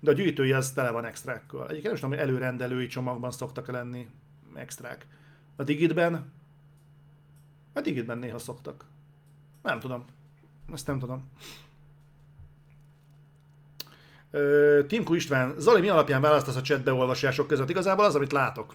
De 0.00 0.10
a 0.10 0.14
gyűjtői 0.14 0.52
az 0.52 0.72
tele 0.72 0.90
van 0.90 1.04
extrákkal. 1.04 1.68
Egyébként 1.68 1.84
nem 1.84 1.94
tudom, 1.94 2.10
hogy 2.10 2.18
előrendelői 2.18 2.86
csomagban 2.86 3.30
szoktak 3.30 3.70
lenni 3.70 4.08
extrák. 4.54 5.06
A 5.56 5.62
Digitben? 5.62 6.32
A 7.72 7.80
Digitben 7.80 8.18
néha 8.18 8.38
szoktak. 8.38 8.84
Nem 9.62 9.80
tudom. 9.80 10.04
Ezt 10.72 10.86
nem 10.86 10.98
tudom. 10.98 11.30
Timku 14.86 15.14
István, 15.14 15.54
Zoli, 15.58 15.80
mi 15.80 15.88
alapján 15.88 16.20
választasz 16.20 16.56
a 16.56 16.60
chat 16.60 16.82
beolvasások 16.82 17.46
között? 17.46 17.70
Igazából 17.70 18.04
az, 18.04 18.14
amit 18.14 18.32
látok. 18.32 18.74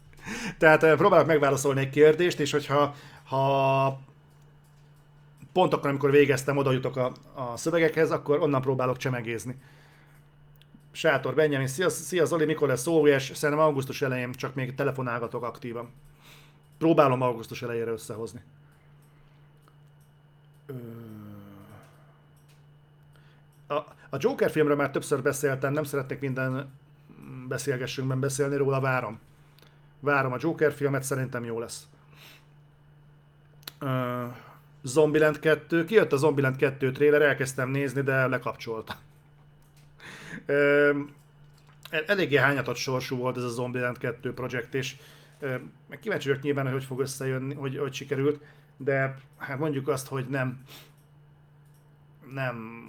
Tehát 0.58 0.96
próbálok 0.96 1.26
megválaszolni 1.26 1.80
egy 1.80 1.90
kérdést, 1.90 2.40
és 2.40 2.50
hogyha 2.50 2.94
ha 3.24 4.00
pont 5.52 5.72
akkor, 5.72 5.88
amikor 5.88 6.10
végeztem, 6.10 6.56
oda 6.56 6.72
jutok 6.72 6.96
a, 6.96 7.12
a 7.34 7.56
szövegekhez, 7.56 8.10
akkor 8.10 8.40
onnan 8.40 8.60
próbálok 8.60 8.96
csemegézni. 8.96 9.56
Sátor 10.92 11.34
Benjamin, 11.34 11.66
szia, 11.66 11.88
szia 11.88 12.24
Zoli, 12.24 12.44
mikor 12.44 12.68
lesz 12.68 12.86
OVS? 12.86 13.30
Szerintem 13.34 13.64
augusztus 13.64 14.02
elején, 14.02 14.32
csak 14.32 14.54
még 14.54 14.74
telefonálgatok 14.74 15.42
aktívan. 15.42 15.88
Próbálom 16.78 17.22
augusztus 17.22 17.62
elejére 17.62 17.90
összehozni. 17.90 18.42
A, 23.66 23.74
a 24.10 24.16
Joker 24.18 24.50
filmről 24.50 24.76
már 24.76 24.90
többször 24.90 25.22
beszéltem, 25.22 25.72
nem 25.72 25.84
szeretnék 25.84 26.20
minden 26.20 26.72
beszélgessünkben 27.48 28.20
beszélni 28.20 28.56
róla, 28.56 28.80
várom. 28.80 29.20
Várom 30.00 30.32
a 30.32 30.36
Joker 30.40 30.72
filmet, 30.72 31.02
szerintem 31.02 31.44
jó 31.44 31.58
lesz. 31.58 31.86
Uh, 33.80 34.34
Zombieland 34.82 35.38
2, 35.38 35.84
kijött 35.84 36.12
a 36.12 36.16
Zombieland 36.16 36.56
2 36.56 36.92
trailer, 36.92 37.22
elkezdtem 37.22 37.68
nézni, 37.68 38.00
de 38.00 38.26
lekapcsoltam. 38.26 38.96
Uh, 40.48 40.96
eléggé 42.06 42.36
hányatott 42.36 42.76
sorsú 42.76 43.16
volt 43.16 43.36
ez 43.36 43.42
a 43.42 43.48
Zombieland 43.48 43.98
2 43.98 44.34
projekt, 44.34 44.74
és 44.74 44.96
meg 45.88 45.98
kíváncsi 46.00 46.28
vagyok 46.28 46.42
nyilván, 46.42 46.64
hogy 46.64 46.72
hogy 46.72 46.84
fog 46.84 47.00
összejönni, 47.00 47.54
hogy, 47.54 47.78
hogy 47.78 47.92
sikerült, 47.92 48.44
de 48.76 49.16
hát 49.36 49.58
mondjuk 49.58 49.88
azt, 49.88 50.08
hogy 50.08 50.28
nem 50.28 50.64
nem 52.32 52.86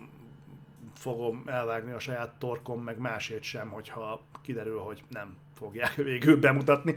fogom 0.93 1.43
elvágni 1.45 1.91
a 1.91 1.99
saját 1.99 2.33
torkom, 2.39 2.83
meg 2.83 2.97
másét 2.97 3.43
sem, 3.43 3.69
hogyha 3.69 4.21
kiderül, 4.41 4.79
hogy 4.79 5.03
nem 5.09 5.35
fogják 5.53 5.95
végül 6.11 6.39
bemutatni. 6.39 6.95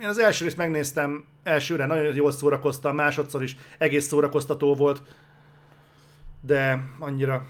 Én 0.00 0.08
az 0.08 0.18
első 0.18 0.44
részt 0.44 0.56
megnéztem, 0.56 1.24
elsőre 1.42 1.86
nagyon 1.86 2.14
jól 2.14 2.32
szórakoztam, 2.32 2.94
másodszor 2.94 3.42
is 3.42 3.56
egész 3.78 4.06
szórakoztató 4.06 4.74
volt, 4.74 5.02
de 6.40 6.84
annyira... 6.98 7.46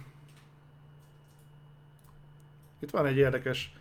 Itt 2.80 2.90
van 2.90 3.06
egy 3.06 3.16
érdekes 3.16 3.72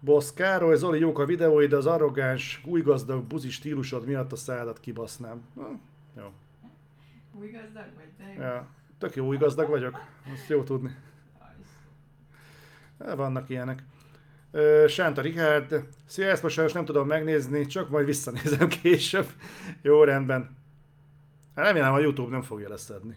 Boss 0.00 0.32
Károly, 0.34 0.76
Zoli, 0.76 0.98
jók 0.98 1.18
a 1.18 1.24
videóid, 1.24 1.70
de 1.70 1.76
az 1.76 1.86
arrogáns, 1.86 2.62
új 2.64 2.80
gazdag 2.80 3.24
buzi 3.24 3.50
stílusod 3.50 4.06
miatt 4.06 4.32
a 4.32 4.36
szádat 4.36 4.80
kibasznám. 4.80 5.42
Hm, 5.54 5.62
jó. 6.16 6.32
Új 7.40 7.50
gazdag 7.50 7.86
vagy? 7.96 8.36
De 8.36 8.42
Ja. 8.42 8.66
Tök 8.98 9.14
jó 9.14 9.26
új 9.26 9.36
gazdag 9.36 9.68
vagyok. 9.68 10.00
Azt 10.32 10.48
jó 10.48 10.62
tudni. 10.62 10.96
Vannak 12.98 13.48
ilyenek. 13.48 13.82
Sánta 14.86 15.20
Richard, 15.20 15.86
szia, 16.06 16.26
ezt 16.28 16.42
most 16.42 16.54
sajnos 16.54 16.72
nem 16.72 16.84
tudom 16.84 17.06
megnézni, 17.06 17.66
csak 17.66 17.90
majd 17.90 18.06
visszanézem 18.06 18.68
később. 18.82 19.26
Jó, 19.82 20.04
rendben. 20.04 20.56
Hát 21.54 21.64
remélem 21.64 21.92
a 21.92 21.98
Youtube 21.98 22.30
nem 22.30 22.42
fogja 22.42 22.68
leszedni. 22.68 23.16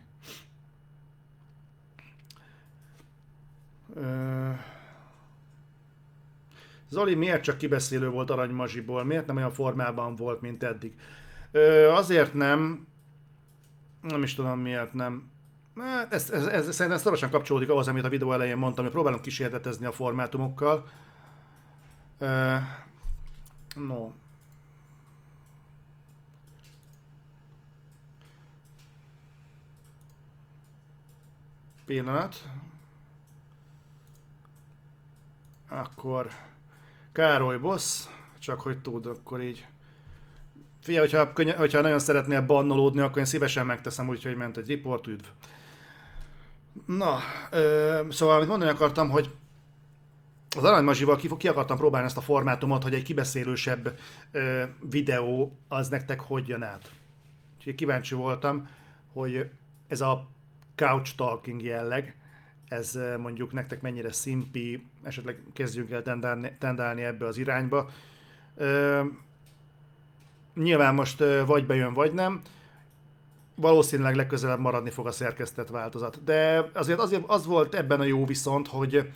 Ö, 3.96 4.50
Zoli 6.94 7.16
miért 7.16 7.44
csak 7.44 7.58
kibeszélő 7.58 8.10
volt 8.10 8.30
Arany 8.30 8.52
Mazsiból? 8.52 9.04
Miért 9.04 9.26
nem 9.26 9.36
olyan 9.36 9.52
formában 9.52 10.16
volt, 10.16 10.42
mint 10.42 10.64
eddig? 10.64 10.96
Ö, 11.52 11.90
azért 11.90 12.34
nem, 12.34 12.88
nem 14.02 14.24
is 14.24 14.34
tudom 14.34 14.60
miért 14.60 14.94
nem. 14.94 15.32
Hát 15.80 16.14
ez, 16.14 16.30
ez, 16.30 16.46
ez, 16.46 16.76
szerintem 16.76 17.02
szorosan 17.02 17.30
kapcsolódik 17.30 17.70
ahhoz, 17.70 17.88
amit 17.88 18.04
a 18.04 18.10
videó 18.10 18.34
elején 18.34 18.58
mondtam, 18.58 18.84
hogy 18.84 18.94
próbálom 18.94 19.22
kísérletezni 19.22 19.86
a 19.86 19.92
formátumokkal. 19.92 20.88
Uh, 22.20 22.58
no. 23.76 24.12
Pillanat. 31.86 32.36
Akkor 35.70 36.28
Károly 37.14 37.58
Boss, 37.58 38.04
csak 38.40 38.62
hogy 38.62 38.82
tud, 38.82 39.06
akkor 39.06 39.42
így. 39.42 39.66
Figyelj, 40.82 41.08
hogyha, 41.08 41.56
hogyha 41.58 41.82
nagyon 41.82 42.00
szeretnél 42.00 42.42
bannolódni, 42.42 43.00
akkor 43.00 43.18
én 43.18 43.26
szívesen 43.26 43.66
megteszem, 43.66 44.10
úgyhogy 44.10 44.36
ment 44.36 44.58
egy 44.58 44.70
report, 44.70 45.08
üdv. 45.08 45.26
Na, 46.86 47.20
ö, 47.52 48.02
szóval 48.10 48.36
amit 48.36 48.48
mondani 48.48 48.72
akartam, 48.72 49.10
hogy 49.10 49.32
az 50.56 50.64
Aranymazsival 50.64 51.16
ki, 51.16 51.30
ki 51.38 51.48
akartam 51.48 51.78
próbálni 51.78 52.08
ezt 52.08 52.18
a 52.18 52.22
formátumot, 52.22 52.84
hogy 52.84 52.94
egy 52.94 53.04
kibeszélősebb 53.04 53.98
ö, 54.32 54.64
videó 54.90 55.58
az 55.68 55.90
nektek 55.90 56.20
hogy 56.20 56.48
jön 56.48 56.64
át. 56.64 56.92
Úgyhogy 57.58 57.76
kíváncsi 57.76 58.16
voltam, 58.16 58.68
hogy 59.14 59.50
ez 59.88 60.02
a 60.02 60.28
couch 60.76 61.16
talking 61.16 61.62
jelleg, 61.62 62.16
ez 62.74 63.00
mondjuk 63.18 63.52
nektek 63.52 63.82
mennyire 63.82 64.12
szimpi, 64.12 64.86
esetleg 65.04 65.42
kezdjünk 65.54 65.92
el 65.92 66.02
tendálni, 66.02 66.56
tendálni 66.60 67.04
ebbe 67.04 67.26
az 67.26 67.38
irányba. 67.38 67.90
Ö, 68.56 69.02
nyilván 70.56 70.94
most 70.94 71.24
vagy 71.46 71.66
bejön, 71.66 71.94
vagy 71.94 72.14
nem 72.14 72.42
valószínűleg 73.56 74.16
legközelebb 74.16 74.60
maradni 74.60 74.90
fog 74.90 75.08
a 75.08 75.12
szerkesztett 75.12 75.68
változat. 75.68 76.24
De 76.24 76.70
azért, 76.74 77.00
azért 77.00 77.24
az 77.28 77.46
volt 77.46 77.76
ebben 77.76 78.00
a 78.00 78.04
jó 78.04 78.26
viszont, 78.26 78.68
hogy, 78.68 79.12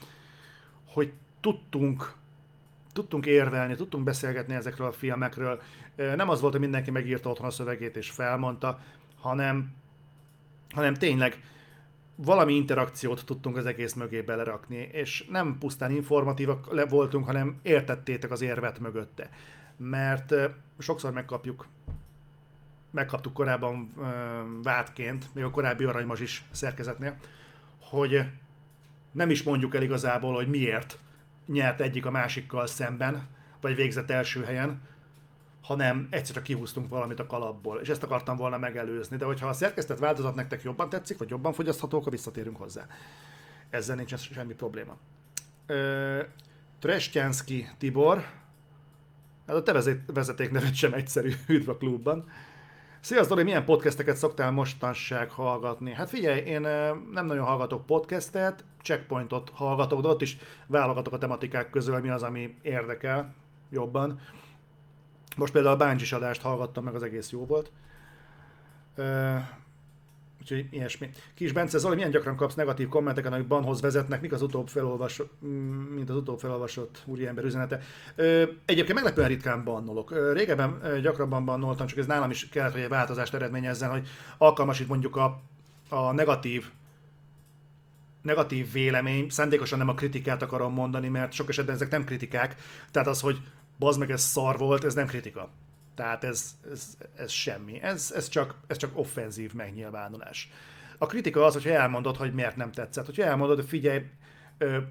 hogy 0.88 1.14
tudtunk, 1.40 2.14
tudtunk 2.94 3.26
érvelni, 3.26 3.76
tudtunk 3.76 4.04
beszélgetni 4.04 4.54
ezekről 4.54 4.88
a 4.88 4.92
filmekről. 4.92 5.62
Nem 5.96 6.30
az 6.30 6.40
volt, 6.40 6.52
hogy 6.52 6.62
mindenki 6.62 6.92
megírta 6.92 7.30
otthon 7.30 7.48
a 7.48 7.52
szövegét 7.52 7.96
és 7.96 8.10
felmondta, 8.10 8.80
hanem, 9.20 9.74
hanem 10.70 10.94
tényleg 10.94 11.42
valami 12.18 12.54
interakciót 12.54 13.26
tudtunk 13.26 13.58
az 13.58 13.66
egész 13.66 13.94
mögé 13.94 14.22
belerakni, 14.22 14.90
és 14.92 15.26
nem 15.30 15.58
pusztán 15.60 15.92
informatívak 15.92 16.90
voltunk, 16.90 17.26
hanem 17.26 17.60
értettétek 17.62 18.32
az 18.32 18.42
érvet 18.42 18.80
mögötte. 18.80 19.30
Mert 19.78 20.34
sokszor 20.80 21.12
megkapjuk 21.12 21.68
megkaptuk 22.92 23.34
korábban 23.34 23.94
vádként, 24.64 25.34
még 25.34 25.44
a 25.44 25.50
korábbi 25.50 25.84
aranymazs 25.84 26.22
is 26.22 26.44
szerkezetnél, 26.52 27.18
hogy 27.80 28.24
nem 29.12 29.30
is 29.30 29.44
mondjuk 29.44 29.76
el 29.76 29.82
igazából, 29.82 30.34
hogy 30.34 30.48
miért 30.48 31.00
nyert 31.46 31.82
egyik 31.82 32.06
a 32.06 32.12
másikkal 32.12 32.68
szemben, 32.68 33.28
vagy 33.62 33.76
végzett 33.76 34.10
első 34.10 34.44
helyen, 34.44 34.82
hanem 35.68 36.08
egyszerűen 36.10 36.46
kihúztunk 36.46 36.90
valamit 36.90 37.20
a 37.20 37.26
kalapból, 37.26 37.80
és 37.80 37.90
ezt 37.90 38.04
akartam 38.04 38.36
volna 38.36 38.58
megelőzni. 38.58 39.18
De 39.18 39.26
hogyha 39.26 39.48
a 39.48 39.54
szerkesztett 39.54 39.98
változat 39.98 40.36
nektek 40.36 40.64
jobban 40.64 40.90
tetszik, 40.90 41.18
vagy 41.18 41.30
jobban 41.30 41.54
fogyasztható, 41.54 41.98
akkor 41.98 42.12
visszatérünk 42.12 42.58
hozzá. 42.58 42.88
Ezzel 43.70 43.96
nincs 43.96 44.16
semmi 44.16 44.54
probléma. 44.54 44.98
Trestjánszki 46.80 47.68
Tibor, 47.78 48.26
hát 49.48 49.56
a 49.56 49.64
te 49.64 49.96
vezetékneved 50.14 50.74
sem 50.74 50.94
egyszerű, 50.94 51.34
üdv 51.48 51.70
a 51.70 51.78
klubban. 51.78 52.30
Sziasztok, 53.00 53.30
Dori, 53.30 53.44
milyen 53.44 53.66
podcasteket 53.66 54.18
szoktál 54.18 54.52
mostanság 54.52 55.30
hallgatni? 55.30 55.94
Hát 55.94 56.10
figyelj, 56.10 56.40
én 56.40 56.62
nem 57.12 57.26
nagyon 57.26 57.46
hallgatok 57.46 57.86
podcastet, 57.86 58.64
checkpointot 58.82 59.52
hallgatok, 59.54 60.02
de 60.02 60.08
ott 60.08 60.22
is 60.22 60.38
válogatok 60.68 61.14
a 61.14 61.18
tematikák 61.18 61.70
közül, 61.70 62.00
mi 62.00 62.10
az, 62.10 62.24
ami 62.24 62.56
érdekel 62.62 63.34
jobban. 63.70 64.20
Most 65.38 65.54
például 65.54 65.82
a 65.82 65.86
Bungee 65.86 66.16
adást 66.18 66.42
hallgattam, 66.42 66.84
meg 66.84 66.96
az 66.96 67.04
egész 67.04 67.32
jó 67.32 67.46
volt. 67.46 67.72
Úgyhogy 70.42 70.68
ilyesmi. 70.70 71.10
Kis 71.34 71.52
Bence, 71.52 71.78
Zoli, 71.78 71.96
milyen 71.96 72.12
gyakran 72.12 72.36
kapsz 72.36 72.56
negatív 72.56 72.88
kommenteket, 72.88 73.34
amik 73.34 73.48
banhoz 73.48 73.82
vezetnek, 73.82 74.22
mik 74.22 74.34
az 74.34 74.42
utóbb 74.42 74.68
felolvasott, 74.68 75.34
mint 75.96 76.10
az 76.10 76.16
utóbb 76.16 76.40
felolvasott 76.40 77.04
úriember 77.06 77.44
üzenete. 77.44 77.82
Ö, 78.16 78.44
egyébként 78.66 78.94
meglepően 78.94 79.28
ritkán 79.28 79.64
bannolok. 79.64 80.12
Ö, 80.12 80.34
régebben 80.34 81.02
gyakrabban 81.02 81.46
bannoltam, 81.46 81.88
csak 81.88 81.98
ez 81.98 82.06
nálam 82.06 82.30
is 82.30 82.50
kellett, 82.50 82.72
hogy 82.72 82.82
egy 82.82 82.90
változást 82.90 83.34
eredményezzen, 83.34 83.90
hogy 83.90 84.08
alkalmasít 84.38 84.88
mondjuk 84.88 85.16
a, 85.16 85.42
a 85.90 86.12
negatív 86.12 86.70
negatív 88.22 88.72
vélemény, 88.72 89.30
szándékosan 89.30 89.78
nem 89.78 89.90
a 89.90 89.94
kritikát 89.94 90.42
akarom 90.42 90.74
mondani, 90.74 91.08
mert 91.08 91.32
sok 91.32 91.50
esetben 91.50 91.76
ezek 91.76 91.90
nem 91.90 92.04
kritikák, 92.04 92.56
tehát 92.92 93.08
az, 93.08 93.22
hogy 93.22 93.38
bazd 93.80 94.00
meg 94.00 94.12
ez 94.12 94.22
szar 94.22 94.58
volt, 94.58 94.84
ez 94.84 94.94
nem 94.94 95.08
kritika. 95.08 95.50
Tehát 95.96 96.24
ez, 96.24 96.56
ez, 96.72 96.98
ez 97.16 97.32
semmi. 97.32 97.82
Ez, 97.82 98.12
ez, 98.16 98.28
csak, 98.28 98.56
ez 98.68 98.78
csak 98.78 98.98
offenzív 98.98 99.54
megnyilvánulás. 99.54 100.50
A 100.98 101.06
kritika 101.06 101.46
az, 101.46 101.54
hogy 101.54 101.68
elmondod, 101.68 102.18
hogy 102.18 102.34
miért 102.34 102.56
nem 102.56 102.72
tetszett. 102.72 103.06
Hogyha 103.06 103.24
elmondod, 103.24 103.56
hogy 103.56 103.68
figyelj, 103.68 104.02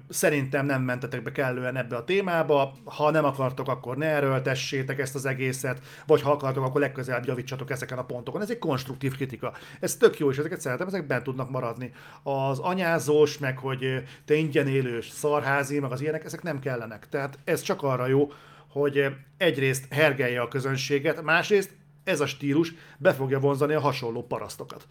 szerintem 0.09 0.65
nem 0.65 0.81
mentetek 0.81 1.23
be 1.23 1.31
kellően 1.31 1.75
ebbe 1.75 1.95
a 1.95 2.03
témába, 2.03 2.73
ha 2.83 3.11
nem 3.11 3.25
akartok, 3.25 3.67
akkor 3.67 3.97
ne 3.97 4.05
erőltessétek 4.05 4.99
ezt 4.99 5.15
az 5.15 5.25
egészet, 5.25 5.81
vagy 6.05 6.21
ha 6.21 6.31
akartok, 6.31 6.63
akkor 6.63 6.81
legközelebb 6.81 7.25
javítsatok 7.25 7.71
ezeken 7.71 7.97
a 7.97 8.05
pontokon. 8.05 8.41
Ez 8.41 8.49
egy 8.49 8.59
konstruktív 8.59 9.15
kritika. 9.15 9.53
Ez 9.79 9.95
tök 9.95 10.19
jó, 10.19 10.29
és 10.29 10.37
ezeket 10.37 10.61
szeretem, 10.61 10.87
ezek 10.87 11.07
bent 11.07 11.23
tudnak 11.23 11.49
maradni. 11.49 11.93
Az 12.23 12.59
anyázós, 12.59 13.37
meg 13.37 13.57
hogy 13.57 14.03
te 14.25 14.35
ingyen 14.35 14.67
élős, 14.67 15.09
szarházi, 15.09 15.79
meg 15.79 15.91
az 15.91 16.01
ilyenek, 16.01 16.25
ezek 16.25 16.43
nem 16.43 16.59
kellenek. 16.59 17.09
Tehát 17.09 17.39
ez 17.43 17.61
csak 17.61 17.83
arra 17.83 18.07
jó, 18.07 18.31
hogy 18.69 18.97
eh, 18.97 19.13
egyrészt 19.37 19.93
hergelje 19.93 20.41
a 20.41 20.47
közönséget, 20.47 21.21
másrészt 21.21 21.75
ez 22.03 22.19
a 22.19 22.25
stílus 22.25 22.73
be 22.97 23.13
fogja 23.13 23.39
vonzani 23.39 23.73
a 23.73 23.79
hasonló 23.79 24.23
parasztokat. 24.23 24.87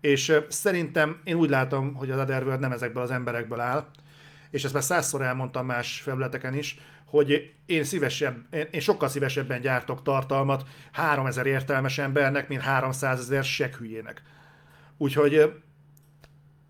És 0.00 0.28
eh, 0.28 0.44
szerintem 0.48 1.20
én 1.24 1.34
úgy 1.34 1.50
látom, 1.50 1.94
hogy 1.94 2.10
az 2.10 2.20
Otherworld 2.20 2.60
nem 2.60 2.72
ezekből 2.72 3.02
az 3.02 3.10
emberekből 3.10 3.60
áll, 3.60 3.86
és 4.50 4.64
ezt 4.64 4.72
már 4.74 4.82
százszor 4.82 5.22
elmondtam 5.22 5.66
más 5.66 6.00
felületeken 6.00 6.54
is, 6.54 6.78
hogy 7.04 7.54
én, 7.66 7.84
szívesebb, 7.84 8.54
én 8.70 8.80
sokkal 8.80 9.08
szívesebben 9.08 9.60
gyártok 9.60 10.02
tartalmat 10.02 10.64
3000 10.92 11.46
értelmes 11.46 11.98
embernek, 11.98 12.48
mint 12.48 12.60
300 12.60 13.20
ezer 13.20 13.44
sekhülyének. 13.44 14.22
Úgyhogy 14.96 15.34
eh, 15.34 15.50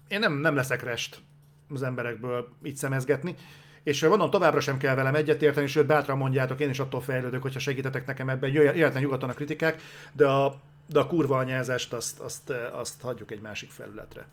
én 0.09 0.19
nem, 0.19 0.33
nem 0.33 0.55
leszek 0.55 0.83
rest 0.83 1.21
az 1.69 1.83
emberekből 1.83 2.49
így 2.63 2.77
szemezgetni, 2.77 3.35
és 3.83 4.03
mondom, 4.03 4.31
továbbra 4.31 4.61
sem 4.61 4.79
kell 4.79 4.95
velem 4.95 5.15
egyetérteni, 5.15 5.67
sőt, 5.67 5.87
bátran 5.87 6.17
mondjátok, 6.17 6.61
én 6.61 6.71
is 6.71 6.79
attól 6.79 7.01
fejlődök, 7.01 7.43
hogyha 7.43 7.59
segítetek 7.59 8.07
nekem 8.07 8.29
ebben, 8.29 8.51
jöjjön 8.51 8.93
nyugodtan 8.93 9.29
a 9.29 9.35
kritikák, 9.35 9.83
de 10.13 10.27
a, 10.27 10.61
de 10.87 10.99
a 10.99 11.07
kurva 11.07 11.39
anyázást 11.39 11.93
azt, 11.93 12.21
azt, 12.21 12.51
azt 12.73 13.01
hagyjuk 13.01 13.31
egy 13.31 13.41
másik 13.41 13.71
felületre. 13.71 14.27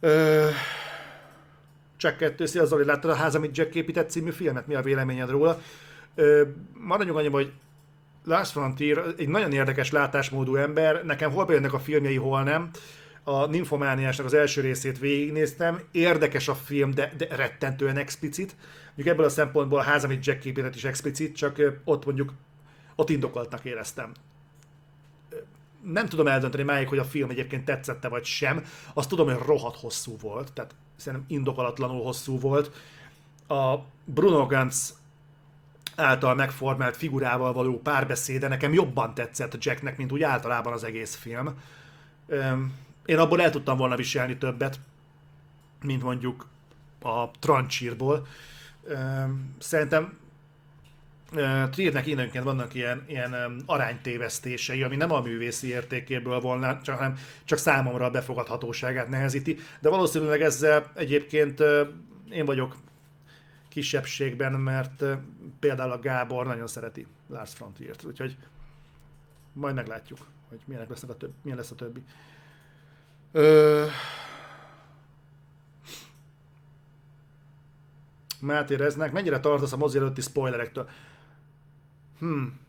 Ö... 0.00 0.48
Csak 1.96 2.16
kettő, 2.16 2.46
szia 2.46 2.64
Zoli, 2.64 2.84
láttad 2.84 3.10
a 3.10 3.14
ház, 3.14 3.34
amit 3.34 3.56
Jack 3.56 3.74
épített 3.74 4.10
című 4.10 4.30
filmet? 4.30 4.66
Mi 4.66 4.74
a 4.74 4.82
véleményed 4.82 5.30
róla? 5.30 5.60
Ö, 6.14 6.42
maradjunk 6.72 7.18
annyi, 7.18 7.28
hogy 7.28 7.52
Lars 8.24 8.50
Frontier 8.50 9.02
egy 9.18 9.28
nagyon 9.28 9.52
érdekes 9.52 9.90
látásmódú 9.90 10.56
ember, 10.56 11.04
nekem 11.04 11.30
hol 11.30 11.44
bejönnek 11.44 11.72
a 11.72 11.78
filmjei, 11.78 12.16
hol 12.16 12.42
nem 12.42 12.70
a 13.24 13.46
Nymphomániásnak 13.46 14.26
az 14.26 14.34
első 14.34 14.60
részét 14.60 14.98
végignéztem. 14.98 15.80
Érdekes 15.90 16.48
a 16.48 16.54
film, 16.54 16.90
de, 16.90 17.12
de 17.16 17.26
rettentően 17.36 17.96
explicit. 17.96 18.56
Mondjuk 18.86 19.06
ebből 19.06 19.24
a 19.24 19.28
szempontból 19.28 19.78
a 19.78 19.82
ház, 19.82 20.04
amit 20.04 20.26
Jack 20.26 20.44
épített 20.44 20.74
is 20.74 20.84
explicit, 20.84 21.36
csak 21.36 21.62
ott 21.84 22.04
mondjuk 22.04 22.32
ott 22.94 23.10
indokoltnak 23.10 23.64
éreztem. 23.64 24.12
Nem 25.82 26.06
tudom 26.06 26.26
eldönteni 26.26 26.62
máig, 26.62 26.88
hogy 26.88 26.98
a 26.98 27.04
film 27.04 27.30
egyébként 27.30 27.64
tetszette 27.64 28.08
vagy 28.08 28.24
sem. 28.24 28.64
Azt 28.94 29.08
tudom, 29.08 29.26
hogy 29.26 29.46
rohadt 29.46 29.80
hosszú 29.80 30.16
volt, 30.20 30.52
tehát 30.52 30.74
szerintem 30.96 31.28
indokolatlanul 31.28 32.02
hosszú 32.02 32.38
volt. 32.38 32.70
A 33.48 33.76
Bruno 34.04 34.46
Ganz 34.46 35.00
által 35.96 36.34
megformált 36.34 36.96
figurával 36.96 37.52
való 37.52 37.80
párbeszéde 37.80 38.48
nekem 38.48 38.72
jobban 38.72 39.14
tetszett 39.14 39.64
Jacknek, 39.64 39.96
mint 39.96 40.12
úgy 40.12 40.22
általában 40.22 40.72
az 40.72 40.84
egész 40.84 41.14
film 41.14 41.54
én 43.04 43.18
abból 43.18 43.42
el 43.42 43.50
tudtam 43.50 43.76
volna 43.76 43.96
viselni 43.96 44.36
többet, 44.38 44.80
mint 45.82 46.02
mondjuk 46.02 46.46
a 47.00 47.30
Trancsírból. 47.30 48.26
Szerintem 49.58 50.20
Triernek 51.70 52.06
időnként 52.06 52.44
vannak 52.44 52.74
ilyen, 52.74 53.04
ilyen 53.06 53.62
aránytévesztései, 53.66 54.82
ami 54.82 54.96
nem 54.96 55.12
a 55.12 55.20
művészi 55.20 55.68
értékéből 55.68 56.40
volna, 56.40 56.80
csak, 56.82 56.96
hanem 56.96 57.16
csak 57.44 57.58
számomra 57.58 58.04
a 58.04 58.10
befogadhatóságát 58.10 59.08
nehezíti, 59.08 59.58
de 59.80 59.88
valószínűleg 59.88 60.40
ezzel 60.42 60.90
egyébként 60.94 61.60
én 62.30 62.44
vagyok 62.44 62.76
kisebbségben, 63.68 64.52
mert 64.52 65.04
például 65.60 65.90
a 65.90 65.98
Gábor 65.98 66.46
nagyon 66.46 66.66
szereti 66.66 67.06
Lars 67.28 67.54
Frontiert, 67.54 68.04
úgyhogy 68.04 68.36
majd 69.52 69.74
meglátjuk, 69.74 70.18
hogy 70.48 70.60
milyen 70.64 70.86
lesz 70.88 71.02
a, 71.02 71.16
több, 71.16 71.32
milyen 71.42 71.58
lesz 71.58 71.70
a 71.70 71.74
többi. 71.74 72.02
Ö... 73.32 73.86
Máté 78.40 78.74
Reznek, 78.74 79.12
mennyire 79.12 79.40
tartasz 79.40 79.72
a 79.72 79.76
mozi 79.76 79.98
előtti 79.98 80.20
spoilerektől? 80.20 80.88
Hmm. 82.18 82.60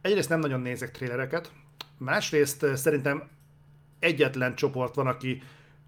Egyrészt 0.00 0.28
nem 0.28 0.40
nagyon 0.40 0.60
nézek 0.60 0.90
trélereket, 0.90 1.52
másrészt 1.98 2.66
szerintem 2.76 3.28
egyetlen 3.98 4.54
csoport 4.54 4.94
van, 4.94 5.06
aki 5.06 5.42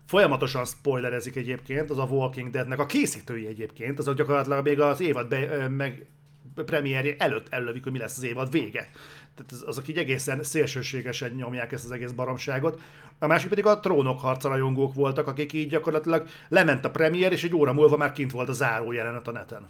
folyamatosan 0.06 0.64
spoilerezik 0.64 1.36
egyébként, 1.36 1.90
az 1.90 1.98
a 1.98 2.04
Walking 2.04 2.50
Deadnek 2.50 2.78
a 2.78 2.86
készítői 2.86 3.46
egyébként, 3.46 3.98
azok 3.98 4.16
gyakorlatilag 4.16 4.64
még 4.64 4.80
az 4.80 5.00
évad 5.00 5.28
be, 5.28 5.68
meg 5.68 6.06
premierje 6.54 7.14
előtt 7.18 7.46
ellövik, 7.48 7.82
hogy 7.82 7.92
mi 7.92 7.98
lesz 7.98 8.16
az 8.16 8.22
évad 8.22 8.50
vége. 8.50 8.90
Tehát 9.34 9.52
az, 9.52 9.64
azok 9.66 9.88
így 9.88 9.98
egészen 9.98 10.42
szélsőségesen 10.42 11.30
nyomják 11.30 11.72
ezt 11.72 11.84
az 11.84 11.90
egész 11.90 12.10
baromságot. 12.10 12.80
A 13.18 13.26
másik 13.26 13.48
pedig 13.48 13.66
a 13.66 13.80
trónok 13.80 14.20
harca 14.20 14.48
rajongók 14.48 14.94
voltak, 14.94 15.26
akik 15.26 15.52
így 15.52 15.68
gyakorlatilag 15.68 16.26
lement 16.48 16.84
a 16.84 16.90
premier, 16.90 17.32
és 17.32 17.44
egy 17.44 17.54
óra 17.54 17.72
múlva 17.72 17.96
már 17.96 18.12
kint 18.12 18.30
volt 18.30 18.48
a 18.48 18.52
záró 18.52 18.92
jelenet 18.92 19.28
a 19.28 19.32
neten. 19.32 19.68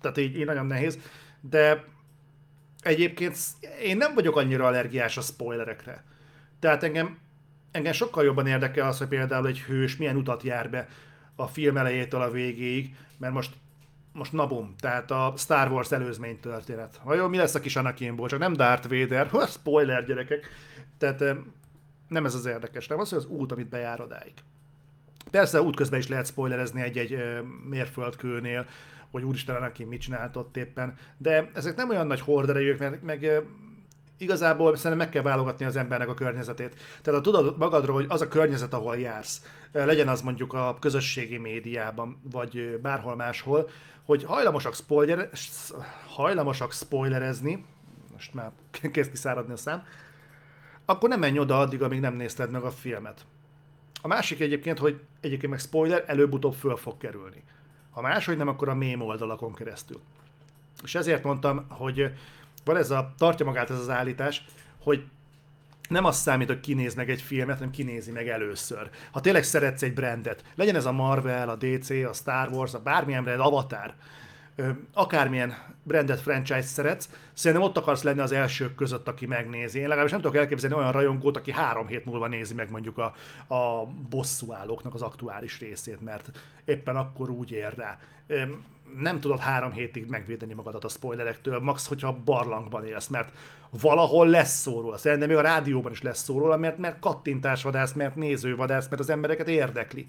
Tehát 0.00 0.18
így, 0.18 0.38
így 0.38 0.44
nagyon 0.44 0.66
nehéz. 0.66 0.98
De 1.40 1.84
egyébként 2.80 3.36
én 3.82 3.96
nem 3.96 4.14
vagyok 4.14 4.36
annyira 4.36 4.66
allergiás 4.66 5.16
a 5.16 5.20
spoilerekre. 5.20 6.04
Tehát 6.58 6.82
engem, 6.82 7.18
engem 7.70 7.92
sokkal 7.92 8.24
jobban 8.24 8.46
érdekel 8.46 8.88
az, 8.88 8.98
hogy 8.98 9.08
például 9.08 9.46
egy 9.46 9.60
hős 9.60 9.96
milyen 9.96 10.16
utat 10.16 10.42
jár 10.42 10.70
be 10.70 10.88
a 11.36 11.46
film 11.46 11.76
elejétől 11.76 12.20
a 12.20 12.30
végéig, 12.30 12.96
mert 13.18 13.32
most 13.32 13.52
most 14.14 14.32
nabum, 14.32 14.74
tehát 14.80 15.10
a 15.10 15.34
Star 15.36 15.70
Wars 15.70 15.92
előzmény 15.92 16.40
történet. 16.40 17.00
Vajon 17.04 17.30
mi 17.30 17.36
lesz 17.36 17.54
a 17.54 17.60
kis 17.60 17.76
Anakinból? 17.76 18.28
Csak 18.28 18.38
nem 18.38 18.52
Darth 18.52 18.88
Vader, 18.88 19.26
ha 19.26 19.46
spoiler 19.46 20.04
gyerekek. 20.04 20.48
Tehát 20.98 21.24
nem 22.08 22.24
ez 22.24 22.34
az 22.34 22.46
érdekes, 22.46 22.86
nem 22.86 22.98
az, 22.98 23.08
hogy 23.08 23.18
az 23.18 23.26
út, 23.26 23.52
amit 23.52 23.68
bejár 23.68 24.00
odáig. 24.00 24.32
Persze 25.30 25.62
útközben 25.62 25.98
is 25.98 26.08
lehet 26.08 26.26
spoilerezni 26.26 26.82
egy-egy 26.82 27.18
mérföldkőnél, 27.68 28.66
hogy 29.10 29.22
úristen 29.22 29.56
Anakin 29.56 29.86
mit 29.86 30.00
csinált 30.00 30.36
ott 30.36 30.56
éppen, 30.56 30.94
de 31.18 31.50
ezek 31.54 31.76
nem 31.76 31.90
olyan 31.90 32.06
nagy 32.06 32.20
horderejűk, 32.20 32.78
meg, 32.78 33.02
meg 33.02 33.42
igazából 34.18 34.76
szerintem 34.76 34.98
meg 34.98 35.08
kell 35.08 35.22
válogatni 35.22 35.64
az 35.64 35.76
embernek 35.76 36.08
a 36.08 36.14
környezetét. 36.14 36.74
Tehát 37.02 37.20
ha 37.20 37.30
tudod 37.30 37.58
magadról, 37.58 37.94
hogy 37.94 38.06
az 38.08 38.20
a 38.20 38.28
környezet, 38.28 38.74
ahol 38.74 38.96
jársz, 38.96 39.42
legyen 39.72 40.08
az 40.08 40.22
mondjuk 40.22 40.52
a 40.52 40.76
közösségi 40.80 41.38
médiában, 41.38 42.20
vagy 42.32 42.78
bárhol 42.82 43.16
máshol, 43.16 43.68
hogy 44.04 44.24
hajlamosak, 44.24 44.74
spoiler, 44.74 45.30
hajlamosak 46.06 46.72
spoilerezni, 46.72 47.64
most 48.12 48.34
már 48.34 48.50
kezd 48.92 49.10
kiszáradni 49.10 49.52
a 49.52 49.56
szám, 49.56 49.82
akkor 50.84 51.08
nem 51.08 51.18
menj 51.18 51.38
oda 51.38 51.58
addig, 51.58 51.82
amíg 51.82 52.00
nem 52.00 52.14
nézted 52.14 52.50
meg 52.50 52.62
a 52.62 52.70
filmet. 52.70 53.26
A 54.02 54.06
másik 54.06 54.40
egyébként, 54.40 54.78
hogy 54.78 55.00
egyébként 55.20 55.52
meg 55.52 55.60
spoiler, 55.60 56.04
előbb-utóbb 56.06 56.54
föl 56.54 56.76
fog 56.76 56.96
kerülni. 56.96 57.42
Ha 57.90 58.00
máshogy 58.00 58.36
nem, 58.36 58.48
akkor 58.48 58.68
a 58.68 58.74
mém 58.74 59.00
oldalakon 59.00 59.54
keresztül. 59.54 60.00
És 60.82 60.94
ezért 60.94 61.24
mondtam, 61.24 61.66
hogy 61.68 62.12
van 62.64 62.76
ez 62.76 62.90
a, 62.90 63.12
tartja 63.18 63.46
magát 63.46 63.70
ez 63.70 63.78
az 63.78 63.88
állítás, 63.88 64.44
hogy 64.78 65.04
nem 65.88 66.04
az 66.04 66.16
számít, 66.16 66.48
hogy 66.48 66.60
kinéz 66.60 66.94
meg 66.94 67.10
egy 67.10 67.22
filmet, 67.22 67.56
hanem 67.56 67.70
kinézi 67.70 68.10
meg 68.10 68.28
először. 68.28 68.90
Ha 69.10 69.20
tényleg 69.20 69.42
szeretsz 69.42 69.82
egy 69.82 69.94
brandet, 69.94 70.44
legyen 70.54 70.76
ez 70.76 70.84
a 70.84 70.92
Marvel, 70.92 71.48
a 71.48 71.56
DC, 71.56 71.90
a 71.90 72.12
Star 72.12 72.48
Wars, 72.48 72.74
a 72.74 72.78
bármilyen 72.78 73.24
brand, 73.24 73.40
Avatar, 73.40 73.94
akármilyen 74.92 75.54
brandet 75.82 76.20
franchise 76.20 76.62
szeretsz, 76.62 77.08
szerintem 77.32 77.68
ott 77.68 77.76
akarsz 77.76 78.02
lenni 78.02 78.20
az 78.20 78.32
elsők 78.32 78.74
között, 78.74 79.08
aki 79.08 79.26
megnézi. 79.26 79.78
Én 79.78 79.84
legalábbis 79.84 80.12
nem 80.12 80.20
tudok 80.20 80.36
elképzelni 80.36 80.76
olyan 80.76 80.92
rajongót, 80.92 81.36
aki 81.36 81.52
három 81.52 81.86
hét 81.86 82.04
múlva 82.04 82.26
nézi 82.26 82.54
meg 82.54 82.70
mondjuk 82.70 82.98
a, 82.98 83.14
a 83.54 83.86
bosszúállóknak 84.08 84.94
az 84.94 85.02
aktuális 85.02 85.58
részét, 85.58 86.00
mert 86.00 86.30
éppen 86.64 86.96
akkor 86.96 87.30
úgy 87.30 87.50
ér 87.50 87.74
rá. 87.76 87.98
Nem 88.98 89.20
tudod 89.20 89.38
három 89.38 89.72
hétig 89.72 90.06
megvédeni 90.06 90.54
magadat 90.54 90.84
a 90.84 90.88
spoilerektől, 90.88 91.60
max, 91.60 91.86
hogyha 91.86 92.18
barlangban 92.24 92.86
élsz, 92.86 93.06
mert 93.06 93.32
valahol 93.80 94.28
lesz 94.28 94.60
szó 94.60 94.80
róla. 94.80 94.96
Szerintem 94.96 95.28
még 95.28 95.36
a 95.36 95.40
rádióban 95.40 95.92
is 95.92 96.02
lesz 96.02 96.22
szó 96.22 96.38
róla, 96.38 96.56
mert, 96.56 96.78
mert 96.78 96.98
kattintásvadász, 96.98 97.92
mert 97.92 98.14
nézővadász, 98.14 98.88
mert 98.88 99.00
az 99.00 99.10
embereket 99.10 99.48
érdekli 99.48 100.06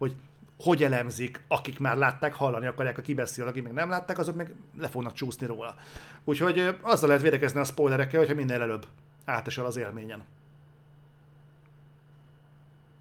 hogy 0.00 0.14
hogy 0.62 0.82
elemzik, 0.82 1.40
akik 1.48 1.78
már 1.78 1.96
látták, 1.96 2.34
hallani 2.34 2.66
akarják, 2.66 2.98
a 2.98 3.02
kibeszél, 3.02 3.46
akik 3.46 3.62
még 3.62 3.72
nem 3.72 3.88
látták, 3.88 4.18
azok 4.18 4.36
meg 4.36 4.54
le 4.78 4.88
fognak 4.88 5.12
csúszni 5.12 5.46
róla. 5.46 5.74
Úgyhogy 6.24 6.76
azzal 6.80 7.08
lehet 7.08 7.22
védekezni 7.22 7.60
a 7.60 7.64
spoilerekkel, 7.64 8.18
hogyha 8.18 8.34
minél 8.34 8.60
előbb 8.60 8.86
átesel 9.24 9.64
az 9.64 9.76
élményen. 9.76 10.24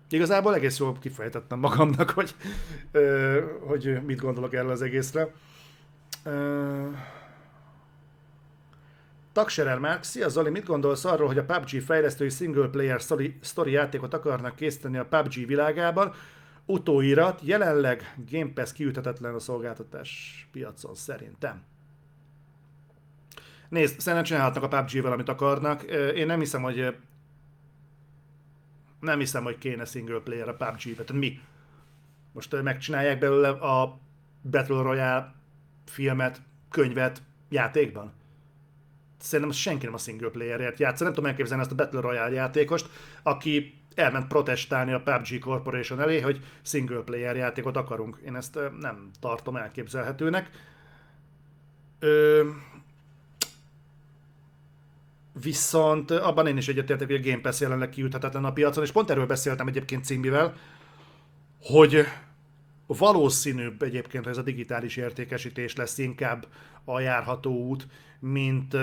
Igazából 0.10 0.56
egész 0.56 0.80
jól 0.80 0.98
kifejtettem 1.00 1.60
magamnak, 1.60 2.10
hogy, 2.10 2.36
ö, 2.92 3.42
hogy 3.60 4.00
mit 4.06 4.22
gondolok 4.22 4.54
erről 4.54 4.72
az 4.72 4.82
egészre. 4.82 5.34
Ö, 6.24 6.88
Takserer 9.32 9.80
Mark, 9.80 10.04
szia 10.04 10.30
Zoli, 10.30 10.50
mit 10.50 10.66
gondolsz 10.66 11.06
arról, 11.06 11.28
hogy 11.28 11.38
a 11.38 11.46
PUBG 11.46 11.82
fejlesztői 11.82 12.30
single 12.30 12.68
player 12.68 13.00
story 13.42 13.72
játékot 13.72 14.14
akarnak 14.14 14.56
készíteni 14.56 14.98
a 14.98 15.06
PUBG 15.06 15.46
világában, 15.48 16.14
utóirat, 16.66 17.40
jelenleg 17.44 18.16
Game 18.30 18.52
Pass 18.54 18.72
kiüthetetlen 18.72 19.34
a 19.34 19.40
szolgáltatás 19.40 20.48
piacon 20.52 20.96
szerintem. 20.96 21.64
Nézd, 23.70 24.00
szerintem 24.00 24.24
csinálhatnak 24.24 24.64
a 24.64 24.68
PUBG-vel, 24.68 25.12
amit 25.12 25.30
akarnak. 25.30 25.84
Én 26.16 26.26
nem 26.26 26.40
hiszem, 26.40 26.62
hogy 26.62 26.96
nem 29.00 29.20
hiszem, 29.20 29.44
hogy 29.44 29.58
kéne 29.58 29.86
single 29.86 30.20
player 30.20 30.50
a 30.50 30.56
PUBG-be. 30.56 31.14
Mi? 31.14 31.40
Most 32.34 32.62
megcsinálják 32.62 33.20
belőle 33.20 33.50
a 33.50 34.00
Battle 34.42 34.82
Royale 34.82 35.36
filmet, 35.86 36.42
könyvet 36.70 37.22
játékban? 37.50 38.14
Szerintem 39.20 39.56
senki 39.56 39.86
nem 39.86 39.94
a 39.94 39.98
single 39.98 40.30
playerért 40.30 40.80
játszik. 40.80 41.04
Nem 41.04 41.14
tudom 41.14 41.30
elképzelni 41.30 41.64
ezt 41.64 41.72
a 41.72 41.76
Battle 41.76 42.02
Royale 42.02 42.34
játékost, 42.34 42.90
aki 43.24 43.74
elment 43.96 44.28
protestálni 44.28 44.94
a 44.94 45.02
PUBG 45.02 45.40
Corporation 45.40 46.02
elé, 46.02 46.20
hogy 46.20 46.46
single 46.62 47.02
player 47.02 47.36
játékot 47.36 47.78
akarunk. 47.78 48.20
Én 48.26 48.36
ezt 48.36 48.60
nem 48.80 49.10
tartom 49.20 49.56
elképzelhetőnek. 49.56 50.50
Ö, 52.00 52.50
viszont 55.42 56.12
abban 56.12 56.48
én 56.48 56.58
is 56.58 56.68
egyetértek, 56.68 57.08
hogy 57.08 57.16
a 57.16 57.30
Game 57.30 57.42
Pass 57.42 57.60
jelenleg 57.60 57.90
kiüthetetlen 57.90 58.46
a 58.46 58.54
piacon, 58.54 58.84
és 58.84 58.92
pont 58.92 59.10
erről 59.10 59.26
beszéltem 59.26 59.68
egyébként 59.68 60.06
Cimbivel, 60.06 60.54
hogy 61.62 62.06
valószínűbb 62.88 63.82
egyébként, 63.82 64.24
hogy 64.24 64.34
ez 64.34 64.40
a 64.40 64.44
digitális 64.44 64.98
értékesítés 64.98 65.76
lesz 65.76 65.98
inkább 65.98 66.48
a 66.86 67.00
járható 67.00 67.52
út, 67.52 67.88
mint 68.20 68.78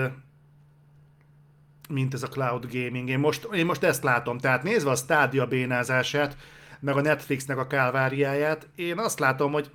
mint 1.89 2.13
ez 2.13 2.23
a 2.23 2.27
cloud 2.27 2.67
gaming. 2.71 3.09
Én 3.09 3.19
most, 3.19 3.47
én 3.53 3.65
most 3.65 3.83
ezt 3.83 4.03
látom. 4.03 4.37
Tehát 4.37 4.63
nézve 4.63 4.89
a 4.89 4.95
stádia 4.95 5.45
bénázását, 5.45 6.37
meg 6.79 6.97
a 6.97 7.01
Netflixnek 7.01 7.57
a 7.57 7.67
kálváriáját, 7.67 8.67
én 8.75 8.99
azt 8.99 9.19
látom, 9.19 9.51
hogy 9.51 9.71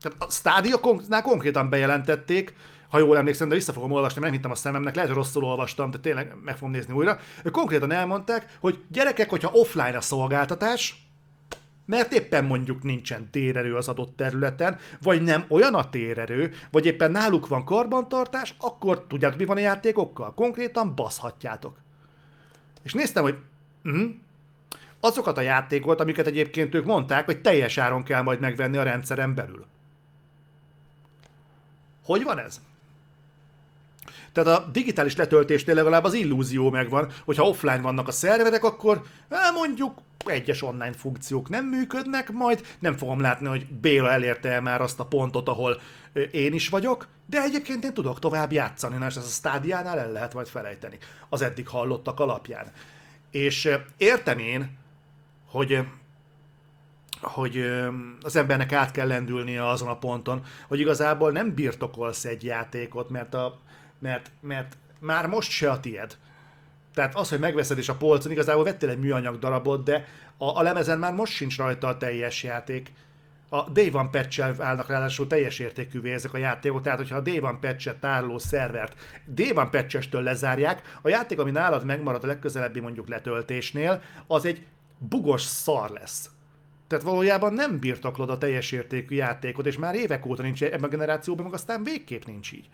tehát 0.00 0.22
a 0.22 0.30
stádiaknál 0.30 1.22
konkrétan 1.22 1.68
bejelentették, 1.68 2.54
ha 2.88 2.98
jól 2.98 3.16
emlékszem, 3.16 3.48
de 3.48 3.54
vissza 3.54 3.72
fogom 3.72 3.92
olvasni, 3.92 4.20
mert 4.20 4.32
nem 4.32 4.40
hittem 4.40 4.56
a 4.56 4.60
szememnek, 4.60 4.94
lehet, 4.94 5.10
hogy 5.10 5.18
rosszul 5.18 5.44
olvastam, 5.44 5.90
de 5.90 5.98
tényleg 5.98 6.34
meg 6.44 6.56
fogom 6.56 6.70
nézni 6.70 6.94
újra. 6.94 7.18
Konkrétan 7.50 7.92
elmondták, 7.92 8.56
hogy 8.60 8.82
gyerekek, 8.88 9.30
hogyha 9.30 9.50
offline 9.52 9.96
a 9.96 10.00
szolgáltatás, 10.00 11.08
mert 11.86 12.12
éppen 12.12 12.44
mondjuk 12.44 12.82
nincsen 12.82 13.30
térerő 13.30 13.76
az 13.76 13.88
adott 13.88 14.16
területen, 14.16 14.78
vagy 15.02 15.22
nem 15.22 15.44
olyan 15.48 15.74
a 15.74 15.90
térerő, 15.90 16.52
vagy 16.70 16.86
éppen 16.86 17.10
náluk 17.10 17.48
van 17.48 17.64
karbantartás, 17.64 18.54
akkor 18.58 19.06
tudjátok, 19.06 19.38
mi 19.38 19.44
van 19.44 19.56
a 19.56 19.60
játékokkal? 19.60 20.34
Konkrétan 20.34 20.94
baszhatjátok. 20.94 21.76
És 22.82 22.92
néztem, 22.92 23.22
hogy 23.22 23.36
uh-huh, 23.84 24.10
azokat 25.00 25.38
a 25.38 25.40
játékokat, 25.40 26.00
amiket 26.00 26.26
egyébként 26.26 26.74
ők 26.74 26.84
mondták, 26.84 27.24
hogy 27.24 27.40
teljes 27.40 27.78
áron 27.78 28.02
kell 28.02 28.22
majd 28.22 28.40
megvenni 28.40 28.76
a 28.76 28.82
rendszeren 28.82 29.34
belül. 29.34 29.66
Hogy 32.04 32.22
van 32.22 32.38
ez? 32.38 32.60
Tehát 34.42 34.60
a 34.60 34.70
digitális 34.70 35.16
letöltésnél 35.16 35.74
legalább 35.74 36.04
az 36.04 36.14
illúzió 36.14 36.70
megvan, 36.70 37.10
hogyha 37.24 37.48
offline 37.48 37.80
vannak 37.80 38.08
a 38.08 38.12
szerverek, 38.12 38.64
akkor 38.64 39.02
mondjuk 39.54 39.98
egyes 40.26 40.62
online 40.62 40.92
funkciók 40.92 41.48
nem 41.48 41.66
működnek, 41.66 42.32
majd. 42.32 42.66
Nem 42.78 42.96
fogom 42.96 43.20
látni, 43.20 43.46
hogy 43.46 43.66
Béla 43.66 44.10
elérte 44.10 44.48
el 44.48 44.60
már 44.60 44.80
azt 44.80 45.00
a 45.00 45.06
pontot, 45.06 45.48
ahol 45.48 45.80
én 46.30 46.54
is 46.54 46.68
vagyok, 46.68 47.08
de 47.26 47.42
egyébként 47.42 47.84
én 47.84 47.94
tudok 47.94 48.18
tovább 48.18 48.52
játszani, 48.52 48.96
és 49.06 49.16
ez 49.16 49.24
a 49.24 49.28
stádiánál 49.28 49.98
el 49.98 50.12
lehet 50.12 50.34
majd 50.34 50.46
felejteni. 50.46 50.98
Az 51.28 51.42
eddig 51.42 51.68
hallottak 51.68 52.20
alapján. 52.20 52.66
És 53.30 53.68
értem 53.96 54.38
én, 54.38 54.78
hogy 55.46 55.78
hogy 57.20 57.70
az 58.22 58.36
embernek 58.36 58.72
át 58.72 58.90
kell 58.90 59.06
lendülnie 59.06 59.68
azon 59.68 59.88
a 59.88 59.98
ponton, 59.98 60.42
hogy 60.68 60.80
igazából 60.80 61.30
nem 61.30 61.54
birtokolsz 61.54 62.24
egy 62.24 62.44
játékot, 62.44 63.10
mert, 63.10 63.34
a, 63.34 63.58
mert, 63.98 64.30
mert 64.40 64.76
már 64.98 65.26
most 65.26 65.50
se 65.50 65.70
a 65.70 65.80
tied. 65.80 66.16
Tehát 66.94 67.14
az, 67.14 67.28
hogy 67.28 67.38
megveszed 67.38 67.78
és 67.78 67.88
a 67.88 67.94
polcon, 67.94 68.32
igazából 68.32 68.64
vettél 68.64 68.88
egy 68.88 68.98
műanyag 68.98 69.38
darabot, 69.38 69.84
de 69.84 70.04
a, 70.36 70.58
a 70.58 70.62
lemezen 70.62 70.98
már 70.98 71.12
most 71.12 71.32
sincs 71.32 71.56
rajta 71.56 71.86
a 71.86 71.96
teljes 71.96 72.42
játék. 72.42 72.92
A 73.48 73.70
Day 73.70 73.90
One 73.92 74.08
patch 74.10 74.60
állnak 74.60 74.88
ráadásul 74.88 75.26
teljes 75.26 75.58
értékűvé 75.58 76.12
ezek 76.12 76.32
a 76.32 76.38
játékok, 76.38 76.82
tehát 76.82 76.98
hogyha 76.98 77.16
a 77.16 77.20
Day 77.20 77.40
One 77.40 77.58
patch 77.60 77.94
tároló 78.00 78.38
szervert 78.38 79.20
Day 79.26 79.50
One 79.54 79.68
patch 79.68 80.12
lezárják, 80.12 80.98
a 81.02 81.08
játék, 81.08 81.38
ami 81.38 81.50
nálad 81.50 81.84
megmarad 81.84 82.24
a 82.24 82.26
legközelebbi 82.26 82.80
mondjuk 82.80 83.08
letöltésnél, 83.08 84.02
az 84.26 84.44
egy 84.44 84.66
bugos 84.98 85.42
szar 85.42 85.90
lesz. 85.90 86.30
Tehát 86.86 87.04
valójában 87.04 87.52
nem 87.52 87.78
birtoklod 87.78 88.30
a 88.30 88.38
teljes 88.38 88.72
értékű 88.72 89.14
játékot, 89.14 89.66
és 89.66 89.78
már 89.78 89.94
évek 89.94 90.26
óta 90.26 90.42
nincs 90.42 90.62
ebben 90.62 90.82
a 90.82 90.88
generációban, 90.88 91.44
meg 91.44 91.54
aztán 91.54 91.84
végképp 91.84 92.24
nincs 92.24 92.52
így. 92.52 92.68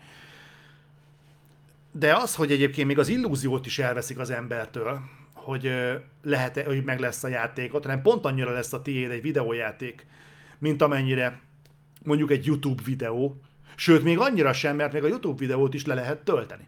De 1.97 2.15
az, 2.15 2.35
hogy 2.35 2.51
egyébként 2.51 2.87
még 2.87 2.99
az 2.99 3.07
illúziót 3.07 3.65
is 3.65 3.79
elveszik 3.79 4.19
az 4.19 4.29
embertől, 4.29 4.99
hogy 5.33 5.71
lehet 6.23 6.61
hogy 6.61 6.83
meg 6.83 6.99
lesz 6.99 7.23
a 7.23 7.27
játékot, 7.27 7.83
hanem 7.83 8.01
pont 8.01 8.25
annyira 8.25 8.51
lesz 8.51 8.73
a 8.73 8.81
tiéd 8.81 9.11
egy 9.11 9.21
videójáték, 9.21 10.05
mint 10.59 10.81
amennyire 10.81 11.39
mondjuk 12.03 12.31
egy 12.31 12.45
YouTube 12.45 12.81
videó, 12.85 13.41
sőt, 13.75 14.03
még 14.03 14.19
annyira 14.19 14.53
sem, 14.53 14.75
mert 14.75 14.93
még 14.93 15.03
a 15.03 15.07
YouTube 15.07 15.37
videót 15.37 15.73
is 15.73 15.85
le 15.85 15.93
lehet 15.93 16.23
tölteni. 16.23 16.67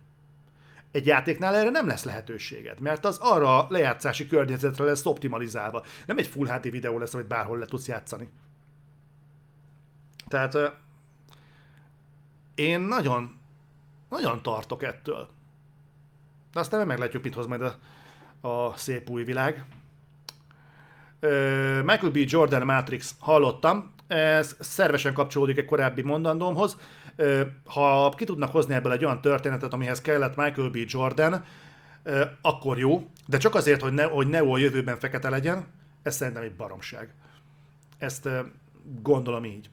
Egy 0.92 1.06
játéknál 1.06 1.56
erre 1.56 1.70
nem 1.70 1.88
lesz 1.88 2.04
lehetőséged, 2.04 2.80
mert 2.80 3.06
az 3.06 3.18
arra 3.22 3.60
a 3.60 3.68
lejátszási 3.70 4.28
környezetre 4.28 4.84
lesz 4.84 5.06
optimalizálva. 5.06 5.86
Nem 6.06 6.18
egy 6.18 6.28
Full 6.28 6.48
HD 6.48 6.72
videó 6.72 6.98
lesz, 6.98 7.14
amit 7.14 7.28
bárhol 7.28 7.58
le 7.58 7.66
tudsz 7.66 7.88
játszani. 7.88 8.30
Tehát 10.28 10.58
én 12.56 12.80
nagyon, 12.80 13.37
nagyon 14.10 14.42
tartok 14.42 14.84
ettől. 14.84 15.28
De 16.54 16.60
aztán 16.60 16.88
meglátjuk, 16.88 17.24
mit 17.24 17.34
hoz 17.34 17.48
majd 17.48 17.62
a, 17.62 17.76
a 18.48 18.78
szép 18.78 19.10
új 19.10 19.24
világ. 19.24 19.66
Michael 21.84 22.12
B. 22.12 22.18
Jordan 22.18 22.66
Matrix 22.66 23.16
hallottam, 23.20 23.94
ez 24.08 24.56
szervesen 24.60 25.14
kapcsolódik 25.14 25.58
egy 25.58 25.66
korábbi 25.66 26.02
mondandómhoz. 26.02 26.78
Ha 27.66 28.10
ki 28.10 28.26
tudnak 28.26 28.52
hozni 28.52 28.74
ebből 28.74 28.92
egy 28.92 29.06
olyan 29.06 29.22
történetet, 29.22 29.74
amihez 29.74 30.02
kellett 30.02 30.36
Michael 30.36 30.70
B. 30.70 30.78
Jordan, 30.86 31.44
akkor 32.42 32.78
jó, 32.78 33.12
de 33.28 33.38
csak 33.38 33.56
azért, 33.56 33.82
hogy, 33.82 33.94
ne, 33.94 34.04
hogy 34.04 34.28
Neo 34.28 34.54
a 34.54 34.58
jövőben 34.58 35.00
fekete 35.00 35.30
legyen, 35.30 35.68
ez 36.04 36.16
szerintem 36.16 36.44
egy 36.44 36.56
baromság. 36.56 37.14
Ezt 37.98 38.30
gondolom 39.02 39.46
így. 39.46 39.70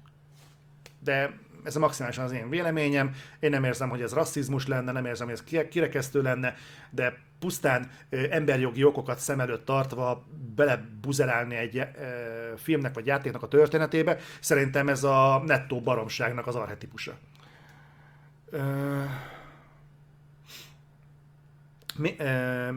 De 1.01 1.39
ez 1.65 1.77
a 1.77 1.79
maximálisan 1.79 2.25
az 2.25 2.33
én 2.33 2.49
véleményem. 2.49 3.15
Én 3.41 3.51
nem 3.51 3.65
érzem, 3.65 3.89
hogy 3.89 4.03
ez 4.03 4.13
rasszizmus 4.13 4.67
lenne, 4.67 4.93
nem 4.93 5.07
érzem, 5.07 5.29
hogy 5.29 5.41
ez 5.45 5.69
kirekesztő 5.69 6.23
lenne, 6.23 6.55
de 6.91 7.19
pusztán 7.39 7.91
emberjogi 8.31 8.85
okokat 8.85 9.19
szem 9.19 9.41
előtt 9.41 9.65
tartva 9.65 10.27
belebuzerálni 10.55 11.55
egy 11.55 11.87
filmnek 12.57 12.95
vagy 12.95 13.07
játéknak 13.07 13.43
a 13.43 13.49
történetébe, 13.49 14.19
szerintem 14.41 14.89
ez 14.89 15.05
a 15.05 15.43
nettó 15.47 15.81
baromságnak 15.81 16.47
az 16.47 16.55
arhetipusa. 16.55 17.19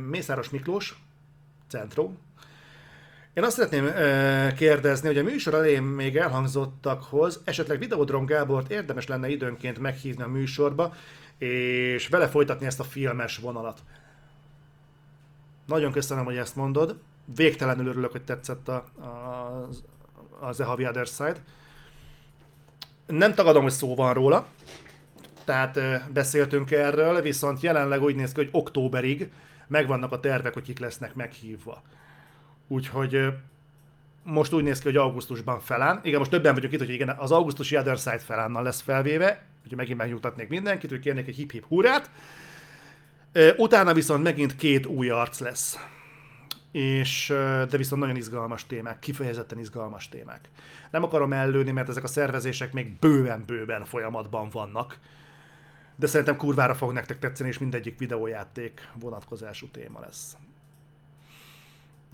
Mészáros 0.10 0.50
Miklós, 0.50 0.96
Centrum. 1.68 2.18
Én 3.38 3.44
azt 3.44 3.56
szeretném 3.56 3.86
ö, 3.86 4.48
kérdezni, 4.56 5.08
hogy 5.08 5.18
a 5.18 5.24
műsor 5.24 5.54
elején 5.54 5.84
még 5.84 6.18
elhangzottakhoz 6.18 7.42
esetleg 7.44 7.80
Videodrom 7.80 8.26
Gábort 8.26 8.72
érdemes 8.72 9.08
lenne 9.08 9.30
időnként 9.30 9.80
meghívni 9.80 10.24
a 10.24 10.28
műsorba, 10.28 10.94
és 11.38 12.08
vele 12.08 12.28
folytatni 12.28 12.66
ezt 12.66 12.80
a 12.80 12.84
filmes 12.84 13.38
vonalat. 13.38 13.80
Nagyon 15.66 15.92
köszönöm, 15.92 16.26
hogy 16.26 16.36
ezt 16.36 16.56
mondod. 16.56 16.98
Végtelenül 17.36 17.88
örülök, 17.88 18.12
hogy 18.12 18.24
tetszett 18.24 18.68
a, 18.68 18.76
a, 18.76 19.68
az 20.40 20.56
The 20.56 20.66
Javi 20.66 20.88
Other 20.88 21.08
Side. 21.08 21.44
Nem 23.08 23.34
tagadom, 23.34 23.64
hogy 23.64 23.72
szó 23.72 23.96
van 23.96 24.14
róla, 24.14 24.48
tehát 25.44 25.78
ö, 25.78 25.96
beszéltünk 26.14 26.72
erről, 26.72 27.22
viszont 27.22 27.62
jelenleg 27.62 28.02
úgy 28.02 28.16
néz 28.16 28.32
ki, 28.32 28.40
hogy 28.40 28.50
októberig 28.52 29.32
megvannak 29.68 30.12
a 30.12 30.20
tervek, 30.20 30.54
hogy 30.54 30.64
kik 30.64 30.80
lesznek 30.80 31.16
meghívva. 31.16 31.84
Úgyhogy 32.68 33.34
most 34.24 34.54
úgy 34.54 34.64
néz 34.64 34.80
ki, 34.80 34.84
hogy 34.84 34.98
augusztusban 34.98 35.60
feláll. 35.60 36.00
Igen, 36.04 36.20
most 36.20 36.32
többen 36.32 36.54
vagyunk 36.54 36.74
itt, 36.74 36.80
hogy 36.80 36.90
igen, 36.90 37.10
az 37.10 37.32
augusztusi 37.32 37.78
Other 37.78 37.98
Side 37.98 38.20
felánnal 38.20 38.64
lesz 38.64 38.82
felvéve, 38.82 39.46
úgyhogy 39.62 39.78
megint 39.78 39.98
megnyugtatnék 39.98 40.48
mindenkit, 40.48 40.90
hogy 40.90 41.00
kérnék 41.00 41.28
egy 41.28 41.36
hip-hip 41.36 41.66
hurrát. 41.68 42.12
Utána 43.58 43.94
viszont 43.94 44.24
megint 44.24 44.56
két 44.56 44.86
új 44.86 45.10
arc 45.10 45.40
lesz. 45.40 45.78
És, 46.72 47.28
de 47.70 47.78
viszont 47.78 48.02
nagyon 48.02 48.16
izgalmas 48.16 48.66
témák, 48.66 49.00
kifejezetten 49.00 49.60
izgalmas 49.60 50.10
témák. 50.10 50.50
Nem 50.92 51.04
akarom 51.04 51.34
ellőni, 51.34 51.72
mert 51.72 51.90
ezek 51.90 52.04
a 52.04 52.08
szervezések 52.08 52.74
még 52.74 53.00
bőven-bőven 53.00 53.86
folyamatban 53.86 54.50
vannak. 54.50 55.00
De 55.96 56.08
szerintem 56.08 56.38
kurvára 56.38 56.76
fog 56.76 56.92
nektek 56.92 57.20
tetszeni, 57.20 57.50
és 57.50 57.58
mindegyik 57.58 58.00
videójáték 58.00 58.88
vonatkozású 59.00 59.68
téma 59.68 60.00
lesz. 60.00 60.38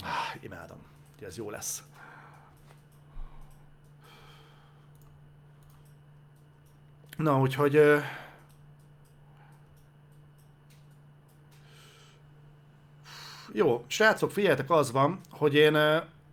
Ah, 0.01 0.43
imádom, 0.43 0.77
ez 1.21 1.37
jó 1.37 1.49
lesz. 1.49 1.83
Na, 7.17 7.39
úgyhogy... 7.39 7.79
Jó, 13.53 13.83
srácok, 13.87 14.31
figyeljetek, 14.31 14.69
az 14.69 14.91
van, 14.91 15.19
hogy 15.29 15.53
én 15.53 15.77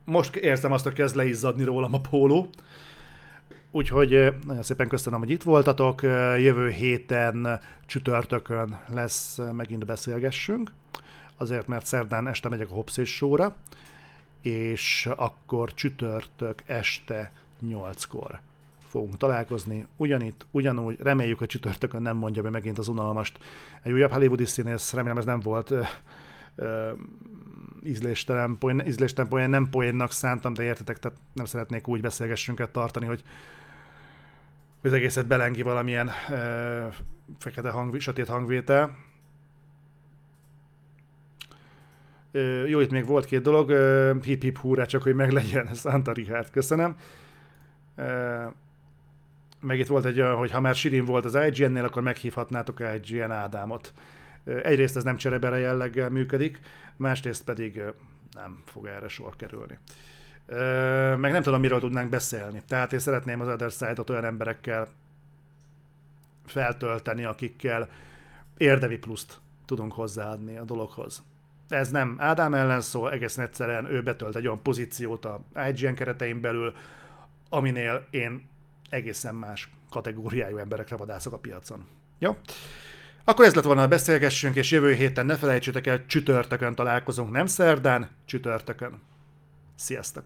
most 0.04 0.36
érzem 0.36 0.72
azt, 0.72 0.84
hogy 0.84 0.92
kezd 0.92 1.16
leizzadni 1.16 1.64
rólam 1.64 1.94
a 1.94 2.00
póló. 2.00 2.48
Úgyhogy 3.70 4.34
nagyon 4.46 4.62
szépen 4.62 4.88
köszönöm, 4.88 5.18
hogy 5.18 5.30
itt 5.30 5.42
voltatok. 5.42 6.02
Jövő 6.38 6.68
héten 6.70 7.60
csütörtökön 7.86 8.80
lesz 8.88 9.38
megint 9.52 9.84
beszélgessünk. 9.86 10.72
Azért, 11.40 11.66
mert 11.66 11.86
szerdán 11.86 12.28
este 12.28 12.48
megyek 12.48 12.70
a 12.70 12.74
Hopszés 12.74 13.14
sóra, 13.14 13.56
és 14.42 15.08
akkor 15.16 15.74
csütörtök 15.74 16.62
este 16.66 17.32
8-kor 17.66 18.40
fogunk 18.88 19.16
találkozni. 19.16 19.86
Ugyanitt, 19.96 20.46
ugyanúgy, 20.50 21.00
reméljük, 21.00 21.38
hogy 21.38 21.48
csütörtökön 21.48 22.02
nem 22.02 22.16
mondja 22.16 22.42
be 22.42 22.50
megint 22.50 22.78
az 22.78 22.88
unalmast. 22.88 23.38
Egy 23.82 23.92
újabb 23.92 24.10
hollywoodi 24.10 24.44
színész, 24.44 24.92
remélem 24.92 25.18
ez 25.18 25.24
nem 25.24 25.40
volt 25.40 25.70
ö, 25.70 25.82
ö, 26.56 26.92
ízléstelen, 27.84 28.58
poén, 28.58 28.86
ízléstelen 28.86 29.30
poén, 29.30 29.50
nem 29.50 29.68
poénnak 29.70 30.12
szántam, 30.12 30.52
de 30.52 30.62
értetek, 30.62 30.98
tehát 30.98 31.18
nem 31.32 31.44
szeretnék 31.44 31.88
úgy 31.88 32.00
beszélgessünket 32.00 32.70
tartani, 32.70 33.06
hogy 33.06 33.22
az 34.82 34.92
egészet 34.92 35.26
belengi 35.26 35.62
valamilyen 35.62 36.10
ö, 36.30 36.86
fekete 37.38 37.70
hang, 37.70 38.00
sötét 38.00 38.28
hangvétel. 38.28 38.84
Ö, 38.84 39.08
jó, 42.66 42.80
itt 42.80 42.90
még 42.90 43.06
volt 43.06 43.24
két 43.24 43.42
dolog, 43.42 43.70
hip 44.22 44.42
hip 44.42 44.58
húrá, 44.58 44.84
csak 44.84 45.02
hogy 45.02 45.14
meglegyen, 45.14 45.74
Santa 45.74 46.12
Richard, 46.22 46.50
köszönöm. 46.50 46.96
Meg 49.60 49.78
itt 49.78 49.86
volt 49.86 50.04
egy 50.04 50.20
olyan, 50.20 50.36
hogy 50.36 50.50
ha 50.50 50.60
már 50.60 50.74
Sirin 50.74 51.04
volt 51.04 51.24
az 51.24 51.34
IGN-nél, 51.34 51.84
akkor 51.84 52.02
meghívhatnátok 52.02 52.82
IGN 53.02 53.30
Ádámot. 53.30 53.92
Egyrészt 54.44 54.96
ez 54.96 55.04
nem 55.04 55.16
cserebere 55.16 55.58
jelleggel 55.58 56.10
működik, 56.10 56.60
másrészt 56.96 57.44
pedig 57.44 57.82
nem 58.32 58.62
fog 58.64 58.86
erre 58.86 59.08
sor 59.08 59.36
kerülni. 59.36 59.78
Meg 61.16 61.32
nem 61.32 61.42
tudom, 61.42 61.60
miről 61.60 61.80
tudnánk 61.80 62.10
beszélni. 62.10 62.62
Tehát 62.68 62.92
én 62.92 62.98
szeretném 62.98 63.40
az 63.40 63.48
Other 63.48 63.70
Side-ot 63.70 64.10
olyan 64.10 64.24
emberekkel 64.24 64.88
feltölteni, 66.46 67.24
akikkel 67.24 67.88
érdemi 68.56 68.96
pluszt 68.96 69.40
tudunk 69.66 69.92
hozzáadni 69.92 70.56
a 70.56 70.64
dologhoz. 70.64 71.22
Ez 71.70 71.90
nem 71.90 72.16
Ádám 72.18 72.54
ellen 72.54 72.80
szól, 72.80 73.12
egészen 73.12 73.44
egyszerűen 73.44 73.84
ő 73.84 74.02
betölt 74.02 74.36
egy 74.36 74.46
olyan 74.46 74.62
pozíciót 74.62 75.24
a 75.24 75.40
IGN 75.68 75.94
keretein 75.94 76.40
belül, 76.40 76.74
aminél 77.48 78.06
én 78.10 78.48
egészen 78.90 79.34
más 79.34 79.70
kategóriájú 79.90 80.56
emberekre 80.56 80.96
vadászok 80.96 81.32
a 81.32 81.38
piacon. 81.38 81.86
Jó? 82.18 82.36
Akkor 83.24 83.44
ez 83.44 83.54
lett 83.54 83.64
volna 83.64 83.82
a 83.82 83.88
beszélgessünk, 83.88 84.54
és 84.54 84.70
jövő 84.70 84.92
héten 84.92 85.26
ne 85.26 85.36
felejtsétek 85.36 85.86
el, 85.86 86.06
csütörtökön 86.06 86.74
találkozunk, 86.74 87.30
nem 87.30 87.46
szerdán, 87.46 88.08
csütörtökön. 88.24 89.00
Sziasztok! 89.74 90.18